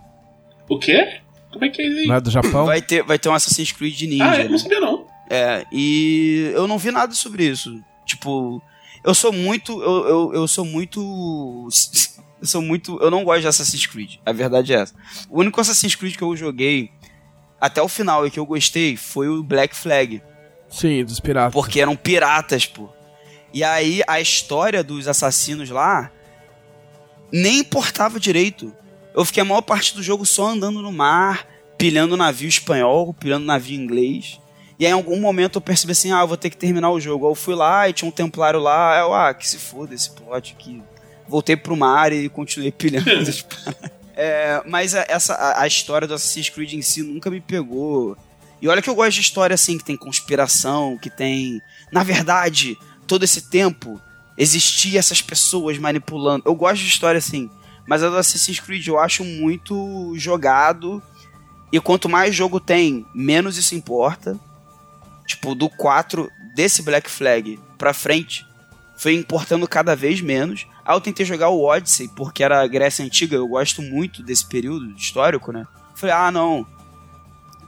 [0.68, 1.20] O quê?
[1.52, 2.06] Como é que é isso aí?
[2.06, 2.66] Não é do Japão?
[2.66, 4.24] Vai ter, vai ter um Assassin's Creed Ninja.
[4.30, 4.48] ah, eu né?
[4.50, 5.06] não sabia não.
[5.28, 7.82] É, e eu não vi nada sobre isso.
[8.04, 8.62] Tipo,
[9.06, 9.80] eu sou muito.
[9.82, 11.68] Eu, eu, eu sou muito.
[12.38, 12.98] Eu sou muito.
[13.00, 14.16] Eu não gosto de Assassin's Creed.
[14.24, 14.94] A verdade é essa.
[15.30, 16.90] O único Assassin's Creed que eu joguei
[17.58, 20.22] até o final e que eu gostei foi o Black Flag.
[20.68, 21.54] Sim, dos piratas.
[21.54, 22.90] Porque eram piratas, pô.
[23.54, 26.12] E aí a história dos assassinos lá
[27.32, 28.70] nem importava direito.
[29.14, 31.46] Eu fiquei a maior parte do jogo só andando no mar,
[31.78, 34.38] pilhando navio espanhol, pilhando navio inglês.
[34.78, 37.00] E aí, em algum momento eu percebi assim, ah, eu vou ter que terminar o
[37.00, 37.26] jogo.
[37.26, 40.10] Aí eu fui lá e tinha um templário lá, eu, ah, que se foda esse
[40.10, 40.82] plot aqui.
[41.28, 43.10] Voltei pro mar e continuei pilhando.
[43.10, 43.44] as
[44.16, 48.16] é, mas a, essa, a, a história do Assassin's Creed em si nunca me pegou.
[48.60, 51.60] E olha que eu gosto de história assim, que tem conspiração, que tem.
[51.92, 54.00] Na verdade, todo esse tempo
[54.38, 56.44] existia essas pessoas manipulando.
[56.46, 57.50] Eu gosto de história assim.
[57.86, 61.02] Mas a do Assassin's Creed eu acho muito jogado.
[61.70, 64.38] E quanto mais jogo tem, menos isso importa.
[65.26, 68.46] Tipo, do 4 desse Black Flag pra frente,
[68.96, 70.66] foi importando cada vez menos.
[70.84, 74.46] Aí eu tentei jogar o Odyssey, porque era a Grécia Antiga, eu gosto muito desse
[74.46, 75.66] período histórico, né?
[75.94, 76.66] Falei, ah, não.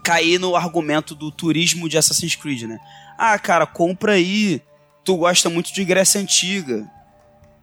[0.02, 2.78] Caí no argumento do turismo de Assassin's Creed, né?
[3.18, 4.62] Ah, cara, compra aí.
[5.04, 6.88] Tu gosta muito de Grécia Antiga.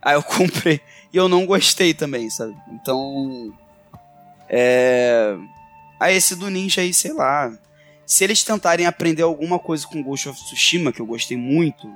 [0.01, 0.81] Aí eu comprei.
[1.11, 2.55] E eu não gostei também, sabe?
[2.72, 3.53] Então.
[4.49, 5.35] É.
[5.99, 7.51] Aí esse do Ninja aí, sei lá.
[8.06, 11.88] Se eles tentarem aprender alguma coisa com Ghost of Tsushima, que eu gostei muito,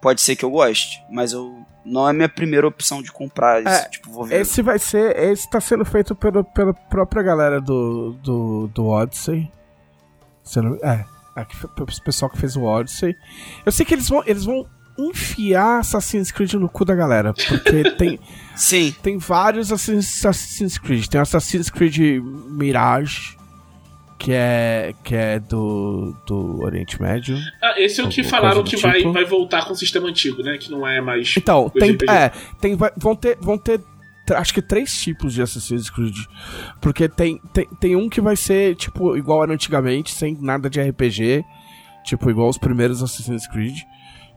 [0.00, 3.68] pode ser que eu goste, mas eu não é minha primeira opção de comprar isso.
[3.68, 4.40] É, tipo, vou ver.
[4.40, 5.16] Esse vai ser.
[5.16, 9.50] Esse tá sendo feito pelo, pela própria galera do, do, do Odyssey.
[10.42, 11.04] Sendo, é,
[11.54, 13.16] foi o pessoal que fez o Odyssey.
[13.64, 14.66] Eu sei que eles vão, eles vão
[14.98, 17.32] enfiar Assassin's Creed no cu da galera.
[17.32, 18.18] Porque tem.
[18.54, 18.94] Sim.
[19.02, 21.06] Tem vários Assassin's Creed.
[21.06, 23.36] Tem Assassin's Creed Mirage.
[24.24, 27.36] Que é, que é do, do Oriente Médio.
[27.62, 29.12] Ah, esse é o que falaram que do vai, tipo.
[29.12, 30.56] vai voltar com o sistema antigo, né?
[30.56, 31.34] Que não é mais.
[31.36, 32.30] Então, tem, é,
[32.60, 33.80] tem, vai- vão ter, vão ter,
[34.30, 36.16] acho que três tipos de Assassin's Creed.
[36.80, 40.80] Porque tem, tem, tem um que vai ser, tipo, igual era antigamente, sem nada de
[40.80, 41.44] RPG.
[42.06, 43.76] Tipo, igual os primeiros Assassin's Creed.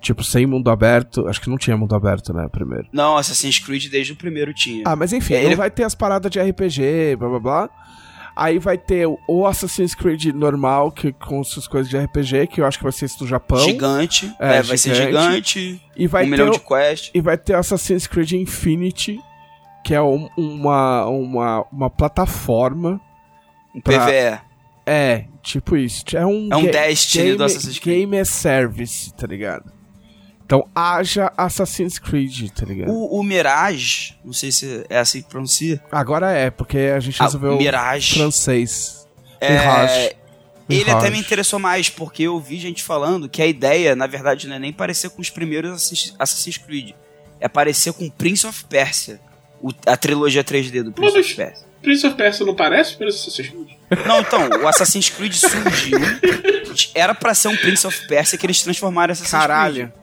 [0.02, 1.28] Tipo, sem mundo aberto.
[1.30, 2.88] Acho que não tinha mundo aberto, né, primeiro.
[2.92, 4.84] Não, Assassin's Creed desde o primeiro tinha.
[4.86, 7.70] Ah, mas enfim, É, ele ele- vai ter as paradas de RPG, blá blá blá.
[8.40, 12.66] Aí vai ter o- Assassin's Creed normal, que com suas coisas de RPG, que eu
[12.68, 13.58] acho que vai ser esse do Japão.
[13.60, 14.32] gigante.
[14.40, 15.82] É, É, vai ser gigante.
[15.96, 17.12] E vai um ter milhão o- de quests.
[17.14, 19.20] E vai ter Assassin's Creed Infinity,
[19.84, 23.02] que é um- uma, uma, uma plataforma.
[23.76, 24.40] Um pra- PVE.
[24.86, 26.04] É, tipo isso.
[26.16, 27.98] É um, É um ga- Destiny game, do Assassin's Creed.
[28.02, 29.72] Game as Service, tá ligado?
[30.48, 32.90] Então haja Assassin's Creed, tá ligado?
[32.90, 35.84] O, o Mirage, não sei se é assim que pronuncia.
[35.92, 38.16] Agora é, porque a gente Ah, resolveu Mirage.
[38.18, 39.06] francês.
[39.42, 40.16] É, Mirage.
[40.70, 40.92] Ele Mirage.
[40.98, 44.56] até me interessou mais, porque eu vi gente falando que a ideia, na verdade, não
[44.56, 46.92] é nem parecer com os primeiros Assassin's- Creed.
[47.42, 49.20] É parecer com Prince of Persia.
[49.62, 51.66] o- a trilogia 3D do Prince Mas- of Persia.
[51.82, 54.06] Prince of Persia não parece Prince of Assassin's Creed?
[54.08, 56.00] Não, então, o Assassin's Creed surgiu.
[56.96, 59.42] Era pra ser um Prince of Persia que eles transformaram em Assassin's Creed.
[59.42, 59.94] Caralho.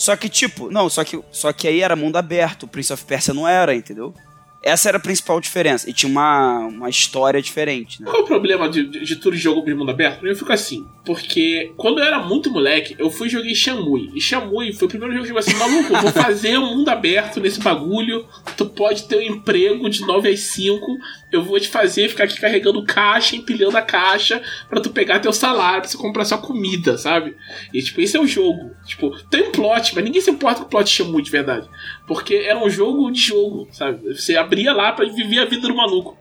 [0.00, 3.04] Só que, tipo, não, só que, só que aí era mundo aberto, o Prince of
[3.04, 4.14] Persia não era, entendeu?
[4.62, 5.90] Essa era a principal diferença.
[5.90, 8.10] E tinha uma, uma história diferente, né?
[8.10, 10.26] Qual é o problema de, de, de tudo de jogo de mundo aberto?
[10.26, 14.10] Eu fico assim, porque quando eu era muito moleque, eu fui e joguei Shamui.
[14.14, 16.76] E Shamui foi o primeiro jogo que eu falei assim, maluco, eu vou fazer um
[16.76, 20.98] mundo aberto nesse bagulho, tu pode ter um emprego de 9 às 5,
[21.32, 25.32] eu vou te fazer ficar aqui carregando caixa, empilhando a caixa, pra tu pegar teu
[25.32, 27.34] salário, pra você comprar sua comida, sabe?
[27.72, 28.70] E tipo, esse é o jogo.
[28.84, 31.68] Tipo, tem um plot, mas ninguém se importa com o plot Shamui de verdade.
[32.06, 34.14] Porque era um jogo de jogo, sabe?
[34.14, 36.18] Você abria lá pra viver a vida do maluco.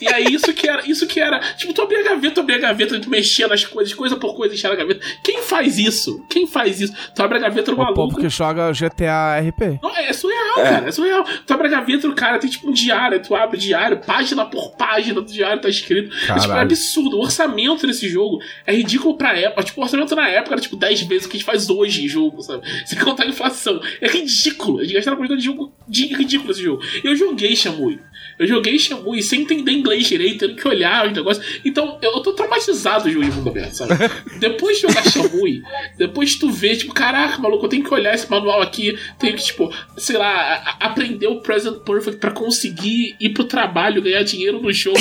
[0.00, 2.56] E aí isso que era, isso que era, tipo, tu abria a gaveta, tu abria
[2.56, 5.00] a gaveta, tu mexia nas coisas, coisa por coisa, enchia na gaveta.
[5.22, 6.24] Quem faz isso?
[6.28, 6.92] Quem faz isso?
[7.14, 7.94] Tu abre a gaveta do O maluco.
[7.94, 9.78] povo que joga GTA RP.
[9.82, 11.24] Não, é surreal, cara, é surreal.
[11.46, 14.44] Tu abre a gaveta do cara, tem tipo um diário, tu abre o diário, página
[14.44, 16.14] por página do diário tá escrito.
[16.28, 17.16] É, tipo, é absurdo.
[17.16, 19.62] O orçamento desse jogo é ridículo pra época.
[19.64, 22.04] Tipo, o orçamento na época era tipo 10 vezes o que a gente faz hoje
[22.04, 22.62] em jogo, sabe?
[22.86, 23.80] Sem contar a inflação.
[24.00, 24.80] É ridículo.
[24.80, 26.82] Eles gastaram uma quantidade de jogo de ridículo esse jogo.
[27.02, 27.98] Eu joguei Shamui.
[28.38, 31.44] Eu joguei Shamui sem entender inglês direito, tendo que olhar os negócios.
[31.64, 33.94] Então, eu tô traumatizado de de mundo aberto, sabe?
[34.38, 35.62] depois de jogar Shamui,
[35.96, 39.42] depois tu vê, tipo, caraca, maluco, eu tenho que olhar esse manual aqui, tenho que,
[39.44, 44.22] tipo, sei lá, a- a- aprender o Present Perfect pra conseguir ir pro trabalho, ganhar
[44.22, 44.98] dinheiro no jogo,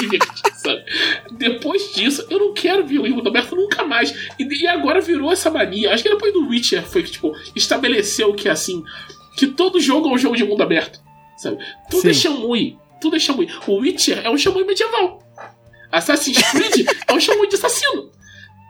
[0.00, 0.84] divertir, sabe?
[1.32, 4.10] Depois disso, eu não quero ver o mundo aberto nunca mais.
[4.38, 5.92] E, e agora virou essa mania.
[5.92, 8.82] Acho que depois do Witcher foi que, tipo, estabeleceu que, assim,
[9.36, 11.00] que todo jogo é um jogo de mundo aberto,
[11.36, 11.58] sabe?
[11.90, 12.08] Tudo Sim.
[12.10, 12.78] é Shamui.
[13.06, 13.48] Tudo é Shamui.
[13.68, 15.22] O Witcher é um Shamui medieval.
[15.92, 18.10] Assassin's Creed é um Shamui de assassino.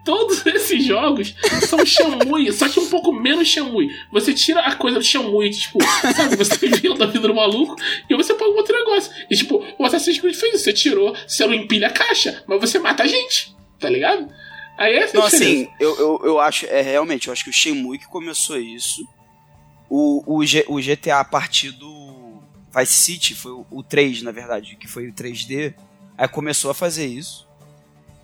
[0.05, 1.35] Todos esses jogos
[1.67, 3.89] são Shamui, só que um pouco menos Shamui.
[4.13, 5.79] Você tira a coisa do Shamui, tipo,
[6.15, 7.75] sabe, você tá vivendo a vida do maluco
[8.09, 9.11] e você põe um outro negócio.
[9.31, 10.65] E tipo, o Assassin's Creed fez isso.
[10.65, 14.29] Você tirou, você não empilha a caixa, mas você mata a gente, tá ligado?
[14.77, 17.99] Aí é Não, assim, eu, eu, eu acho, é realmente, eu acho que o Shenmue
[17.99, 19.03] que começou isso.
[19.89, 22.06] O, o, G- o GTA a partir do
[22.77, 25.75] Vice City, foi o, o 3, na verdade, que foi o 3D,
[26.19, 27.47] aí começou a fazer isso.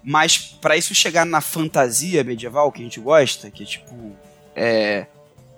[0.04, 4.16] Mas pra isso chegar na fantasia medieval que a gente gosta, que é tipo.
[4.54, 5.06] É.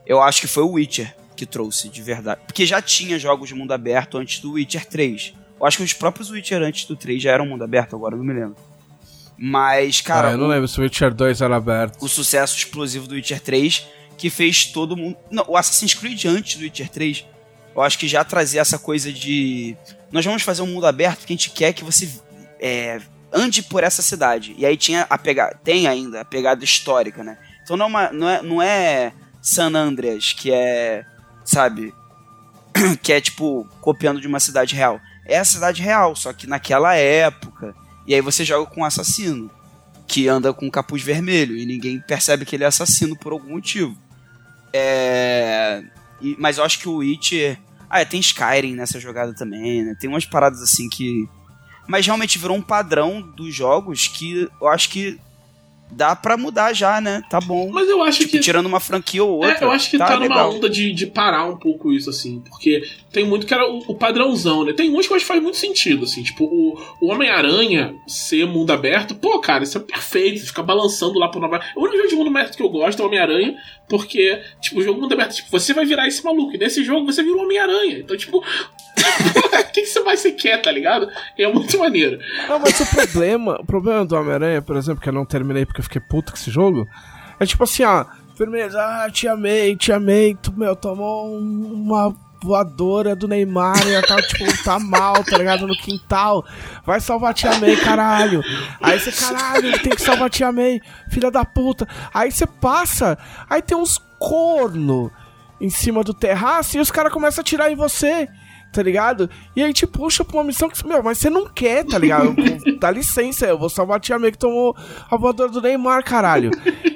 [0.06, 2.42] Eu acho que foi o Witcher que trouxe, de verdade.
[2.46, 5.32] Porque já tinha jogos de mundo aberto antes do Witcher 3.
[5.58, 8.18] Eu acho que os próprios Witcher antes do 3 já eram mundo aberto, agora eu
[8.18, 8.56] não me lembro.
[9.36, 10.28] Mas, cara.
[10.28, 12.02] ah, eu não o- lembro se o Witcher 2 era aberto.
[12.04, 13.86] o sucesso explosivo do Witcher 3,
[14.18, 15.16] que fez todo mundo.
[15.30, 17.24] Não, o Assassin's Creed antes do Witcher 3,
[17.74, 19.76] eu acho que já trazia essa coisa de.
[20.12, 22.08] Nós vamos fazer um mundo aberto que a gente quer que você
[22.60, 23.00] é,
[23.32, 24.54] ande por essa cidade.
[24.56, 25.58] E aí tinha a pegada.
[25.64, 27.36] Tem ainda a pegada histórica, né?
[27.62, 31.04] Então não é, uma- não é, não é San Andreas, que é.
[31.44, 31.92] Sabe?
[33.02, 35.00] que é tipo copiando de uma cidade real.
[35.26, 37.74] É a cidade real, só que naquela época.
[38.06, 39.50] E aí você joga com um assassino
[40.06, 43.52] que anda com um capuz vermelho e ninguém percebe que ele é assassino por algum
[43.54, 43.96] motivo.
[44.72, 45.82] É.
[46.30, 47.58] e- mas eu acho que o Witcher.
[47.88, 49.94] Ah, é, tem Skyrim nessa jogada também, né?
[49.98, 51.28] Tem umas paradas assim que.
[51.86, 55.18] Mas realmente virou um padrão dos jogos que eu acho que
[55.90, 57.22] dá pra mudar já, né?
[57.30, 57.70] Tá bom.
[57.70, 58.40] Mas eu acho tipo, que.
[58.40, 59.58] tirando uma franquia ou outra.
[59.60, 60.54] É, eu acho que tá, tá numa legal.
[60.54, 62.40] onda de, de parar um pouco isso, assim.
[62.48, 62.82] Porque
[63.12, 64.72] tem muito que era o, o padrãozão, né?
[64.72, 66.22] Tem uns que eu acho que faz muito sentido, assim.
[66.22, 70.40] Tipo, o, o Homem-Aranha ser mundo aberto, pô, cara, isso é perfeito.
[70.40, 73.00] Você fica balançando lá pro Nova O único jogo de mundo aberto que eu gosto
[73.00, 73.54] é o Homem-Aranha,
[73.88, 76.54] porque, tipo, o jogo mundo aberto, tipo, você vai virar esse maluco.
[76.54, 77.98] E nesse jogo você vira o Homem-Aranha.
[77.98, 78.42] Então, tipo.
[79.54, 81.08] O que, que mais você quer, tá ligado?
[81.36, 82.18] É muito maneiro.
[82.48, 85.80] Não, mas o problema, o problema do Homem-Aranha, por exemplo, que eu não terminei porque
[85.80, 86.86] eu fiquei puto com esse jogo,
[87.40, 88.04] é tipo assim, ó,
[88.36, 93.94] firmeza, ah, te amei, te amei, tu, meu, tomou um- uma voadora do Neymar e
[93.94, 96.44] ela tá, tipo, tá mal, tá ligado, no quintal,
[96.84, 98.42] vai salvar a Tia May, caralho.
[98.80, 100.80] Aí você, caralho, ele tem que salvar a Tia May,
[101.10, 101.88] filha da puta.
[102.12, 103.18] Aí você passa,
[103.48, 105.10] aí tem uns corno
[105.60, 108.28] em cima do terraço e os caras começam a atirar em você
[108.74, 109.30] tá ligado?
[109.54, 112.34] E aí te puxa pra uma missão que, meu, mas você não quer, tá ligado?
[112.80, 114.76] Dá licença, eu vou salvar a tia May que tomou
[115.08, 116.50] a voadora do Neymar, caralho.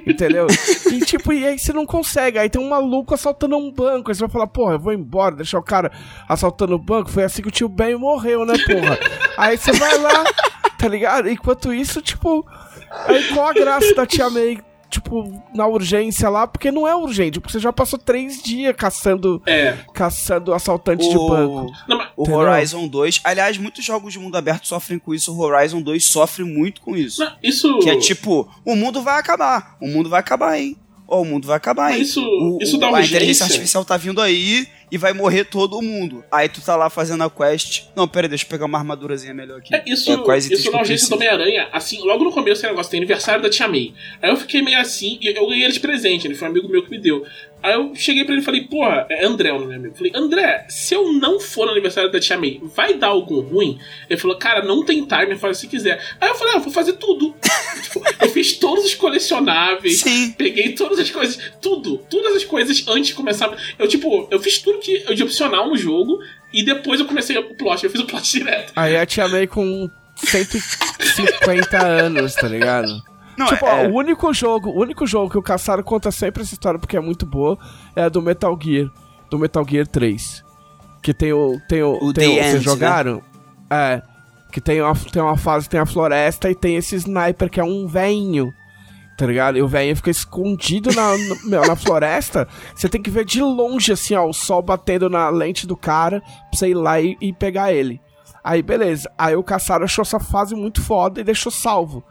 [0.05, 0.49] Entendeu?
[0.91, 2.37] E tipo, e aí você não consegue.
[2.37, 4.11] Aí tem um maluco assaltando um banco.
[4.11, 5.93] Aí você vai falar, porra, eu vou embora, deixar o cara
[6.29, 7.11] assaltando o banco.
[7.11, 8.99] Foi assim que o tio Ben morreu, né, porra?
[9.37, 10.25] Aí você vai lá,
[10.77, 11.29] tá ligado?
[11.29, 12.45] Enquanto isso, tipo,
[13.07, 14.59] aí qual a graça da tia May?
[14.91, 19.43] Tipo, na urgência lá, porque não é urgente, porque você já passou três dias caçando,
[19.47, 19.77] É.
[19.93, 21.71] caçando assaltante de banco.
[21.87, 22.31] Não, mas, O?
[22.33, 25.33] Horizon 2, aliás, muitos jogos de mundo aberto sofrem com isso.
[25.35, 27.23] O Horizon 2 sofre muito com isso.
[27.23, 27.79] não, isso.
[27.81, 29.77] Que é tipo, o mundo vai acabar.
[29.81, 30.75] O mundo vai acabar, hein?
[31.07, 32.03] Ó, o mundo vai acabar, hein?
[32.03, 33.17] Isso- O- isso o- dá A urgência.
[33.17, 36.25] inteligência artificial tá vindo aí e vai morrer todo mundo.
[36.31, 37.85] Aí tu tá lá fazendo a quest.
[37.95, 39.75] Não, pera aí, deixa eu pegar uma armadurazinha melhor aqui.
[39.75, 41.29] É, isso, quase isso na urgência do também.
[41.29, 43.95] Homem-Aranha, assim, logo no começo esse negócio tem aniversário da Tia May.
[44.21, 46.69] Aí eu fiquei meio assim, e eu ganhei ele de presente, ele foi um amigo
[46.69, 47.25] meu que me deu.
[47.63, 49.95] Aí eu cheguei pra ele e falei, porra, é André o nome amigo.
[49.97, 53.79] Falei, André, se eu não for no aniversário da Tia May, vai dar algum ruim?
[54.09, 56.01] Ele falou, cara, não tem timer, faz se quiser.
[56.21, 57.35] Aí eu falei, ah, eu vou fazer tudo.
[57.83, 60.33] Tipo, eu fiz todos os colecionáveis, Sim.
[60.33, 63.51] peguei todas as coisas, tudo, todas as coisas antes de começar.
[63.79, 66.19] Eu, tipo, eu fiz tudo que de opcional no jogo,
[66.53, 68.73] e depois eu comecei o plot, eu fiz o plot direto.
[68.77, 73.03] Aí a tia May com 150 anos, tá ligado?
[73.39, 76.43] Não, tipo, é, ó, o único jogo, o único jogo que o Caçaro conta sempre
[76.43, 77.57] essa história porque é muito boa
[77.95, 78.91] é a do Metal Gear,
[79.31, 80.45] do Metal Gear 3.
[81.01, 83.23] Que tem o tem o, O tem The o, vocês End, jogaram?
[83.71, 84.03] É,
[84.51, 87.65] que tem uma, tem uma fase tem a floresta e tem esse sniper que é
[87.65, 88.53] um veinho.
[89.17, 89.59] Tá ligado?
[89.59, 91.13] E o velhinho fica escondido na,
[91.45, 92.47] meu, na floresta.
[92.75, 96.21] Você tem que ver de longe, assim, ó, o sol batendo na lente do cara
[96.21, 98.01] pra você ir lá e, e pegar ele.
[98.43, 99.11] Aí, beleza.
[99.19, 102.05] Aí o Caçaro achou essa fase muito foda e deixou salvo.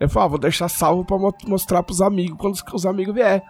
[0.00, 3.14] Ele falou, ah, vou deixar salvo pra mo- mostrar pros amigos quando os, os amigos
[3.14, 3.42] vier.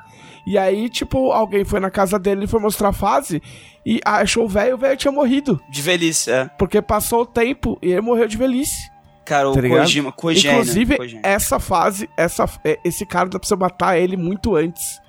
[0.47, 3.43] E aí, tipo, alguém foi na casa dele e foi mostrar a fase
[3.85, 5.59] e achou o velho, o velho tinha morrido.
[5.71, 6.51] De velhice, é.
[6.59, 8.91] Porque passou o tempo e ele morreu de velhice.
[9.25, 9.63] Cara, o Tá?
[9.67, 10.53] Kojima, Kojima.
[10.53, 11.21] Inclusive, Kojima.
[11.25, 15.01] essa fase, essa, é, esse cara dá pra você matar ele muito antes.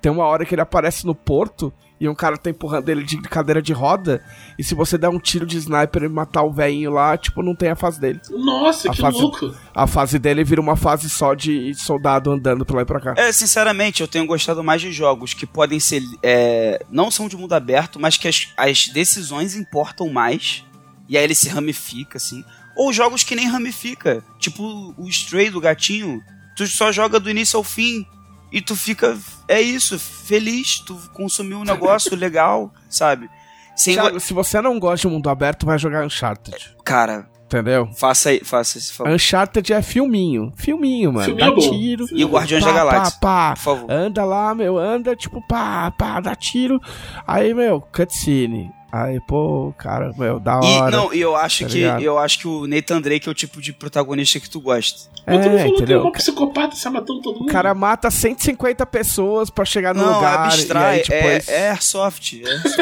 [0.00, 3.20] Tem uma hora que ele aparece no porto e um cara tá empurrando ele de
[3.20, 4.24] cadeira de roda.
[4.58, 7.54] E se você der um tiro de sniper e matar o velhinho lá, tipo, não
[7.54, 8.18] tem a fase dele.
[8.30, 9.54] Nossa, A que fase- louco.
[9.74, 13.14] A fase dele vira uma fase só de soldado andando pra lá e pra cá.
[13.18, 16.02] É, sinceramente, eu tenho gostado mais de jogos que podem ser.
[16.22, 20.64] é, não são de mundo aberto, mas que as, as decisões importam mais.
[21.08, 22.42] E aí ele se ramifica, assim.
[22.76, 24.24] Ou jogos que nem ramifica.
[24.38, 26.22] Tipo o Stray do gatinho.
[26.56, 28.06] Tu só joga do início ao fim.
[28.52, 29.18] E tu fica.
[29.50, 30.78] É isso, feliz.
[30.80, 33.28] Tu consumiu um negócio legal, sabe?
[33.76, 33.94] Sem.
[33.94, 36.76] Thiago, go- se você não gosta de mundo aberto, vai jogar Uncharted.
[36.84, 37.88] Cara, Entendeu?
[37.96, 39.12] faça, aí- faça esse favor.
[39.12, 40.52] Uncharted é filminho.
[40.56, 41.24] Filminho, mano.
[41.26, 41.70] Filminho dá bom.
[41.70, 42.06] tiro.
[42.12, 43.18] E o Guardiões pá, da Galáxia.
[43.20, 43.54] Pá, pá.
[43.54, 43.90] Por favor.
[43.90, 46.80] Anda lá, meu, anda, tipo, pá, pá, dá tiro.
[47.26, 48.70] Aí, meu, cutscene.
[48.92, 50.90] Aí, pô, cara, meu, da E, hora.
[50.90, 52.02] não, e eu acho tá que ligado?
[52.02, 55.08] eu acho que o Nathan Drake é o tipo de protagonista que tu gosta.
[55.24, 56.00] Mas tu não é, falou que é entendeu?
[56.02, 57.48] uma psicopata se matando todo mundo.
[57.48, 60.46] O cara mata 150 pessoas pra chegar no Não, lugar.
[60.46, 61.48] abstrai, e aí, depois...
[61.48, 62.42] é, é airsoft.
[62.44, 62.78] é airsoft.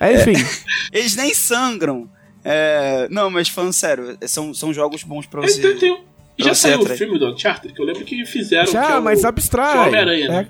[0.00, 0.12] É.
[0.12, 0.46] É, enfim.
[0.92, 2.08] Eles nem sangram.
[2.44, 5.74] É, não, mas falando sério, são, são jogos bons pra você.
[5.74, 5.98] tem-
[6.38, 8.66] Já você saiu o filme do Uncharted, que eu lembro que fizeram.
[8.66, 9.76] que Já, é o- mas que é abstrai.
[9.78, 10.48] o Homem-Aranha, né?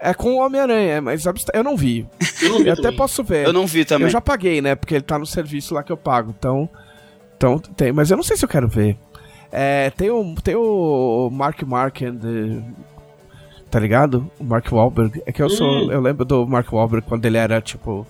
[0.00, 1.24] É, com o Homem-Aranha, é, mas.
[1.52, 2.06] Eu não vi.
[2.40, 3.46] Eu não vi Eu até posso ver.
[3.46, 4.06] Eu não vi também.
[4.06, 4.74] Eu já paguei, né?
[4.74, 6.34] Porque ele tá no serviço lá que eu pago.
[6.36, 6.68] Então.
[7.36, 7.92] Então tem.
[7.92, 8.96] Mas eu não sei se eu quero ver.
[9.50, 12.62] É, tem o, tem o Mark Marken de.
[13.70, 14.30] Tá ligado?
[14.38, 15.22] O Mark Wahlberg.
[15.26, 15.66] É que eu sou.
[15.66, 15.92] Hum.
[15.92, 18.06] Eu lembro do Mark Wahlberg quando ele era, tipo.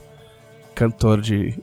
[0.74, 1.58] Cantor de.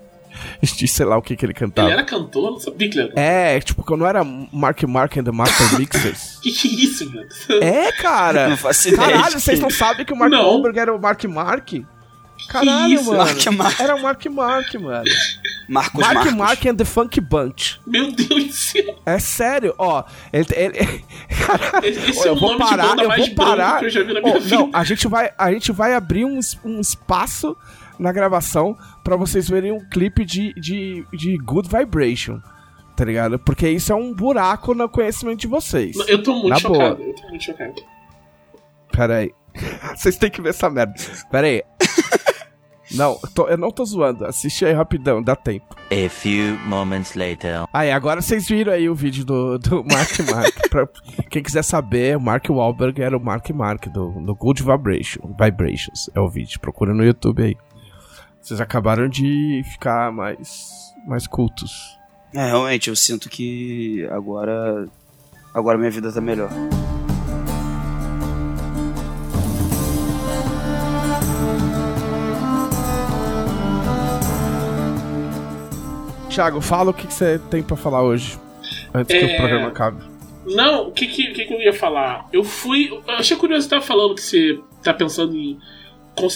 [0.60, 1.88] de sei lá o que que ele cantava.
[1.88, 3.20] Ele era cantor, não sabia que ele era.
[3.20, 6.33] É, tipo, quando era Mark Marken The Master Mixers.
[6.44, 7.26] Que que é isso, velho?
[7.62, 8.48] é, cara!
[8.50, 9.08] Não faço ideia.
[9.12, 10.44] Caralho, de vocês que- não sabem que o Mark Não.
[10.44, 11.70] Wahlberg era o Mark Mark?
[12.48, 13.04] Caralho, isso?
[13.06, 13.16] mano.
[13.24, 13.80] Mark Mark.
[13.80, 15.04] Era o Mark Mark, mano.
[15.66, 16.34] Marcos Mark Marcos.
[16.34, 17.80] Mark and the Funk Bunch.
[17.86, 18.98] Meu Deus do céu.
[19.06, 20.04] É sério, ó.
[20.30, 21.04] Ele, ele-
[21.46, 23.78] Caralho, Esse ó, é eu o vou nome de parar, banda eu mais vou parar.
[23.78, 24.56] que eu já vi na minha Ó, vida.
[24.56, 27.56] Não, a gente vai, a gente vai abrir um, um espaço
[27.98, 32.40] na gravação pra vocês verem um clipe de, de, de Good Vibration.
[32.96, 33.38] Tá ligado?
[33.38, 35.96] Porque isso é um buraco no conhecimento de vocês.
[36.08, 36.96] Eu tô muito Na chocado.
[36.96, 37.08] boa.
[37.08, 37.74] Eu tô muito chocado.
[38.92, 39.32] Pera aí.
[39.96, 40.94] Vocês têm que ver essa merda.
[41.30, 41.62] Pera aí.
[42.92, 44.24] Não, eu tô- eu não tô zoando.
[44.26, 45.74] Assiste aí rapidão, dá tempo.
[45.90, 47.64] A few moments later.
[47.72, 50.68] Aí, agora vocês viram aí o vídeo do, do Mark Mark.
[50.68, 50.86] pra
[51.30, 56.08] quem quiser saber, o Mark Wahlberg era o Mark Mark do, do Good Vibration, Vibrations.
[56.14, 57.56] É o vídeo, procura no YouTube aí.
[58.40, 61.98] Vocês acabaram de ficar mais, mais cultos.
[62.34, 64.88] É, realmente, eu sinto que agora.
[65.54, 66.50] Agora minha vida tá melhor.
[76.28, 78.36] Thiago, fala o que que você tem pra falar hoje.
[78.92, 80.02] Antes que É, o programa acabe.
[80.44, 82.26] Não, o que que, que que eu ia falar?
[82.32, 82.88] Eu fui.
[82.88, 85.56] Eu achei curioso você tava falando que você tá pensando em.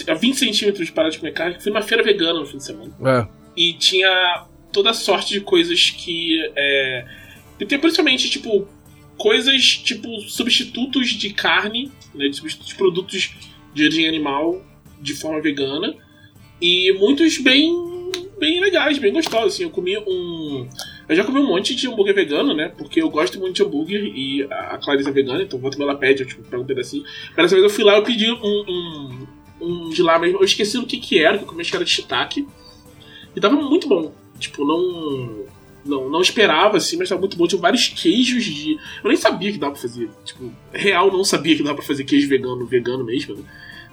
[0.08, 1.60] A 20 centímetros de parar de comer carne.
[1.60, 2.92] Fui numa feira vegana no fim de semana.
[3.04, 3.26] É.
[3.56, 6.40] E tinha toda sorte de coisas que.
[6.56, 7.06] É,
[7.58, 8.68] tem principalmente, tipo,
[9.16, 12.28] coisas tipo substitutos de carne, né?
[12.28, 13.30] De substitutos de produtos
[13.74, 14.62] de origem animal
[15.00, 15.94] de forma vegana.
[16.60, 17.72] E muitos bem.
[18.38, 19.54] bem legais, bem gostosos.
[19.54, 20.68] Assim, eu comi um.
[21.08, 22.68] Eu já comi um monte de hambúrguer vegano, né?
[22.68, 26.22] Porque eu gosto muito de hambúrguer e a Clarice é vegana, então volta ela pede,
[26.22, 27.02] eu tipo, pego um pedacinho.
[27.28, 29.26] Mas dessa vez eu fui lá eu pedi um, um,
[29.60, 30.38] um de lá mesmo.
[30.38, 32.46] Eu esqueci o que que era, que eu comi acho que era de shiitake.
[33.34, 34.12] E tava muito bom.
[34.38, 35.46] Tipo, não.
[35.84, 37.46] Não, não esperava, assim, mas tava muito bom.
[37.46, 38.72] Tinha vários queijos de.
[39.02, 40.10] Eu nem sabia que dava pra fazer.
[40.24, 43.42] Tipo, real não sabia que dava pra fazer queijo vegano, vegano mesmo, né?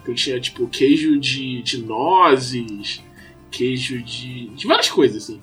[0.01, 3.01] Então tinha, tipo, queijo de, de nozes,
[3.49, 4.47] queijo de.
[4.47, 5.39] de várias coisas, assim.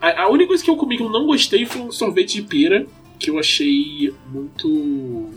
[0.00, 2.42] A, a única coisa que eu comi que eu não gostei foi um sorvete de
[2.42, 2.84] pera,
[3.18, 5.30] que eu achei muito.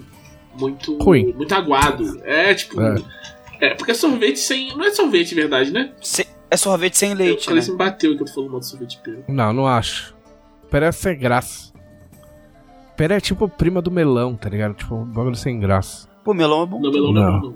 [0.58, 0.98] Muito.
[0.98, 1.34] Ruim.
[1.34, 2.20] Muito aguado.
[2.24, 2.82] É, tipo.
[2.82, 2.96] É.
[3.60, 3.70] É.
[3.76, 4.76] porque é sorvete sem.
[4.76, 5.94] Não é sorvete, de verdade, né?
[6.02, 7.68] Se- É sorvete sem Eu, leite, falei, né?
[7.70, 9.24] me bateu que eu tô falando mal do sorvete de pera.
[9.28, 10.16] Não, não acho.
[10.70, 11.74] Pera é sem graça.
[12.96, 14.74] Pera é tipo prima do melão, tá ligado?
[14.74, 16.08] Tipo, um bagulho sem graça.
[16.24, 16.80] Pô, melão é bom.
[16.80, 17.32] Não, melão Não.
[17.32, 17.40] não.
[17.42, 17.56] não.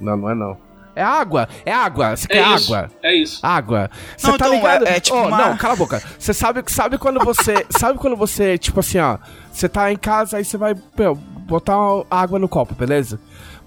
[0.00, 0.56] Não, não é não.
[0.94, 1.48] É água!
[1.64, 2.14] É água!
[2.16, 2.74] Você É quer isso.
[2.74, 2.90] água?
[3.02, 3.40] É isso.
[3.46, 3.90] Água.
[4.16, 4.86] Você Não, tá então, ligado?
[4.86, 6.02] é- é tipo Oh, uma- Não, cala a boca.
[6.18, 7.66] Você sabe, sabe quando você.
[7.78, 9.16] sabe quando você, tipo assim, ó.
[9.50, 11.74] Você tá em casa, aí você vai meu, botar
[12.10, 13.18] água no copo, beleza?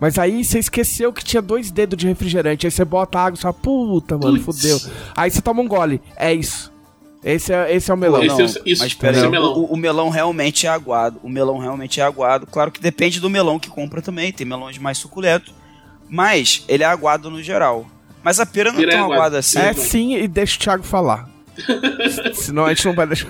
[0.06, 2.68] Mas aí você esqueceu que tinha dois dedos de refrigerante.
[2.68, 4.62] Aí você bota água e fala, puta, mano, Putz.
[4.62, 4.80] fudeu.
[5.18, 6.00] Aí você toma um gole.
[6.16, 6.72] É isso.
[7.24, 8.22] Esse é, esse é o melão.
[8.24, 9.54] Esse Não, é- isso, mas pera é melão.
[9.58, 11.20] O, o melão realmente é aguado.
[11.24, 12.46] O melão realmente é aguado.
[12.46, 14.32] Claro que depende do melão que compra também.
[14.32, 15.52] Tem melões mais suculentos.
[16.08, 17.88] Mas ele é aguado no geral.
[18.24, 19.22] Mas a pera não Pera é é tão aguado.
[19.22, 19.58] aguada assim.
[19.58, 21.28] É sim, e deixa o Thiago falar.
[22.36, 23.28] Senão a gente não vai deixar.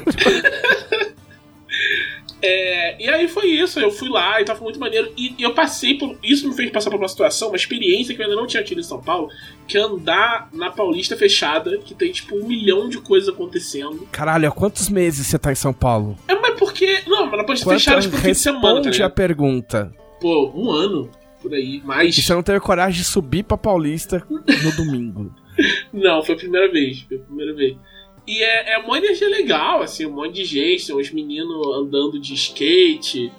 [2.42, 5.12] É, e aí foi isso, eu fui lá e tava muito maneiro.
[5.18, 6.18] E, e eu passei por.
[6.24, 8.80] Isso me fez passar por uma situação, uma experiência que eu ainda não tinha tido
[8.80, 9.30] em São Paulo,
[9.68, 14.08] que é andar na Paulista fechada, que tem tipo um milhão de coisas acontecendo.
[14.12, 16.18] Caralho, há quantos meses você tá em São Paulo?
[16.28, 17.02] É, mas porque.
[17.08, 19.94] Não, mas na Paulista Quanto fechada tipo fim de semana, tá a pergunta.
[20.20, 21.10] Pô, um ano
[21.42, 22.18] por aí, mais.
[22.18, 25.34] E você não teve coragem de subir pra Paulista no domingo.
[25.94, 27.02] Não, foi a primeira vez.
[27.04, 27.78] Foi a primeira vez.
[28.28, 32.34] E é, é uma energia legal, assim, um monte de gente, uns meninos andando de
[32.34, 33.32] skate.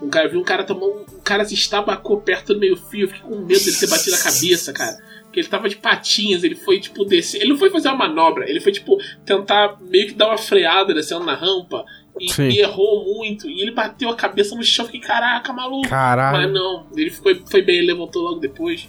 [0.00, 1.04] Um cara, eu vi um cara tomou.
[1.12, 4.12] Um cara se estabacou perto do meio fio, eu fiquei com medo dele ter batido
[4.12, 4.96] na cabeça, cara.
[5.24, 7.40] Porque ele tava de patinhas, ele foi, tipo, descer.
[7.40, 10.94] Ele não foi fazer uma manobra, ele foi, tipo, tentar meio que dar uma freada
[10.94, 11.84] descendo na rampa.
[12.18, 13.48] E, e errou muito.
[13.48, 15.82] E ele bateu a cabeça no chão, fiquei, caraca, maluco.
[15.82, 16.52] Mas Caralho.
[16.52, 18.88] não, ele foi, foi bem, ele levantou logo depois.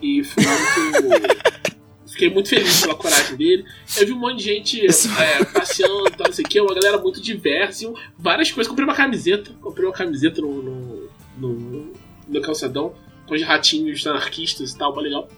[0.00, 1.26] E foi muito.
[2.16, 3.66] Fiquei muito feliz pela coragem dele.
[4.00, 6.96] Eu vi um monte de gente é, passeando, tal, não sei o que, uma galera
[6.96, 8.70] muito diversa, e várias coisas.
[8.70, 11.92] Comprei uma camiseta, comprei uma camiseta no, no, no,
[12.26, 12.94] no calçadão,
[13.26, 15.28] com os ratinhos anarquistas e tal, mas legal.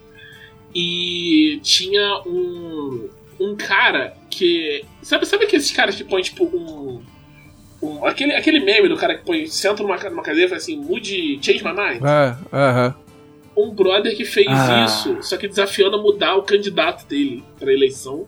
[0.73, 4.85] E tinha um, um cara que.
[5.01, 7.03] Sabe, sabe aqueles caras que põem tipo um.
[7.81, 10.77] um- aquele, aquele meme do cara que põe, senta numa, numa cadeira e fala assim,
[10.77, 12.01] mude, change my mind.
[12.05, 12.95] É, aham.
[13.55, 14.85] Um brother que fez Ah.
[14.85, 18.25] isso, só que desafiando a mudar o candidato dele pra eleição.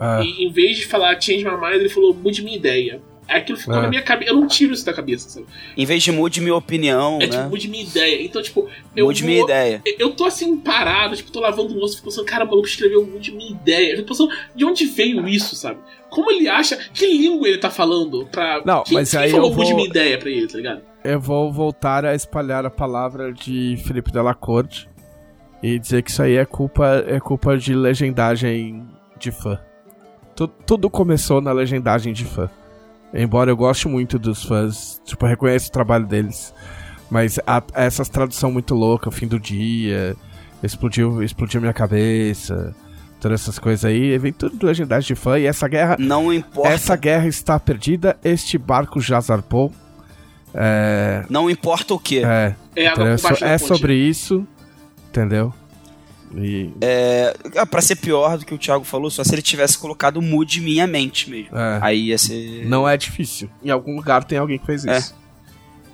[0.00, 0.22] é.
[0.24, 3.00] E em vez de falar change my mind, ele falou mude minha ideia.
[3.28, 3.82] Aquilo ficou É.
[3.82, 4.30] na minha cabeça.
[4.32, 5.46] Eu não tiro isso da cabeça, sabe?
[5.76, 7.36] Em vez de mude minha opinião, É né?
[7.38, 8.22] tipo, mude minha ideia.
[8.22, 9.06] Então, tipo, eu.
[9.06, 9.82] mude vou- minha ideia.
[9.98, 13.04] Eu tô assim, parado, tipo, tô lavando o louça, fico pensando, cara, o maluco escreveu
[13.06, 13.92] mude minha ideia.
[13.92, 15.78] Eu fico pensando, de onde veio isso, sabe?
[16.10, 16.76] Como ele acha.
[16.92, 18.62] Que língua ele tá falando pra.
[18.64, 20.82] Não, quem, mas quem aí falou eu mude vou- minha ideia pra ele, tá ligado?
[21.04, 24.88] Eu vou voltar a espalhar a palavra de Felipe Della Corte
[25.62, 28.86] e dizer que isso aí é culpa, é culpa de legendagem
[29.18, 29.58] de fã.
[30.34, 32.48] Tu- tudo começou na legendagem de fã.
[33.12, 36.52] Embora eu goste muito dos fãs, tipo, reconheço o trabalho deles.
[37.10, 40.16] Mas a, essas tradução muito louca, o fim do dia,
[40.62, 42.74] explodiu, explodiu minha cabeça,
[43.20, 45.38] todas essas coisas aí, vem tudo de legendagem de fã.
[45.38, 46.70] E essa guerra, Não importa.
[46.70, 49.70] essa guerra está perdida, este barco já zarpou.
[50.54, 52.24] É, Não importa o que.
[52.24, 52.92] é, É
[53.42, 54.46] é sobre isso,
[55.08, 55.52] entendeu?
[56.36, 56.70] E,
[57.56, 60.58] Ah, pra ser pior do que o Thiago falou, só se ele tivesse colocado mood
[60.58, 61.56] em minha mente mesmo.
[61.56, 62.64] é, Aí ia ser.
[62.66, 63.48] não é difícil.
[63.62, 64.98] Em algum lugar tem alguém que fez É.
[64.98, 65.14] isso.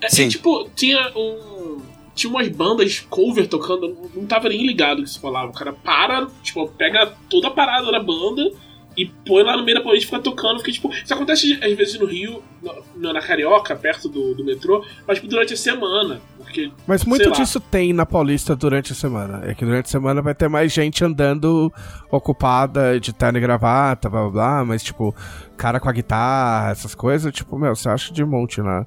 [0.03, 0.29] É, e, Sim.
[0.29, 1.79] tipo, tinha um.
[2.15, 5.51] Tinha umas bandas cover tocando, não- tava nem ligado que isso falava.
[5.51, 8.51] O cara para, tipo, pega toda a parada da banda
[8.97, 10.59] e põe lá no meio da Paulista e fica tocando.
[10.59, 12.43] Fica, tipo, isso acontece às vezes no Rio,
[12.97, 16.21] no- na Carioca, perto do, do metrô, mas tipo, durante a semana.
[16.37, 17.37] Porque Mas muito lá.
[17.37, 19.43] disso tem na Paulista durante a semana.
[19.49, 21.73] É que durante a semana vai ter mais gente andando
[22.11, 25.15] ocupada de terno e gravata, blá blá blá, mas tipo,
[25.57, 28.85] cara com a guitarra, essas coisas, tipo, meu, você acha de monte na.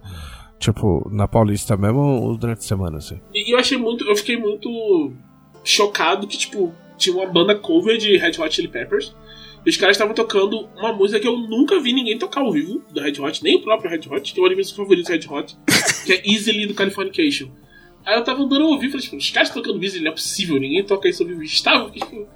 [0.59, 3.19] Tipo, na Paulista mesmo durante a semana, assim.
[3.34, 4.05] E eu achei muito.
[4.07, 5.11] Eu fiquei muito
[5.63, 9.13] chocado que, tipo, tinha uma banda cover de Red Hot Chili Peppers.
[9.65, 12.99] Os caras estavam tocando uma música que eu nunca vi ninguém tocar ao vivo do
[13.02, 15.57] Red Hot, nem o próprio Red Hot, que é das minhas favoritas do Red Hot,
[16.06, 17.48] que é Easily do Californication.
[18.06, 20.15] Aí eu tava andando ao vivo e falei, tipo, os caras tocando Easily, não é
[20.15, 21.41] possível, ninguém toca isso ao vivo.
[21.44, 22.27] Estavam, tipo,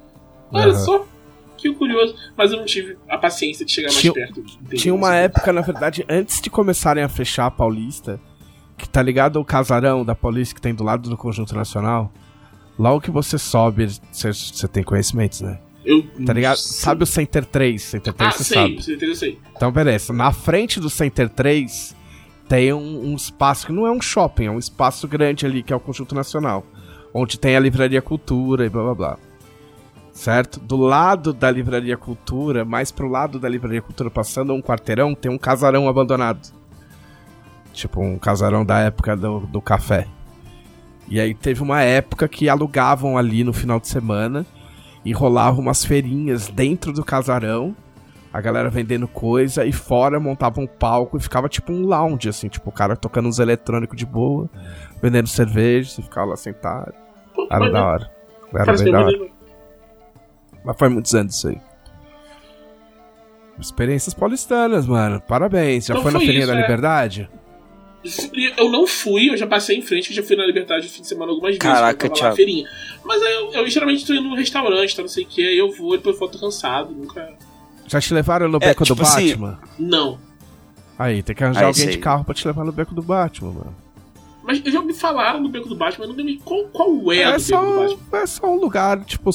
[0.50, 0.74] olha Aham.
[0.84, 1.06] só,
[1.58, 2.14] que curioso.
[2.34, 4.42] Mas eu não tive a paciência de chegar mais Tinha- perto.
[4.76, 8.18] Tinha uma época, na verdade, antes de começarem a fechar a Paulista,
[8.78, 12.10] que tá ligado ao casarão da Paulista que tem do lado do Conjunto Nacional.
[12.78, 15.58] Logo que você sobe, você tem conhecimentos, né?
[15.88, 16.56] Eu, Tá ligado?
[16.58, 16.74] Sim.
[16.82, 17.82] Sabe o Center 3?
[17.82, 18.74] Center 3 Ah, você sei, sabe.
[18.76, 19.38] com certeza eu sei.
[19.56, 20.12] Então, beleza.
[20.12, 21.96] Na frente do Center 3
[22.48, 25.72] tem um, um espaço que não é um shopping, é um espaço grande ali, que
[25.72, 26.64] é o Conjunto Nacional.
[27.14, 29.18] Onde tem a Livraria Cultura e blá blá blá.
[30.12, 30.58] Certo?
[30.60, 35.30] Do lado da Livraria Cultura, mais pro lado da Livraria Cultura, passando um quarteirão, tem
[35.30, 36.52] um casarão abandonado.
[37.72, 40.06] Tipo, um casarão da época do, do café.
[41.08, 44.44] E aí teve uma época que alugavam ali no final de semana
[45.04, 47.74] e rolavam umas feirinhas dentro do casarão
[48.32, 52.48] a galera vendendo coisa e fora montava um palco e ficava tipo um lounge, assim,
[52.48, 54.48] tipo o cara tocando uns eletrônicos de boa,
[55.02, 56.92] vendendo cerveja, você ficava lá sentado.
[57.34, 58.10] Pô, Era da hora.
[58.54, 59.30] Era bem da hora.
[60.64, 61.60] Mas foi muitos anos isso aí.
[63.58, 65.20] Experiências paulistanas, mano.
[65.20, 65.86] Parabéns.
[65.86, 66.60] Já Não foi na Feirinha isso, da é.
[66.60, 67.30] Liberdade?
[68.56, 71.02] Eu não fui, eu já passei em frente, eu já fui na Liberdade no fim
[71.02, 71.62] de semana algumas vezes.
[71.62, 72.64] Caraca, na feirinha.
[73.04, 75.72] Mas eu, eu geralmente tô indo num restaurante, tá, não sei o que, aí eu
[75.72, 77.28] vou e depois eu volto cansado, nunca.
[77.86, 79.58] Já te levaram no É, beco tipo do assim- Batman?
[79.78, 80.18] Não.
[80.98, 81.92] Aí, tem que arranjar Aí, alguém sei.
[81.92, 83.76] de carro pra te levar no beco do Batman, mano.
[84.48, 86.38] Mas eu já me falaram do Beco do Batman, mas nunca me.
[86.38, 88.18] Qual, qual é, É do Beco do só, Batman?
[88.18, 89.30] é só um lugar, tipo,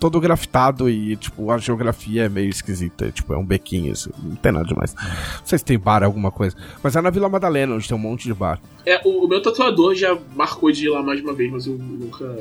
[0.00, 3.12] todo grafitado e, tipo, a geografia é meio esquisita.
[3.12, 4.92] Tipo, é um bequinho, assim, não tem nada demais.
[4.92, 6.56] Não sei se tem bar, alguma coisa.
[6.82, 8.60] Mas é na Vila Madalena, onde tem um monte de bar.
[8.84, 11.78] É, o, o meu tatuador já marcou de ir lá mais uma vez, mas eu
[11.78, 12.36] nunca.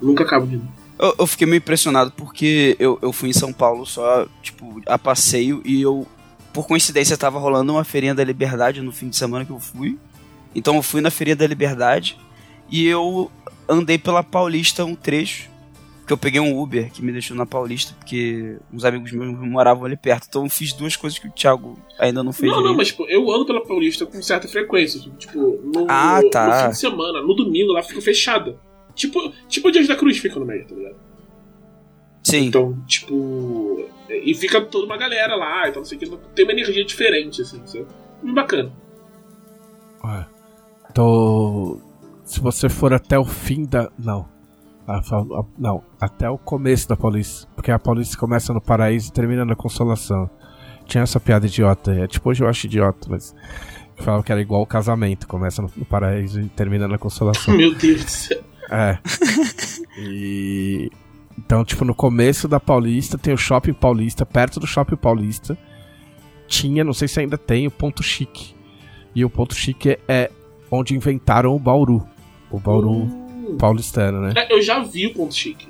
[0.00, 0.62] Nunca acabo de ir.
[0.98, 4.98] Eu, eu fiquei meio impressionado porque eu, eu fui em São Paulo só, tipo, a
[4.98, 6.04] passeio e eu,
[6.52, 9.96] por coincidência, tava rolando uma feirinha da Liberdade no fim de semana que eu fui.
[10.54, 12.18] Então eu fui na feirinha da Liberdade
[12.70, 13.30] e eu
[13.68, 15.50] andei pela Paulista um trecho.
[16.04, 19.84] Que eu peguei um Uber que me deixou na Paulista, porque uns amigos meus moravam
[19.84, 20.26] ali perto.
[20.28, 22.50] Então eu fiz duas coisas que o Thiago ainda não fez.
[22.50, 22.76] Não, não, direito.
[22.78, 25.00] mas tipo, eu ando pela Paulista com certa frequência.
[25.16, 26.46] Tipo, no, Ah, no- tá.
[26.56, 28.58] no fim de semana, no domingo lá fica fechada.
[28.96, 30.96] Tipo, tipo o Dias da Cruz fica no meio, tá ligado?
[32.24, 32.46] Sim.
[32.46, 33.88] Então, tipo.
[34.10, 36.16] E fica toda uma galera lá, então não sei o que.
[36.34, 37.86] Tem uma energia diferente, assim, sabe?
[38.20, 38.72] Muito bacana.
[40.04, 40.26] Ué.
[40.94, 41.78] Tô.
[42.24, 43.90] Se você for até o fim da.
[43.98, 44.26] Não.
[45.04, 47.48] Fa- ah, Não, até o começo da Paulista.
[47.54, 50.28] Porque a Paulista começa no Paraíso e termina na Consolação.
[50.86, 51.92] Tinha essa piada idiota.
[51.94, 53.34] É, tipo, hoje eu acho idiota, mas.
[53.96, 55.26] Eu falava que era igual o casamento.
[55.28, 57.54] Começa no, no Paraíso e termina na Consolação.
[57.56, 58.40] Meu Deus do céu.
[58.70, 58.98] É.
[59.98, 60.90] E.
[61.38, 65.56] Então, tipo, no começo da Paulista tem o Shopping Paulista, perto do Shopping Paulista.
[66.46, 68.54] Tinha, não sei se ainda tem, o Ponto Chique.
[69.14, 70.30] E o Ponto Chique é
[70.72, 72.02] onde inventaram o Bauru.
[72.50, 73.56] O Bauru Hum.
[73.58, 74.32] paulistano, né?
[74.36, 75.68] É, eu já vi o ponto chique.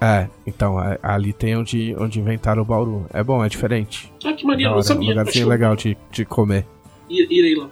[0.00, 3.06] É, então, é- ali tem onde, onde inventaram o Bauru.
[3.12, 4.12] É bom, é diferente.
[4.24, 5.08] Ah, que maneiro, eu não é um sabia.
[5.10, 6.66] lugarzinho legal de, de comer.
[7.08, 7.68] Irei lá.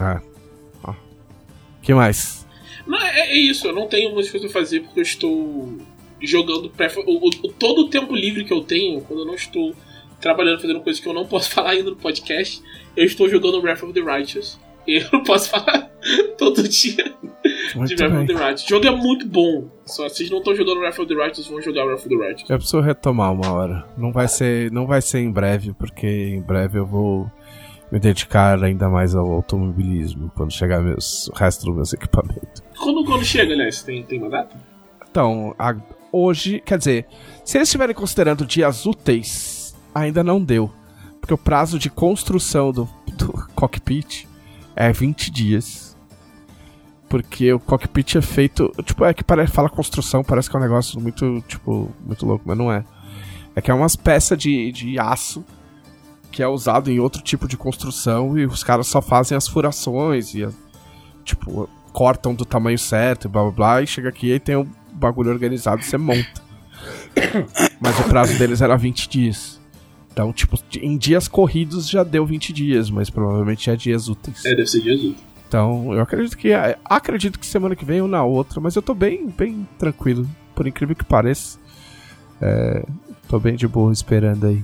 [0.00, 0.20] É.
[0.84, 0.94] Ó.
[1.82, 2.46] que mais?
[2.86, 5.76] Não, é, é isso, eu não tenho muitas coisas pra fazer porque eu estou
[6.20, 9.74] jogando of- o, o- todo o tempo livre que eu tenho, quando eu não estou
[10.20, 12.62] trabalhando, fazendo coisas que eu não posso falar ainda no podcast,
[12.96, 14.58] eu estou jogando Breath of the Righteous.
[14.88, 15.90] Eu não posso falar
[16.38, 17.14] todo dia.
[17.74, 18.64] Muito de Wrath of the Righteous.
[18.64, 19.68] O jogo é muito bom.
[19.84, 22.14] Só se vocês não estão jogando Wrath of the Righteous, vão jogar Wrath of the
[22.16, 22.48] Righteous.
[22.50, 23.86] Eu preciso retomar uma hora.
[23.98, 27.30] Não vai ser, não vai ser em breve, porque em breve eu vou
[27.92, 32.62] me dedicar ainda mais ao automobilismo quando chegar meus, o resto dos meus equipamentos.
[32.78, 34.56] Quando, quando chega, aliás, tem, tem uma data?
[35.10, 35.74] Então, a-
[36.12, 37.06] hoje, quer dizer,
[37.44, 40.70] se eles estiverem considerando dias úteis, ainda não deu.
[41.20, 44.26] Porque o prazo de construção do, do cockpit
[44.78, 45.96] é 20 dias.
[47.08, 48.72] Porque o cockpit é feito.
[48.84, 52.44] Tipo, é que parece, fala construção, parece que é um negócio muito, tipo, muito louco,
[52.46, 52.84] mas não é.
[53.56, 55.44] É que é umas peças de, de aço
[56.30, 60.34] que é usado em outro tipo de construção e os caras só fazem as furações
[60.34, 60.46] e,
[61.24, 64.68] tipo, cortam do tamanho certo e blá blá blá, e chega aqui e tem um
[64.92, 66.42] bagulho organizado e você monta.
[67.80, 69.57] Mas o prazo deles era 20 dias.
[70.12, 74.44] Então, tipo, em dias corridos já deu 20 dias, mas provavelmente é dias úteis.
[74.44, 75.14] É, deve ser dia azul.
[75.48, 76.50] Então, eu acredito que
[76.84, 80.66] acredito que semana que vem ou na outra, mas eu tô bem, bem tranquilo, por
[80.66, 81.58] incrível que pareça.
[82.40, 82.84] É,
[83.28, 84.62] tô bem de boa esperando aí.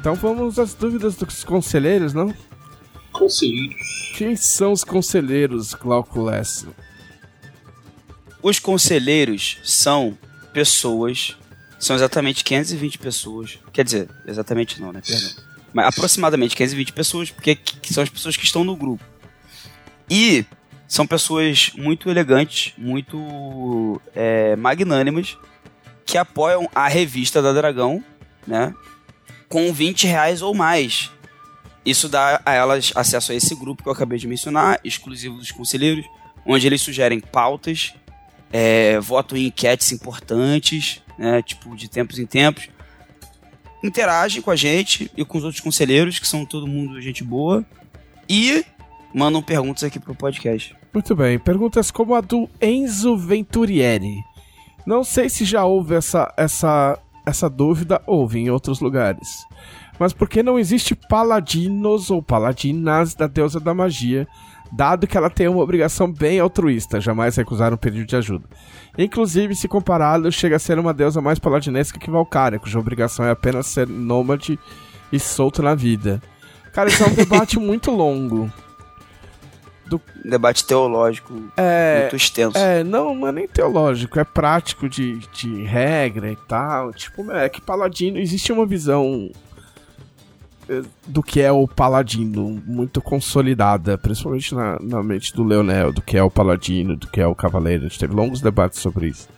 [0.00, 2.34] Então vamos às dúvidas dos conselheiros, não?
[3.12, 4.12] Conselheiros.
[4.16, 6.68] Quem são os conselheiros, Glauco Lessa?
[8.42, 10.16] Os conselheiros são
[10.52, 11.36] pessoas,
[11.78, 13.58] são exatamente 520 pessoas.
[13.72, 15.02] Quer dizer, exatamente não, né?
[15.06, 15.30] Perdão.
[15.72, 19.04] Mas aproximadamente 520 pessoas, porque que são as pessoas que estão no grupo.
[20.08, 20.44] E
[20.88, 25.36] são pessoas muito elegantes, muito é, magnânimas,
[26.04, 28.02] que apoiam a revista da Dragão,
[28.44, 28.74] né?
[29.48, 31.10] Com 20 reais ou mais.
[31.86, 35.52] Isso dá a elas acesso a esse grupo que eu acabei de mencionar, exclusivo dos
[35.52, 36.04] conselheiros,
[36.44, 37.94] onde eles sugerem pautas,
[38.52, 42.68] é, votam em enquetes importantes, né, tipo, de tempos em tempos.
[43.82, 47.64] Interagem com a gente e com os outros conselheiros, que são todo mundo gente boa.
[48.28, 48.64] E
[49.14, 50.76] mandam perguntas aqui pro podcast.
[50.92, 54.22] Muito bem, perguntas como a do Enzo Venturieri.
[54.84, 59.46] Não sei se já houve essa, essa, essa dúvida, houve em outros lugares.
[59.98, 64.26] Mas por que não existe paladinos ou paladinas da deusa da magia,
[64.72, 68.44] dado que ela tem uma obrigação bem altruísta, jamais recusar um pedido de ajuda?
[68.96, 73.30] Inclusive, se comparado, chega a ser uma deusa mais paladinesca que Valkyria, cuja obrigação é
[73.30, 74.58] apenas ser nômade
[75.12, 76.22] e solto na vida.
[76.72, 78.50] Cara, isso é um debate muito longo.
[80.24, 82.56] Debate teológico É, muito extenso.
[82.56, 86.92] É, não, não é nem teológico, é prático de, de regra e tal.
[86.92, 89.30] Tipo, é que paladino, existe uma visão
[91.06, 96.16] do que é o paladino muito consolidada, principalmente na, na mente do Leonel, do que
[96.16, 97.84] é o paladino, do que é o cavaleiro.
[97.84, 99.28] A gente teve longos debates sobre isso.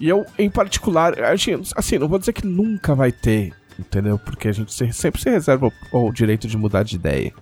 [0.00, 4.18] E eu, em particular, gente- assim, não vou dizer que nunca vai ter, entendeu?
[4.18, 7.32] Porque a gente se- sempre se reserva o, o direito de mudar de ideia,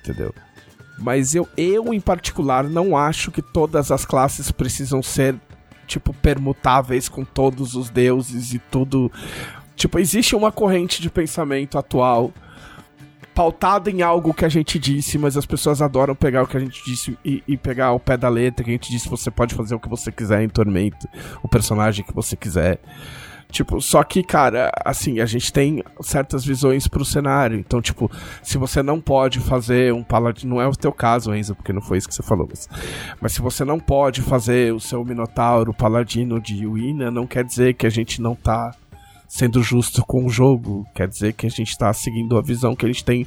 [0.00, 0.34] entendeu?
[0.98, 5.34] Mas eu, eu, em particular, não acho que todas as classes precisam ser,
[5.86, 9.10] tipo, permutáveis com todos os deuses e tudo.
[9.74, 12.32] Tipo, existe uma corrente de pensamento atual
[13.34, 16.60] pautada em algo que a gente disse, mas as pessoas adoram pegar o que a
[16.60, 19.54] gente disse e, e pegar ao pé da letra, que a gente disse você pode
[19.54, 21.08] fazer o que você quiser em Tormento,
[21.42, 22.78] o personagem que você quiser.
[23.50, 27.58] Tipo, só que, cara, assim, a gente tem certas visões pro cenário.
[27.58, 28.10] Então, tipo,
[28.42, 30.54] se você não pode fazer um paladino.
[30.54, 32.48] Não é o teu caso, Enzo, porque não foi isso que você falou.
[32.48, 32.66] Mas,
[33.20, 37.74] mas se você não pode fazer o seu Minotauro paladino de Wina, não quer dizer
[37.74, 38.74] que a gente não tá
[39.34, 40.86] sendo justo com o jogo.
[40.94, 43.26] Quer dizer que a gente tá seguindo a visão que gente tem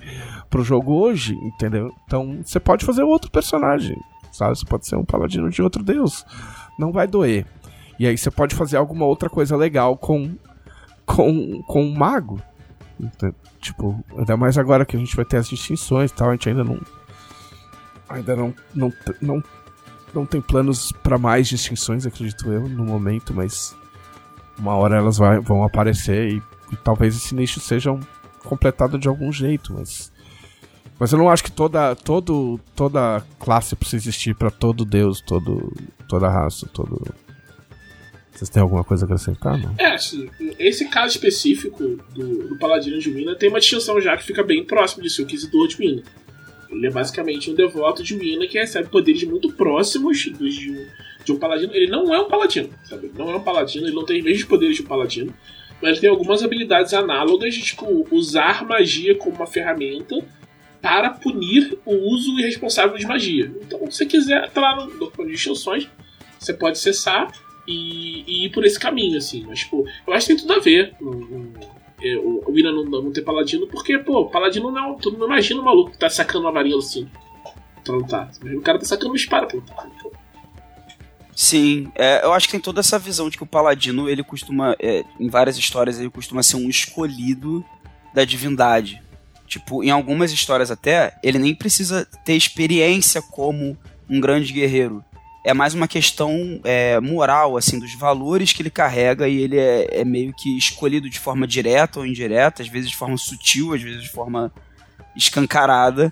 [0.51, 1.91] pro jogo hoje, entendeu?
[2.05, 3.97] Então, você pode fazer outro personagem,
[4.31, 4.55] sabe?
[4.55, 6.23] Você pode ser um paladino de outro deus.
[6.77, 7.47] Não vai doer.
[7.97, 10.35] E aí você pode fazer alguma outra coisa legal com
[11.07, 12.39] com, com um mago.
[12.99, 16.33] Ente- Tipo, ainda mais agora que a gente vai ter as distinções e tal, a
[16.33, 16.79] gente ainda não
[18.07, 19.43] ainda não não não,
[20.13, 23.75] não tem planos pra mais distinções, acredito eu, no momento, mas
[24.57, 26.41] uma hora elas vai- vão aparecer e,
[26.71, 27.97] e talvez esse nicho seja
[28.43, 30.13] completado de algum jeito, mas
[30.97, 35.73] mas eu não acho que toda todo toda classe precisa existir pra todo deus, todo
[36.07, 37.01] toda raça, todo
[38.31, 39.73] Vocês têm alguma coisa a acrescentar, não?
[39.77, 40.29] É, assim,
[40.59, 41.83] esse caso específico
[42.13, 45.25] do, do Paladino de Wina tem uma distinção já que fica bem próximo disso, o
[45.25, 46.03] Inquisidor de Wina.
[46.69, 50.85] Ele é basicamente um devoto de Wina que recebe poderes muito próximos dos de um,
[51.25, 51.73] de um paladino.
[51.73, 53.07] Ele não é um paladino, sabe?
[53.07, 55.33] Ele não é um paladino, ele não tem os mesmos poderes de um paladino,
[55.81, 60.23] mas ele tem algumas habilidades análogas de tipo, usar magia como uma ferramenta
[60.81, 63.51] para punir o uso irresponsável de magia.
[63.61, 65.89] Então, se você quiser, tá lá no documento de distinções,
[66.39, 67.31] você pode acessar
[67.67, 69.43] e, e ir por esse caminho, assim.
[69.47, 70.93] Mas, tipo, eu acho que tem tudo a ver.
[72.03, 75.59] É, o, o Ina não, não ter paladino, porque, pô, paladino não, tu não imagina
[75.59, 77.09] o maluco que tá sacando uma varinha assim.
[77.81, 78.29] Então tá.
[78.43, 79.63] O cara tá sacando uma espada pelo
[81.35, 84.73] Sim, é, eu acho que tem toda essa visão de que o paladino, ele costuma,
[84.79, 87.63] é, em várias histórias, ele costuma ser um escolhido
[88.13, 89.03] da divindade.
[89.45, 93.77] Tipo, em algumas histórias até, ele nem precisa ter experiência como
[94.09, 95.03] um grande guerreiro.
[95.43, 100.01] É mais uma questão é, moral, assim, dos valores que ele carrega e ele é,
[100.01, 103.81] é, meio que escolhido de forma direta ou indireta, às vezes de forma sutil, às
[103.81, 104.51] vezes de forma
[105.15, 106.11] escancarada,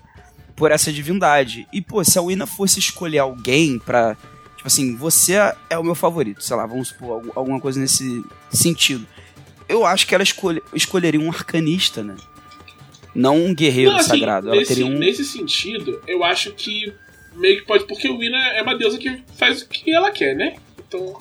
[0.54, 1.66] por essa divindade.
[1.72, 4.16] E, pô, se a Wina fosse escolher alguém pra.
[4.64, 5.34] Tipo assim, você
[5.68, 9.06] é o meu favorito, sei lá, vamos supor, alguma coisa nesse sentido.
[9.68, 12.16] Eu acho que ela escolhe, escolheria um arcanista, né?
[13.14, 14.48] Não um guerreiro Não, assim, sagrado.
[14.48, 14.98] Ela nesse, teria um...
[14.98, 16.94] nesse sentido, eu acho que
[17.34, 17.84] meio que pode.
[17.84, 20.56] Porque o Wina é uma deusa que faz o que ela quer, né?
[20.88, 21.20] Então,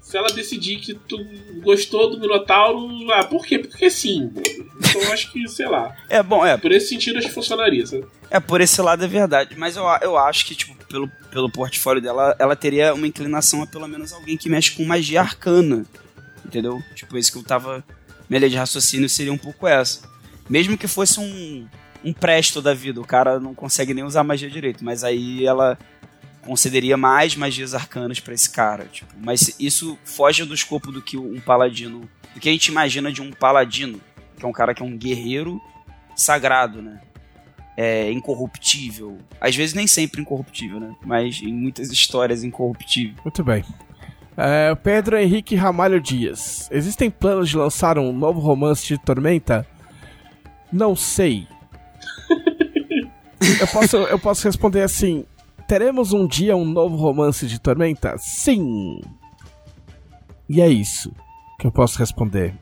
[0.00, 1.22] se ela decidir que tu
[1.62, 3.58] gostou do Minotauro, ah, por quê?
[3.58, 4.32] Porque sim.
[4.78, 5.94] Então eu acho que, sei lá.
[6.08, 6.56] É bom, é.
[6.56, 8.06] Por esse sentido, acho que funcionaria, sabe?
[8.30, 9.54] É, por esse lado é verdade.
[9.56, 13.66] Mas eu, eu acho que, tipo, pelo, pelo portfólio dela, ela teria uma inclinação a
[13.66, 15.84] pelo menos alguém que mexe com magia arcana.
[16.44, 16.82] Entendeu?
[16.94, 17.84] Tipo, esse que eu tava.
[18.28, 20.02] Minha linha de raciocínio seria um pouco essa.
[20.48, 21.66] Mesmo que fosse um,
[22.04, 25.78] um presto da vida, o cara não consegue nem usar magia direito, mas aí ela
[26.42, 31.18] concederia mais magias arcanas para esse cara, tipo, mas isso foge do escopo do que
[31.18, 34.00] um paladino, do que a gente imagina de um paladino,
[34.38, 35.60] que é um cara que é um guerreiro
[36.16, 37.00] sagrado, né?
[37.80, 39.18] É incorruptível.
[39.40, 40.96] Às vezes nem sempre incorruptível, né?
[41.06, 43.14] Mas em muitas histórias incorruptível.
[43.24, 43.64] Muito bem.
[44.36, 46.68] É, Pedro Henrique Ramalho Dias.
[46.72, 49.64] Existem planos de lançar um novo romance de Tormenta?
[50.72, 51.46] Não sei.
[53.60, 55.24] eu, posso, eu posso responder assim:
[55.68, 58.16] teremos um dia um novo romance de Tormenta?
[58.18, 59.00] Sim!
[60.48, 61.12] E é isso
[61.58, 62.54] que eu posso responder.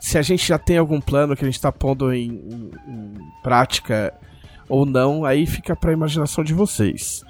[0.00, 3.14] Se a gente já tem algum plano que a gente está pondo em, em, em,
[3.42, 4.12] prática
[4.72, 7.22] ou não, aí fica pra imaginação de vocês.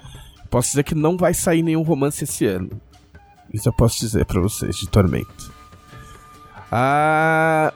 [0.49, 2.69] Posso dizer que não vai sair nenhum romance esse ano.
[3.53, 5.51] Isso eu posso dizer para vocês, de Tormenta.
[6.71, 7.73] Ah,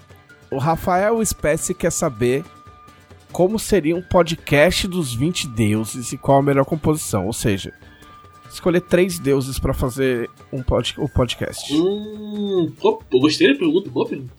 [0.50, 2.46] o Rafael Espécie quer saber
[3.30, 7.26] como seria um podcast dos 20 deuses e qual a melhor composição.
[7.26, 7.74] Ou seja,
[8.50, 11.74] escolher três deuses para fazer um pod, o podcast.
[11.74, 14.32] Hum, eu gostei da pergunta, boa pergunta.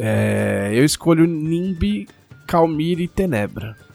[0.00, 2.08] É, eu escolho Nimbi,
[2.44, 3.85] Calmir e Tenebra.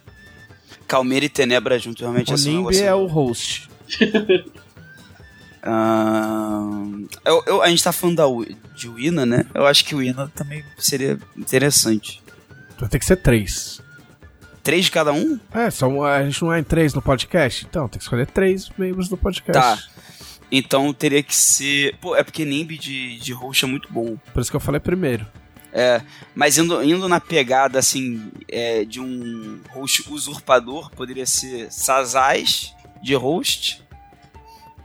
[0.91, 3.69] Calmir e Tenebra junto, realmente o assim, Nimbi é o host.
[5.63, 8.25] Uh, eu, eu, a gente tá falando da,
[8.75, 9.45] de Wina, né?
[9.53, 12.21] Eu acho que o Wina também seria interessante.
[12.89, 13.81] Ter que ser três.
[14.61, 15.39] Três de cada um?
[15.53, 17.65] É, só, a gente não é em três no podcast?
[17.69, 19.87] Então, tem que escolher três membros do podcast.
[19.87, 19.91] Tá.
[20.51, 21.95] Então teria que ser.
[22.01, 24.17] Pô, é porque Nimbi de, de host é muito bom.
[24.33, 25.25] Por isso que eu falei primeiro.
[25.73, 26.01] É,
[26.35, 33.15] mas indo, indo na pegada, assim, é, de um host usurpador, poderia ser Sazaz de
[33.15, 33.81] host.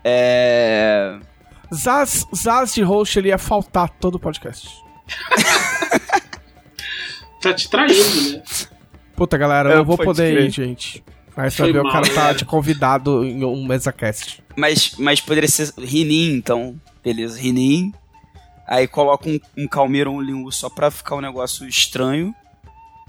[0.04, 1.18] É.
[1.74, 4.68] Zaz, Zaz de host, ele ia faltar todo o podcast.
[7.42, 8.42] tá te traindo, né?
[9.16, 11.02] Puta, galera, eu não vou poder ir, gente.
[11.36, 14.42] Aí você vai ver o cara tá te convidado em um MesaCast.
[14.56, 16.80] Mas, mas poderia ser Rinin, então.
[17.04, 17.92] Beleza, Rinin.
[18.66, 22.34] Aí coloca um, um Calmeiro um Lingu só pra ficar um negócio estranho.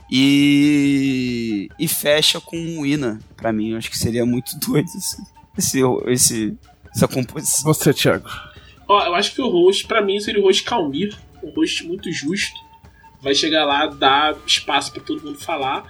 [0.09, 1.69] E.
[1.79, 3.19] E fecha com um Ina.
[3.35, 5.17] Pra mim, eu acho que seria muito doido esse,
[5.57, 6.57] esse, esse,
[6.95, 7.73] essa composição.
[7.73, 8.29] Você, Thiago.
[8.87, 11.17] Ó, eu acho que o host, pra mim, seria o host Calmir.
[11.43, 12.55] Um host muito justo.
[13.21, 15.83] Vai chegar lá, dar espaço para todo mundo falar.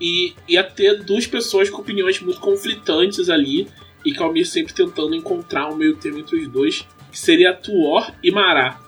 [0.00, 3.66] E ia ter duas pessoas com opiniões muito conflitantes ali.
[4.04, 6.86] E Calmir sempre tentando encontrar um meio termo entre os dois.
[7.10, 8.83] Que seria Tuor e Mará.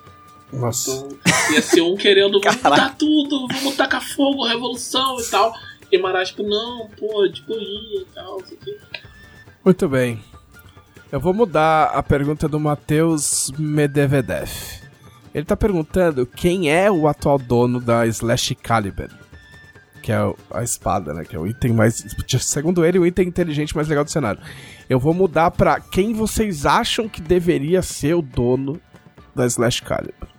[0.52, 0.90] Nossa.
[0.90, 1.18] Então,
[1.52, 5.52] ia ser um querendo vamos mudar tudo, vamos tacar fogo, revolução e tal.
[5.90, 8.76] E Mará, tipo, não, pô, de boinha e tal, isso aqui.
[9.64, 10.22] Muito bem.
[11.10, 14.50] Eu vou mudar a pergunta do Matheus Medvedev.
[15.32, 19.10] Ele tá perguntando quem é o atual dono da Slash Caliber.
[20.02, 21.24] Que é a espada, né?
[21.24, 22.04] Que é o item mais.
[22.40, 24.40] Segundo ele, o item inteligente mais legal do cenário.
[24.88, 28.80] Eu vou mudar pra quem vocês acham que deveria ser o dono
[29.34, 30.35] da Slash Caliber.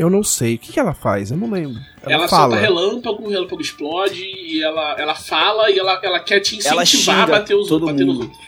[0.00, 0.54] Eu não sei.
[0.54, 1.30] O que, que ela faz?
[1.30, 1.78] Eu não lembro.
[2.02, 2.56] Ela, ela fala.
[2.56, 7.24] solta relâmpago, o relâmpago explode, e ela, ela fala e ela, ela quer te incentivar
[7.24, 8.14] a bater, os, todo bater mundo.
[8.14, 8.40] nos outros.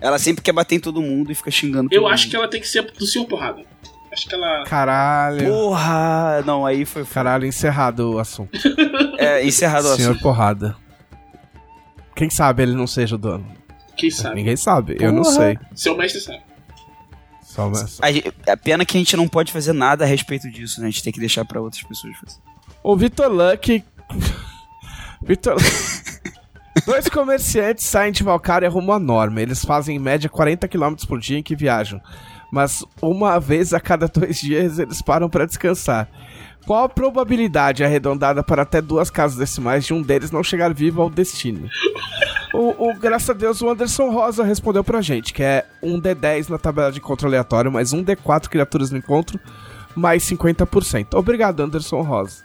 [0.00, 2.30] Ela sempre quer bater em todo mundo e fica xingando Eu acho mundo.
[2.30, 3.62] que ela tem que ser do Senhor Porrada.
[4.12, 4.64] Acho que ela.
[4.64, 5.46] Caralho.
[5.46, 6.42] Porra!
[6.44, 7.04] Não, aí foi.
[7.04, 8.58] Caralho, encerrado o assunto.
[9.18, 10.22] é, encerrado o Senhor assunto.
[10.22, 10.76] Porrada.
[12.16, 13.46] Quem sabe ele não seja o dono?
[13.96, 14.34] Quem sabe?
[14.34, 15.06] Ninguém sabe, Porra.
[15.06, 15.56] eu não sei.
[15.76, 16.42] Seu mestre sabe.
[17.50, 17.68] Só
[18.46, 20.86] A, pena que a gente não pode fazer nada a respeito disso, né?
[20.86, 22.38] A gente tem que deixar pra outras pessoas fazer.
[22.80, 23.82] O Vitor Luck.
[25.20, 25.56] Vitor.
[26.86, 29.42] Dois comerciantes saem de Valkyria rumo à norma.
[29.42, 32.00] Eles fazem em média 40 km por dia em que viajam.
[32.52, 36.08] Mas uma vez a cada dois dias eles param para descansar.
[36.66, 41.02] Qual a probabilidade arredondada para até duas casas decimais de um deles não chegar vivo
[41.02, 41.68] ao destino?
[42.52, 46.48] O, o- graças a Deus, o Anderson Rosa respondeu pra gente, que é um D10
[46.48, 49.38] na tabela de encontro aleatório, mais um D4 criaturas no encontro,
[49.96, 51.14] mais 50%.
[51.14, 52.44] Obrigado, Anderson Rosa.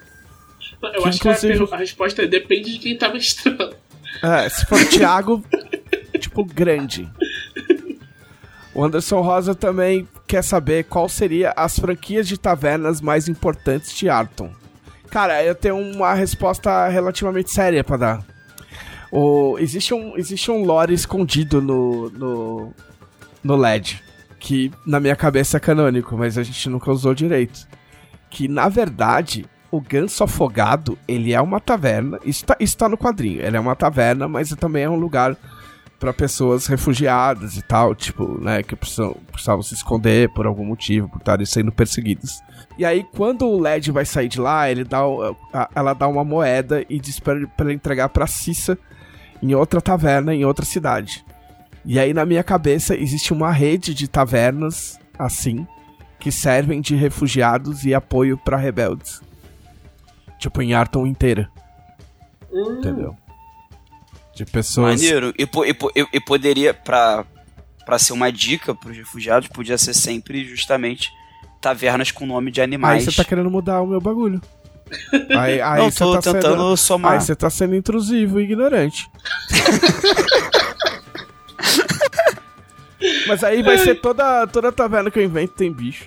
[0.82, 3.76] Eu Que acho que a, inclusive- a resposta é depende de quem tá mestrando.
[4.24, 5.44] É, se for o Thiago,
[6.20, 7.10] tipo, grande.
[8.74, 14.10] O Anderson Rosa também quer saber qual seria as franquias de tavernas mais importantes de
[14.10, 14.52] Arton.
[15.10, 18.26] Cara, eu tenho uma resposta relativamente séria pra dar.
[19.12, 22.74] O, existe, um, existe um lore escondido no, no,
[23.44, 24.04] no LED,
[24.40, 27.68] que na minha cabeça é canônico, mas a gente nunca usou direito.
[28.30, 32.98] Que, na verdade, o Ganso Afogado, ele é uma taverna, isso tá, isso tá no
[32.98, 35.38] quadrinho, ele é uma taverna, mas também é um lugar
[36.00, 41.10] pra pessoas refugiadas e tal, tipo, né, que precisam, precisavam se esconder por algum motivo,
[41.10, 42.42] por estarem sendo perseguidos.
[42.78, 45.00] E aí, quando o LED vai sair de lá, ele dá,
[45.74, 48.78] ela dá uma moeda e diz pra ele, pra ele entregar pra Cissa
[49.42, 51.24] em outra taverna, em outra cidade.
[51.86, 55.66] E aí, na minha cabeça, existe uma rede de tavernas, assim,
[56.20, 59.22] que servem de refugiados e apoio pra rebeldes.
[60.40, 61.50] Tipo, em Arton inteira,
[62.52, 63.16] Hum, entendeu?
[64.36, 65.02] De pessoas...
[65.02, 65.34] Maneiro.
[65.40, 67.26] E, e e- poderia, pra,
[67.86, 71.10] pra ser uma dica pros refugiados, podia ser sempre justamente
[71.62, 73.06] tavernas com nome de Aí animais.
[73.06, 74.42] você tá querendo mudar o meu bagulho.
[75.36, 76.78] Aí, aí Não, tô tá tentando sendo...
[76.78, 77.14] somar.
[77.14, 79.10] Aí você tá sendo intrusivo e ignorante.
[83.28, 86.06] Mas aí vai ser toda, toda taverna que eu invento tem bicho.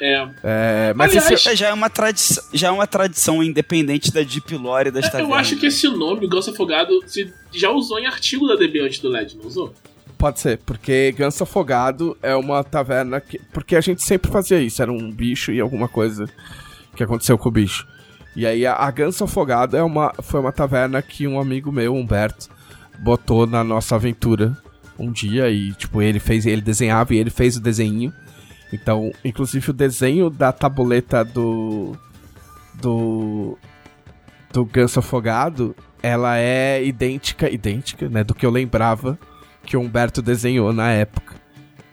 [0.00, 0.28] É.
[0.42, 4.22] É, mas Aliás, esse- É, já, é uma tradição, já é uma tradição independente da
[4.22, 5.28] Deep Lore das tavernas.
[5.30, 8.98] Eu acho que esse nome, Ganso Afogado, se já usou em artigo da DB antes
[8.98, 9.74] do LED, não usou?
[10.18, 13.38] pode ser, porque Ganso Afogado é uma taverna que...
[13.52, 16.26] Porque a gente sempre fazia isso, era um bicho e alguma coisa
[16.96, 17.86] que aconteceu com o bicho.
[18.34, 21.94] E aí a, a Ganso Afogado é uma, foi uma taverna que um amigo meu,
[21.94, 22.48] Humberto,
[22.98, 24.56] botou na nossa aventura
[24.98, 28.10] um dia e, tipo, ele fez, ele desenhava e ele fez o desenho.
[28.72, 31.96] Então, inclusive o desenho da tabuleta do
[32.74, 33.58] do
[34.52, 39.18] do Ganso Afogado, ela é idêntica, idêntica, né, do que eu lembrava
[39.64, 41.34] que o Humberto desenhou na época,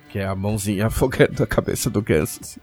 [0.09, 2.39] que é a mãozinha afogando a cabeça do ganso.
[2.41, 2.61] assim.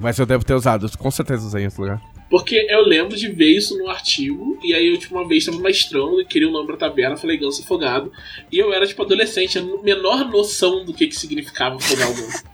[0.00, 2.00] Mas eu devo ter usado, com certeza usei outro lugar.
[2.30, 5.58] Porque eu lembro de ver isso no artigo, e aí eu, tipo, uma vez tava
[5.58, 8.10] mestrando e queria o nome pra taverna, falei Ganso Afogado,
[8.50, 12.44] e eu era, tipo, adolescente, a menor noção do que que significava afogar o ganso.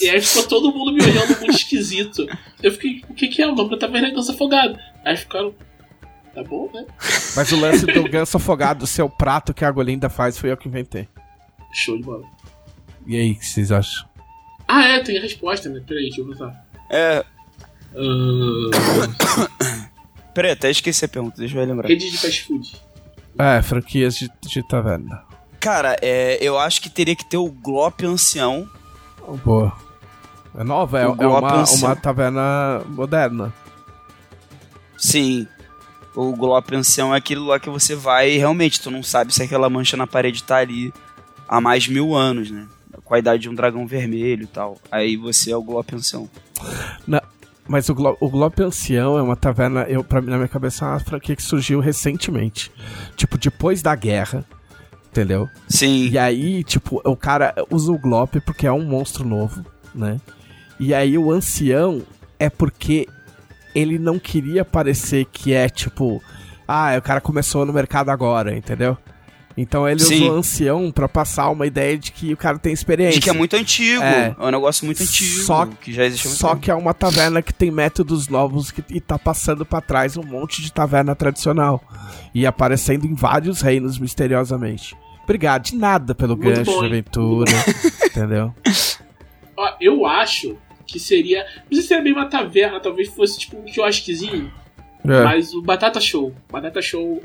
[0.00, 2.26] E aí ficou todo mundo me olhando muito esquisito.
[2.62, 4.78] Eu fiquei, o que que é o nome da taverna é Ganso Afogado?
[5.04, 5.54] Aí ficaram,
[6.34, 6.84] tá bom, né?
[7.34, 10.68] Mas o lance do ganso afogado, seu prato que a Golinda faz, foi eu que
[10.68, 11.08] inventei.
[11.72, 12.24] Show de bola.
[13.06, 14.06] E aí, o que vocês acham?
[14.66, 15.80] Ah, é, tem a resposta, né?
[15.86, 16.66] Peraí, deixa eu botar.
[16.90, 17.24] É,
[17.94, 19.48] Ah,
[20.34, 21.88] peraí, até esqueci a pergunta, deixa eu lembrar.
[21.88, 22.72] rede de fast food.
[23.38, 25.22] É, franquias de, de taverna.
[25.60, 28.68] Cara, é, eu acho que teria que ter o Glop Ancião.
[29.44, 29.72] Boa.
[30.56, 33.52] É nova, é, é uma, uma taverna moderna.
[34.96, 35.46] Sim.
[36.14, 39.42] O Glop Ancião é aquele lá que você vai e realmente tu não sabe se
[39.42, 40.92] aquela mancha na parede tá ali
[41.46, 42.66] há mais de mil anos, né?
[43.04, 44.78] Com a idade de um dragão vermelho e tal.
[44.90, 46.28] Aí você é o Glop Ancião.
[47.68, 50.84] Mas o, Glo o Globo Ancião é uma taverna, eu, pra mim, na minha cabeça,
[50.84, 52.70] é uma franquia que surgiu recentemente.
[53.16, 54.44] Tipo, depois da guerra,
[55.16, 55.48] entendeu?
[55.68, 56.08] Sim.
[56.10, 59.64] E aí, tipo, o cara usa o Glop porque é um monstro novo,
[59.94, 60.18] né?
[60.78, 62.02] E aí o ancião
[62.38, 63.08] é porque
[63.74, 66.22] ele não queria parecer que é tipo,
[66.68, 68.96] ah, o cara começou no mercado agora, entendeu?
[69.58, 70.24] Então ele Sim.
[70.24, 73.18] usou ancião pra passar uma ideia de que o cara tem experiência.
[73.18, 74.02] De que é muito antigo.
[74.02, 74.34] É.
[74.38, 75.44] É, um negócio muito antigo.
[75.44, 76.60] Só- que já existe Só tempo.
[76.60, 80.22] que é uma taverna que tem métodos novos que, e tá passando pra trás um
[80.22, 81.82] monte de taverna tradicional.
[82.34, 84.94] E aparecendo em vários reinos misteriosamente.
[85.26, 87.52] Obrigado, de nada pelo Muito gancho bom, de aventura.
[88.06, 88.54] entendeu?
[89.56, 91.44] Ó, eu acho que seria.
[91.68, 94.52] Não sei se seria bem uma taverna, talvez fosse tipo um quiosquezinho.
[95.04, 95.24] É.
[95.24, 96.32] Mas o Batata Show.
[96.48, 97.20] Batata Show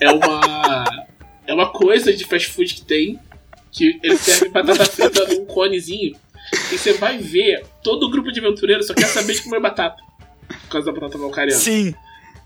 [0.00, 0.84] é uma.
[1.44, 3.18] É uma coisa de fast food que tem.
[3.72, 6.14] Que ele serve batata frita num conezinho.
[6.72, 10.00] E você vai ver, todo o grupo de aventureiros só quer saber de comer batata.
[10.46, 11.60] Por causa da batata malcariana.
[11.60, 11.92] Sim.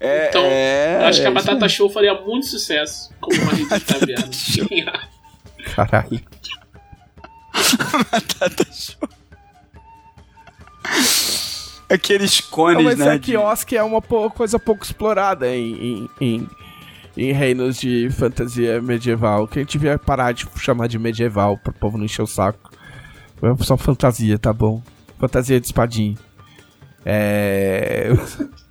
[0.01, 3.53] É, Então, é, Eu acho que a é Batata Show faria muito sucesso como uma
[3.53, 4.29] rede de taverna.
[5.75, 6.21] Caralho.
[8.13, 9.09] Batata show.
[11.91, 13.15] Aqueles Não, cones, mas né?
[13.15, 16.49] é que quiosque é uma coisa pouco explorada em, em, em,
[17.17, 19.49] em reinos de fantasia medieval.
[19.49, 22.71] Que a gente devia parar de chamar de medieval pro povo não encher o saco.
[23.43, 24.83] É só fantasia, tá bom.
[25.19, 26.17] Fantasia de espadinha.
[27.05, 28.11] É.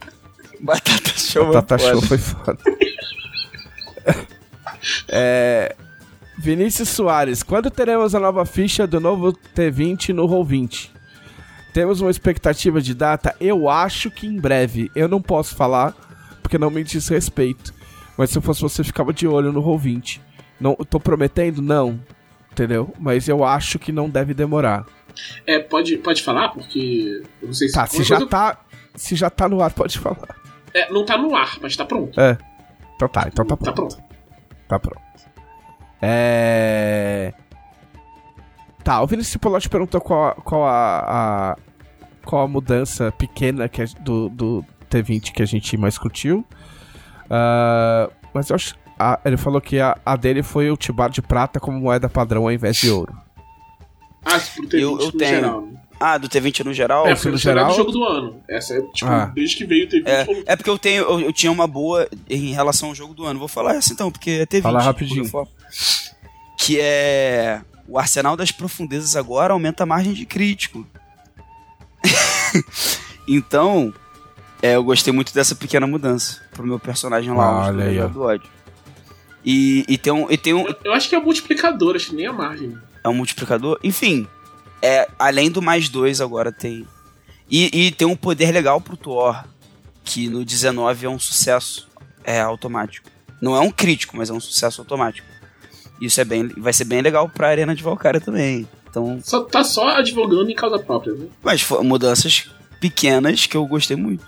[0.59, 1.45] Batata show.
[1.51, 1.91] Batata foda.
[1.91, 2.57] Show foi foda.
[5.07, 5.75] é,
[6.37, 10.89] Vinícius Soares, quando teremos a nova ficha do novo T20 no Roll20?
[11.73, 13.35] Temos uma expectativa de data?
[13.39, 14.91] Eu acho que em breve.
[14.95, 15.95] Eu não posso falar,
[16.41, 17.73] porque não me diz respeito.
[18.17, 20.19] Mas se eu fosse você, ficava de olho no Roll20.
[20.59, 21.61] Não, eu tô prometendo?
[21.61, 21.99] Não.
[22.51, 22.91] Entendeu?
[22.99, 24.87] Mas eu acho que não deve demorar.
[25.45, 27.21] É, pode, pode falar, porque.
[27.41, 27.73] Eu não sei se.
[27.75, 28.59] Tá, se já coisa- tá.
[28.97, 30.35] Se já tá no ar, pode falar.
[30.73, 32.19] É, não tá no ar, mas tá pronto.
[32.19, 32.37] É.
[32.95, 33.95] Então tá, então tá Tá pronto.
[33.95, 34.03] pronto.
[34.67, 35.01] Tá pronto.
[36.01, 37.33] É.
[38.83, 40.99] Tá, o Vinícius Polotti perguntou qual, a- qual a,
[41.51, 41.57] a-
[42.25, 46.45] qual a mudança pequena que é do, do T20 que a gente mais curtiu.
[47.29, 48.75] Ah, mas eu acho.
[48.97, 52.43] a- ele falou que a, a dele foi o Tibar de prata como moeda padrão
[52.43, 53.13] ao invés de ouro.
[54.23, 55.29] Ah, se pro T20 Eu- eu no tenho.
[55.35, 55.61] geral.
[55.61, 55.79] Né?
[55.99, 57.07] Ah, do T20 no geral?
[57.07, 58.41] É, foi no geral do jogo do ano.
[58.49, 59.31] Essa é, tipo, Ah.
[59.33, 60.25] desde que veio o T20.
[60.25, 63.13] falou- É, é porque eu tenho, eu, eu tinha uma boa em relação ao jogo
[63.13, 63.39] do ano.
[63.39, 64.61] Vou falar essa então, porque é T20.
[64.61, 65.29] Fala rapidinho.
[66.57, 70.85] Que é o Arsenal das Profundezas agora aumenta a margem de crítico.
[73.27, 73.93] então,
[74.61, 78.49] é, eu gostei muito dessa pequena mudança pro meu personagem lá, o Olha do ódio.
[79.45, 82.09] E, e tem um, e tem um, Eu, eu acho que é o multiplicador, acho
[82.09, 82.77] que nem a margem.
[83.03, 83.79] é um multiplicador.
[83.83, 84.27] Enfim,
[84.81, 86.87] é, além do mais dois agora tem.
[87.49, 89.43] E, e tem um poder legal pro Thor,
[90.03, 91.87] que no 19 é um sucesso
[92.23, 93.09] é, automático.
[93.41, 95.27] Não é um crítico, mas é um sucesso automático.
[96.01, 98.67] Isso é bem, vai ser bem legal pra Arena de Valkyria também.
[98.89, 101.27] Então, Só, tá só advogando em causa própria, né?
[101.43, 102.49] mas foram mudanças
[102.79, 104.25] pequenas que eu gostei muito.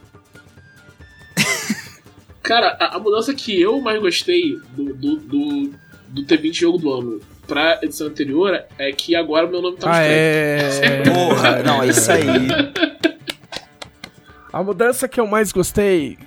[2.44, 5.72] Cara, a, a mudança que eu mais gostei do, do, do,
[6.08, 10.04] do T20 jogo do ano pra edição anterior é que agora meu nome tá Ah,
[10.04, 11.02] é.
[11.04, 12.26] Porra, não, é isso aí.
[14.54, 16.18] A mudança que eu mais gostei.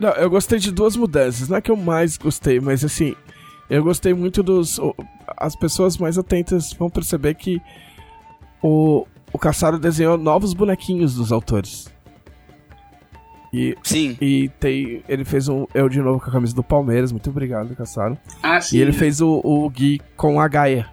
[0.00, 1.48] Não, eu gostei de duas mudanças.
[1.48, 3.14] Não é que eu mais gostei, mas assim.
[3.70, 4.80] Eu gostei muito dos.
[5.36, 7.60] As pessoas mais atentas vão perceber que
[8.62, 11.88] o, o Caçaro desenhou novos bonequinhos dos autores.
[13.52, 14.16] E, Sim.
[14.20, 15.02] e tem.
[15.08, 15.66] Ele fez um.
[15.74, 17.10] Eu de novo com a camisa do Palmeiras.
[17.12, 18.18] Muito obrigado, Caçaro.
[18.42, 18.76] Ah, sim.
[18.76, 20.86] E ele fez o, o Gui com a Gaia.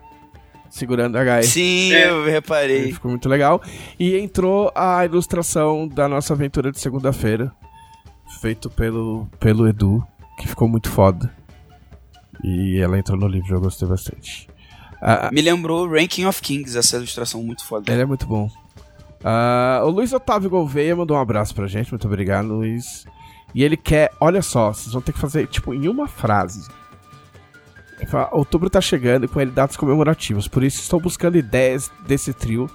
[0.69, 1.43] Segurando a Gaia.
[1.43, 2.09] Sim, É.
[2.09, 2.91] eu reparei.
[2.93, 3.61] Ficou muito legal.
[3.99, 7.51] E entrou a ilustração da nossa aventura de segunda-feira.
[8.41, 10.05] Feito pelo, pelo Edu,
[10.39, 11.31] que ficou muito foda.
[12.43, 14.49] E ela entrou no livro, eu gostei bastante.
[15.01, 17.91] Ah, Me lembrou Ranking of Kings, essa ilustração muito foda.
[17.91, 18.49] ele é muito bom.
[19.27, 21.89] Ah, o Luiz Otávio Gouveia mandou um abraço pra gente.
[21.91, 23.05] Muito obrigado, Luiz.
[23.55, 26.69] E ele quer, olha só, vocês vão ter que fazer, tipo, em uma frase.
[27.97, 31.89] Ele fala, Outubro tá chegando e com ele datas comemorativas, por isso estou buscando ideias
[32.05, 32.69] desse trio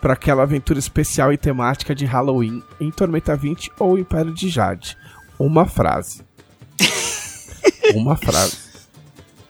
[0.00, 4.98] para aquela aventura especial e temática de Halloween em Tormenta 20 ou Império de Jade.
[5.38, 6.22] Uma frase.
[7.94, 8.58] uma frase.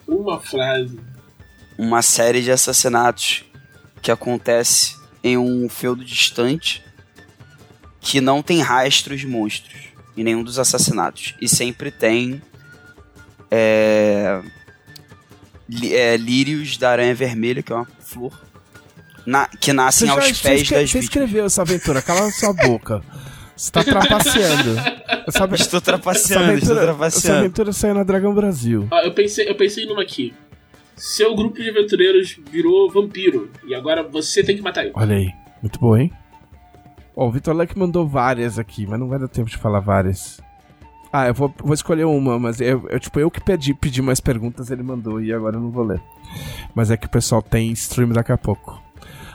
[0.06, 1.00] Uma frase.
[1.76, 3.44] uma série de assassinatos
[4.00, 6.84] que acontece em um feudo distante
[8.00, 9.80] que não tem rastros de monstros
[10.16, 12.40] em nenhum dos assassinatos e sempre tem
[13.50, 14.42] é,
[15.90, 18.38] é, lírios da aranha vermelha que é uma flor
[19.26, 21.04] na- que nascem já- aos você pés das você vítimas.
[21.04, 23.02] escreveu essa aventura, cala sua boca.
[23.56, 24.78] Você tá trapaceando.
[25.26, 27.38] Essa, Estou essa trapaceando, estou aventura, essa trapaceando.
[27.38, 28.86] aventura saiu na Dragão Brasil.
[28.92, 30.34] Ah, eu pensei, eu pensei numa aqui.
[30.96, 33.50] Seu grupo de aventureiros virou vampiro.
[33.66, 34.92] E agora você tem que matar ele.
[34.94, 36.12] Olha aí, muito boa, hein?
[37.16, 40.40] Ó, o Vitor Leque mandou várias aqui, mas não vai dar tempo de falar várias.
[41.12, 44.18] Ah, eu vou, vou escolher uma, mas eu, eu, tipo, eu que pedi, pedi mais
[44.18, 46.02] perguntas, ele mandou e agora eu não vou ler.
[46.74, 48.82] Mas é que o pessoal tem stream daqui a pouco.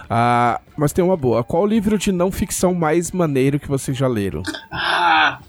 [0.10, 1.44] Ah, mas tem uma boa.
[1.44, 4.44] Qual o livro de não ficção mais maneiro que vocês já leram?
[4.72, 5.40] Ah!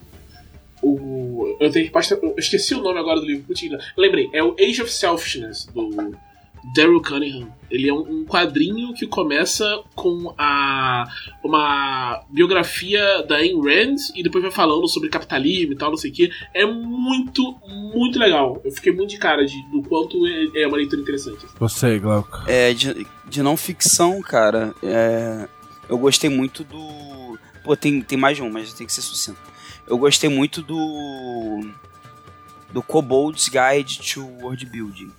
[0.83, 2.19] O, eu tenho resposta.
[2.23, 3.45] Eu esqueci o nome agora do livro.
[3.45, 3.63] putz,
[3.97, 6.15] Lembrei, é o Age of Selfishness, do
[6.75, 7.49] Daryl Cunningham.
[7.71, 11.07] Ele é um, um quadrinho que começa com a
[11.43, 16.11] uma biografia da Ayn Rand e depois vai falando sobre capitalismo e tal, não sei
[16.11, 16.31] o que.
[16.55, 17.57] É muito,
[17.95, 18.61] muito legal.
[18.65, 21.47] Eu fiquei muito de cara de, do quanto é, é uma leitura interessante.
[21.59, 22.43] Você, Glauco.
[22.47, 25.49] É, de, de não ficção, cara, é,
[25.89, 27.39] eu gostei muito do.
[27.63, 29.51] Pô, tem, tem mais de um, mas tem que ser sucinto.
[29.87, 31.71] Eu gostei muito do.
[32.73, 35.11] Do Kobold's Guide to World Building.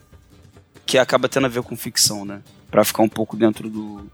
[0.85, 2.41] Que acaba tendo a ver com ficção, né?
[2.71, 4.09] para ficar um pouco dentro do,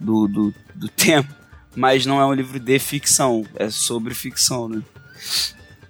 [0.00, 1.28] do, do, do tema.
[1.76, 4.82] Mas não é um livro de ficção, é sobre ficção, né?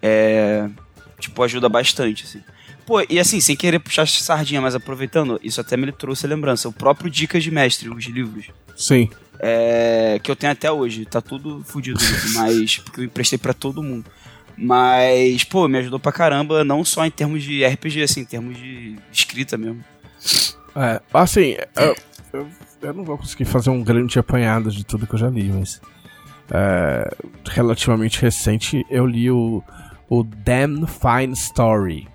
[0.03, 0.69] É.
[1.21, 2.43] Tipo, ajuda bastante, assim.
[2.85, 6.69] Pô, e assim, sem querer puxar sardinha, mas aproveitando, isso até me trouxe a lembrança.
[6.69, 8.47] O próprio Dicas de Mestre, os livros.
[8.77, 9.09] Sim.
[9.41, 11.05] É, que eu tenho até hoje.
[11.05, 11.99] Tá tudo fodido,
[12.35, 12.79] mas.
[12.79, 14.11] Porque eu emprestei para todo mundo.
[14.57, 18.57] Mas, pô, me ajudou pra caramba, não só em termos de RPG, assim, em termos
[18.57, 19.85] de escrita mesmo.
[20.75, 21.97] É, assim, eu,
[22.33, 22.49] eu,
[22.83, 25.81] eu não vou conseguir fazer um grande apanhado de tudo que eu já li, mas.
[26.51, 27.15] É,
[27.51, 29.63] relativamente recente, eu li o,
[30.09, 32.09] o Damn Fine Story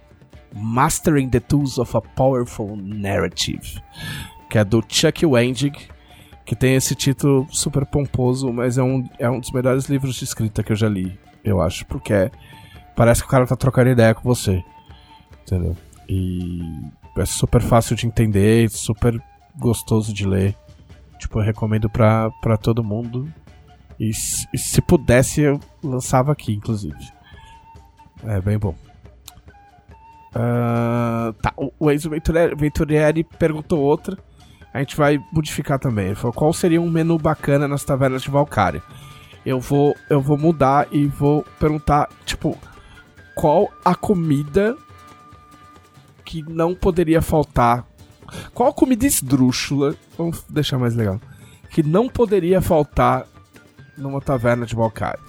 [0.55, 3.81] Mastering the Tools of a Powerful Narrative,
[4.49, 5.73] que é do Chuck Wendig,
[6.45, 10.23] que tem esse título super pomposo, mas é um, é um dos melhores livros de
[10.23, 12.31] escrita que eu já li, eu acho, porque é,
[12.95, 14.63] parece que o cara tá trocando ideia com você,
[15.41, 15.75] entendeu?
[16.07, 16.61] E
[17.17, 19.21] é super fácil de entender, super
[19.55, 20.55] gostoso de ler.
[21.19, 23.31] Tipo, eu recomendo pra, pra todo mundo.
[23.99, 24.09] E,
[24.53, 26.97] e se pudesse, eu lançava aqui, inclusive.
[28.25, 28.75] É bem bom.
[30.35, 34.17] Uh, tá, o Enzo Venturieri, Venturieri perguntou outra.
[34.73, 36.07] A gente vai modificar também.
[36.07, 38.81] Ele falou: qual seria um menu bacana nas tavernas de Valkyria?
[39.45, 42.57] Eu vou, eu vou mudar e vou perguntar, tipo,
[43.35, 44.75] qual a comida
[46.23, 47.85] que não poderia faltar?
[48.53, 49.95] Qual a comida esdrúxula?
[50.17, 51.19] Vamos deixar mais legal.
[51.69, 53.27] Que não poderia faltar
[53.97, 55.19] numa taverna de Valkyria.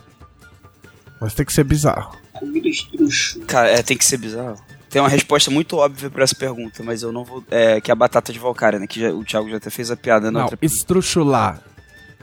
[1.21, 2.17] Mas tem que ser bizarro.
[2.33, 3.45] Comida esdrúxula.
[3.47, 4.57] Cara, é, tem que ser bizarro.
[4.95, 7.43] Tem uma resposta muito óbvia pra essa pergunta, mas eu não vou.
[7.51, 8.87] É, que é a batata de Valkyria, né?
[8.87, 10.57] Que já, o Thiago já até fez a piada na Não, outra.
[10.63, 11.61] estruchular.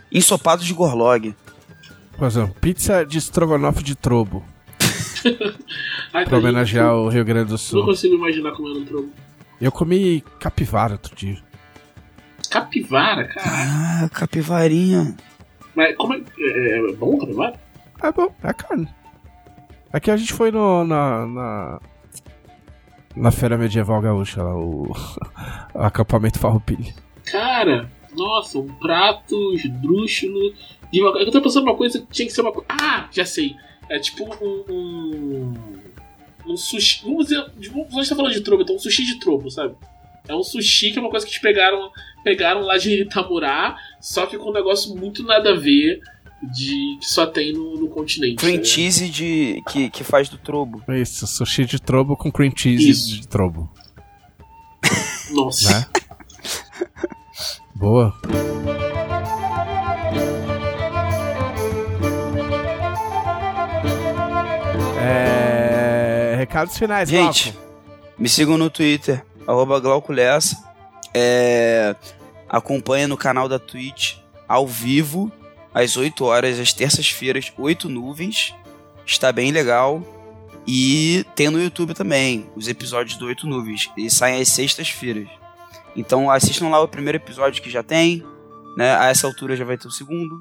[0.10, 1.35] Ensopado de Gorlog.
[2.18, 4.41] Por exemplo, pizza de estrogonofe de trobo.
[6.14, 7.84] Ai, Pra homenagear o Rio Grande do Não Sul.
[7.84, 9.10] consigo imaginar comendo um trovo.
[9.60, 11.39] Eu comi capivara outro dia.
[12.49, 13.49] Capivara, cara.
[14.06, 15.14] Ah, capivarinha.
[15.76, 16.22] Mas como é.
[16.39, 17.60] É, é bom capivara?
[18.02, 18.88] É bom, é carne.
[19.91, 21.80] Aqui a gente foi no, na, na.
[23.16, 24.92] Na feira medieval gaúcha, lá, o
[25.76, 26.94] acampamento Farroupilha.
[27.26, 30.54] Cara, nossa, um prato esdrúxulo
[30.92, 31.20] de uma...
[31.20, 32.68] Eu tô pensando uma coisa que tinha que ser uma coisa.
[32.70, 33.56] Ah, já sei.
[33.90, 34.64] É tipo um.
[34.74, 35.54] Um,
[36.48, 37.04] um sushi.
[37.04, 37.46] Vamos dizer.
[37.72, 39.76] Vamos, gente tá falando de trovo, então um sushi de trovo, sabe?
[40.28, 41.92] É um sushi que é uma coisa que eles pegaram,
[42.24, 46.00] pegaram lá de Itamurá, só que com um negócio muito nada a ver
[46.42, 48.38] de que só tem no, no continente.
[48.38, 48.64] Cream né?
[48.64, 50.82] cheese de, que, que faz do trobo.
[50.90, 53.22] Isso, sushi de trobo com cream cheese Isso.
[53.22, 53.70] de trobo.
[55.32, 55.80] Nossa.
[55.80, 55.86] Né?
[57.76, 58.14] Boa.
[65.00, 66.36] É...
[66.38, 67.72] Recados finais, Gente, Glauco.
[68.18, 70.70] me sigam no Twitter, arroba Glauco Lessa.
[71.14, 71.96] É,
[72.48, 74.16] acompanha no canal da Twitch,
[74.48, 75.32] ao vivo,
[75.73, 78.53] às 8 horas, às terças-feiras, 8 nuvens.
[79.06, 80.03] Está bem legal.
[80.68, 83.89] E tem no YouTube também os episódios do 8 nuvens.
[83.98, 85.27] Eles saem às sextas-feiras.
[85.95, 88.23] Então assistam lá o primeiro episódio que já tem.
[88.77, 88.95] Né?
[88.95, 90.39] A essa altura já vai ter o segundo.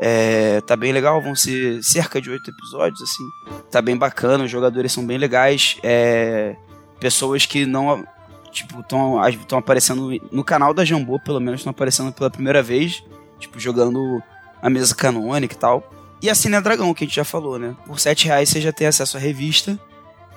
[0.00, 3.24] É, tá bem legal, vão ser cerca de oito episódios, assim.
[3.68, 5.76] Tá bem bacana, os jogadores são bem legais.
[5.82, 6.54] É,
[7.00, 8.06] pessoas que não
[8.52, 13.02] tipo estão aparecendo no canal da Jambô, pelo menos estão aparecendo pela primeira vez,
[13.38, 14.22] tipo jogando
[14.62, 15.90] a mesa canônica e tal.
[16.20, 17.76] E a Cine Dragão, que a gente já falou, né?
[17.86, 19.78] Por 7 reais você já tem acesso à revista.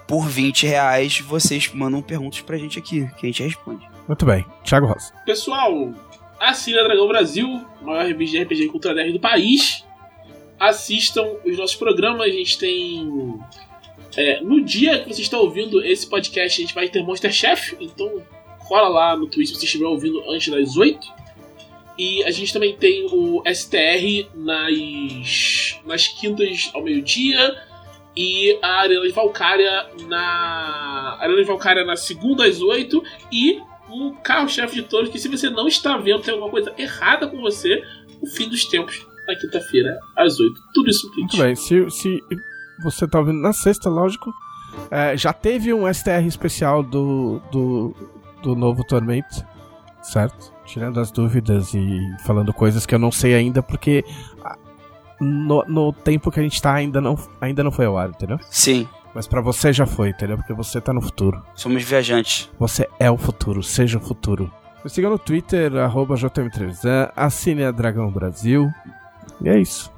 [0.08, 3.88] Por 20 reais vocês mandam perguntas pra gente aqui, que a gente responde.
[4.08, 4.46] Muito bem.
[4.64, 5.14] Thiago Rosa.
[5.26, 5.94] Pessoal,
[6.40, 9.86] assina a Dragão Brasil, a maior revista de RPG e cultura nerd do país.
[10.60, 13.40] Assistam os nossos programas, a gente tem.
[14.16, 17.76] é, no dia que você está ouvindo esse podcast, a gente vai ter Monster Chef,
[17.80, 18.22] então
[18.68, 21.21] cola lá no Twitch se você estiver ouvindo antes das 8.
[22.02, 27.56] E a gente também tem o STR nas, nas quintas ao meio-dia.
[28.18, 31.20] E a Arena de Valkyria na.
[31.22, 33.04] Arena de Valkyria na segunda às 8.
[33.32, 37.28] E o carro-chefe de todos, que se você não está vendo, tem alguma coisa errada
[37.28, 37.84] com você,
[38.20, 40.60] o fim dos tempos, na quinta-feira, às 8.
[40.74, 41.34] Tudo isso no Twitch.
[41.36, 41.56] Muito bem.
[41.56, 42.20] Se, se
[42.82, 44.34] você tá ouvindo na sexta, lógico.
[44.90, 47.96] é, já teve um STR especial do, do,
[48.42, 49.46] do novo Tormento,
[50.02, 50.52] certo?
[50.72, 54.06] Tirando as dúvidas e falando coisas que eu não sei ainda, porque
[55.20, 58.40] no, no tempo que a gente tá ainda não, ainda não foi ao ar, entendeu?
[58.50, 60.38] Sim, Mas pra você já foi, entendeu?
[60.38, 61.44] Porque você tá no futuro.
[61.56, 62.50] somos viajantes.
[62.58, 64.50] Você é o futuro, seja o futuro.
[64.82, 68.72] Me siga no Twitter, arroba JM3an, assine a Dragão Brasil.
[69.42, 69.92] E é isso.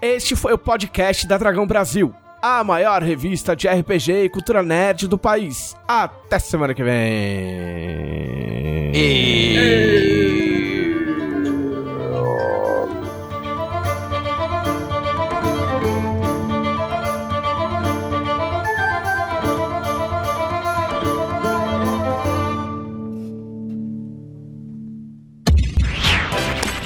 [0.00, 2.14] Este foi o podcast da Dragão Brasil,
[2.46, 5.76] a maior revista de RPG e cultura nerd do país.
[5.86, 6.96] Até semana que vem.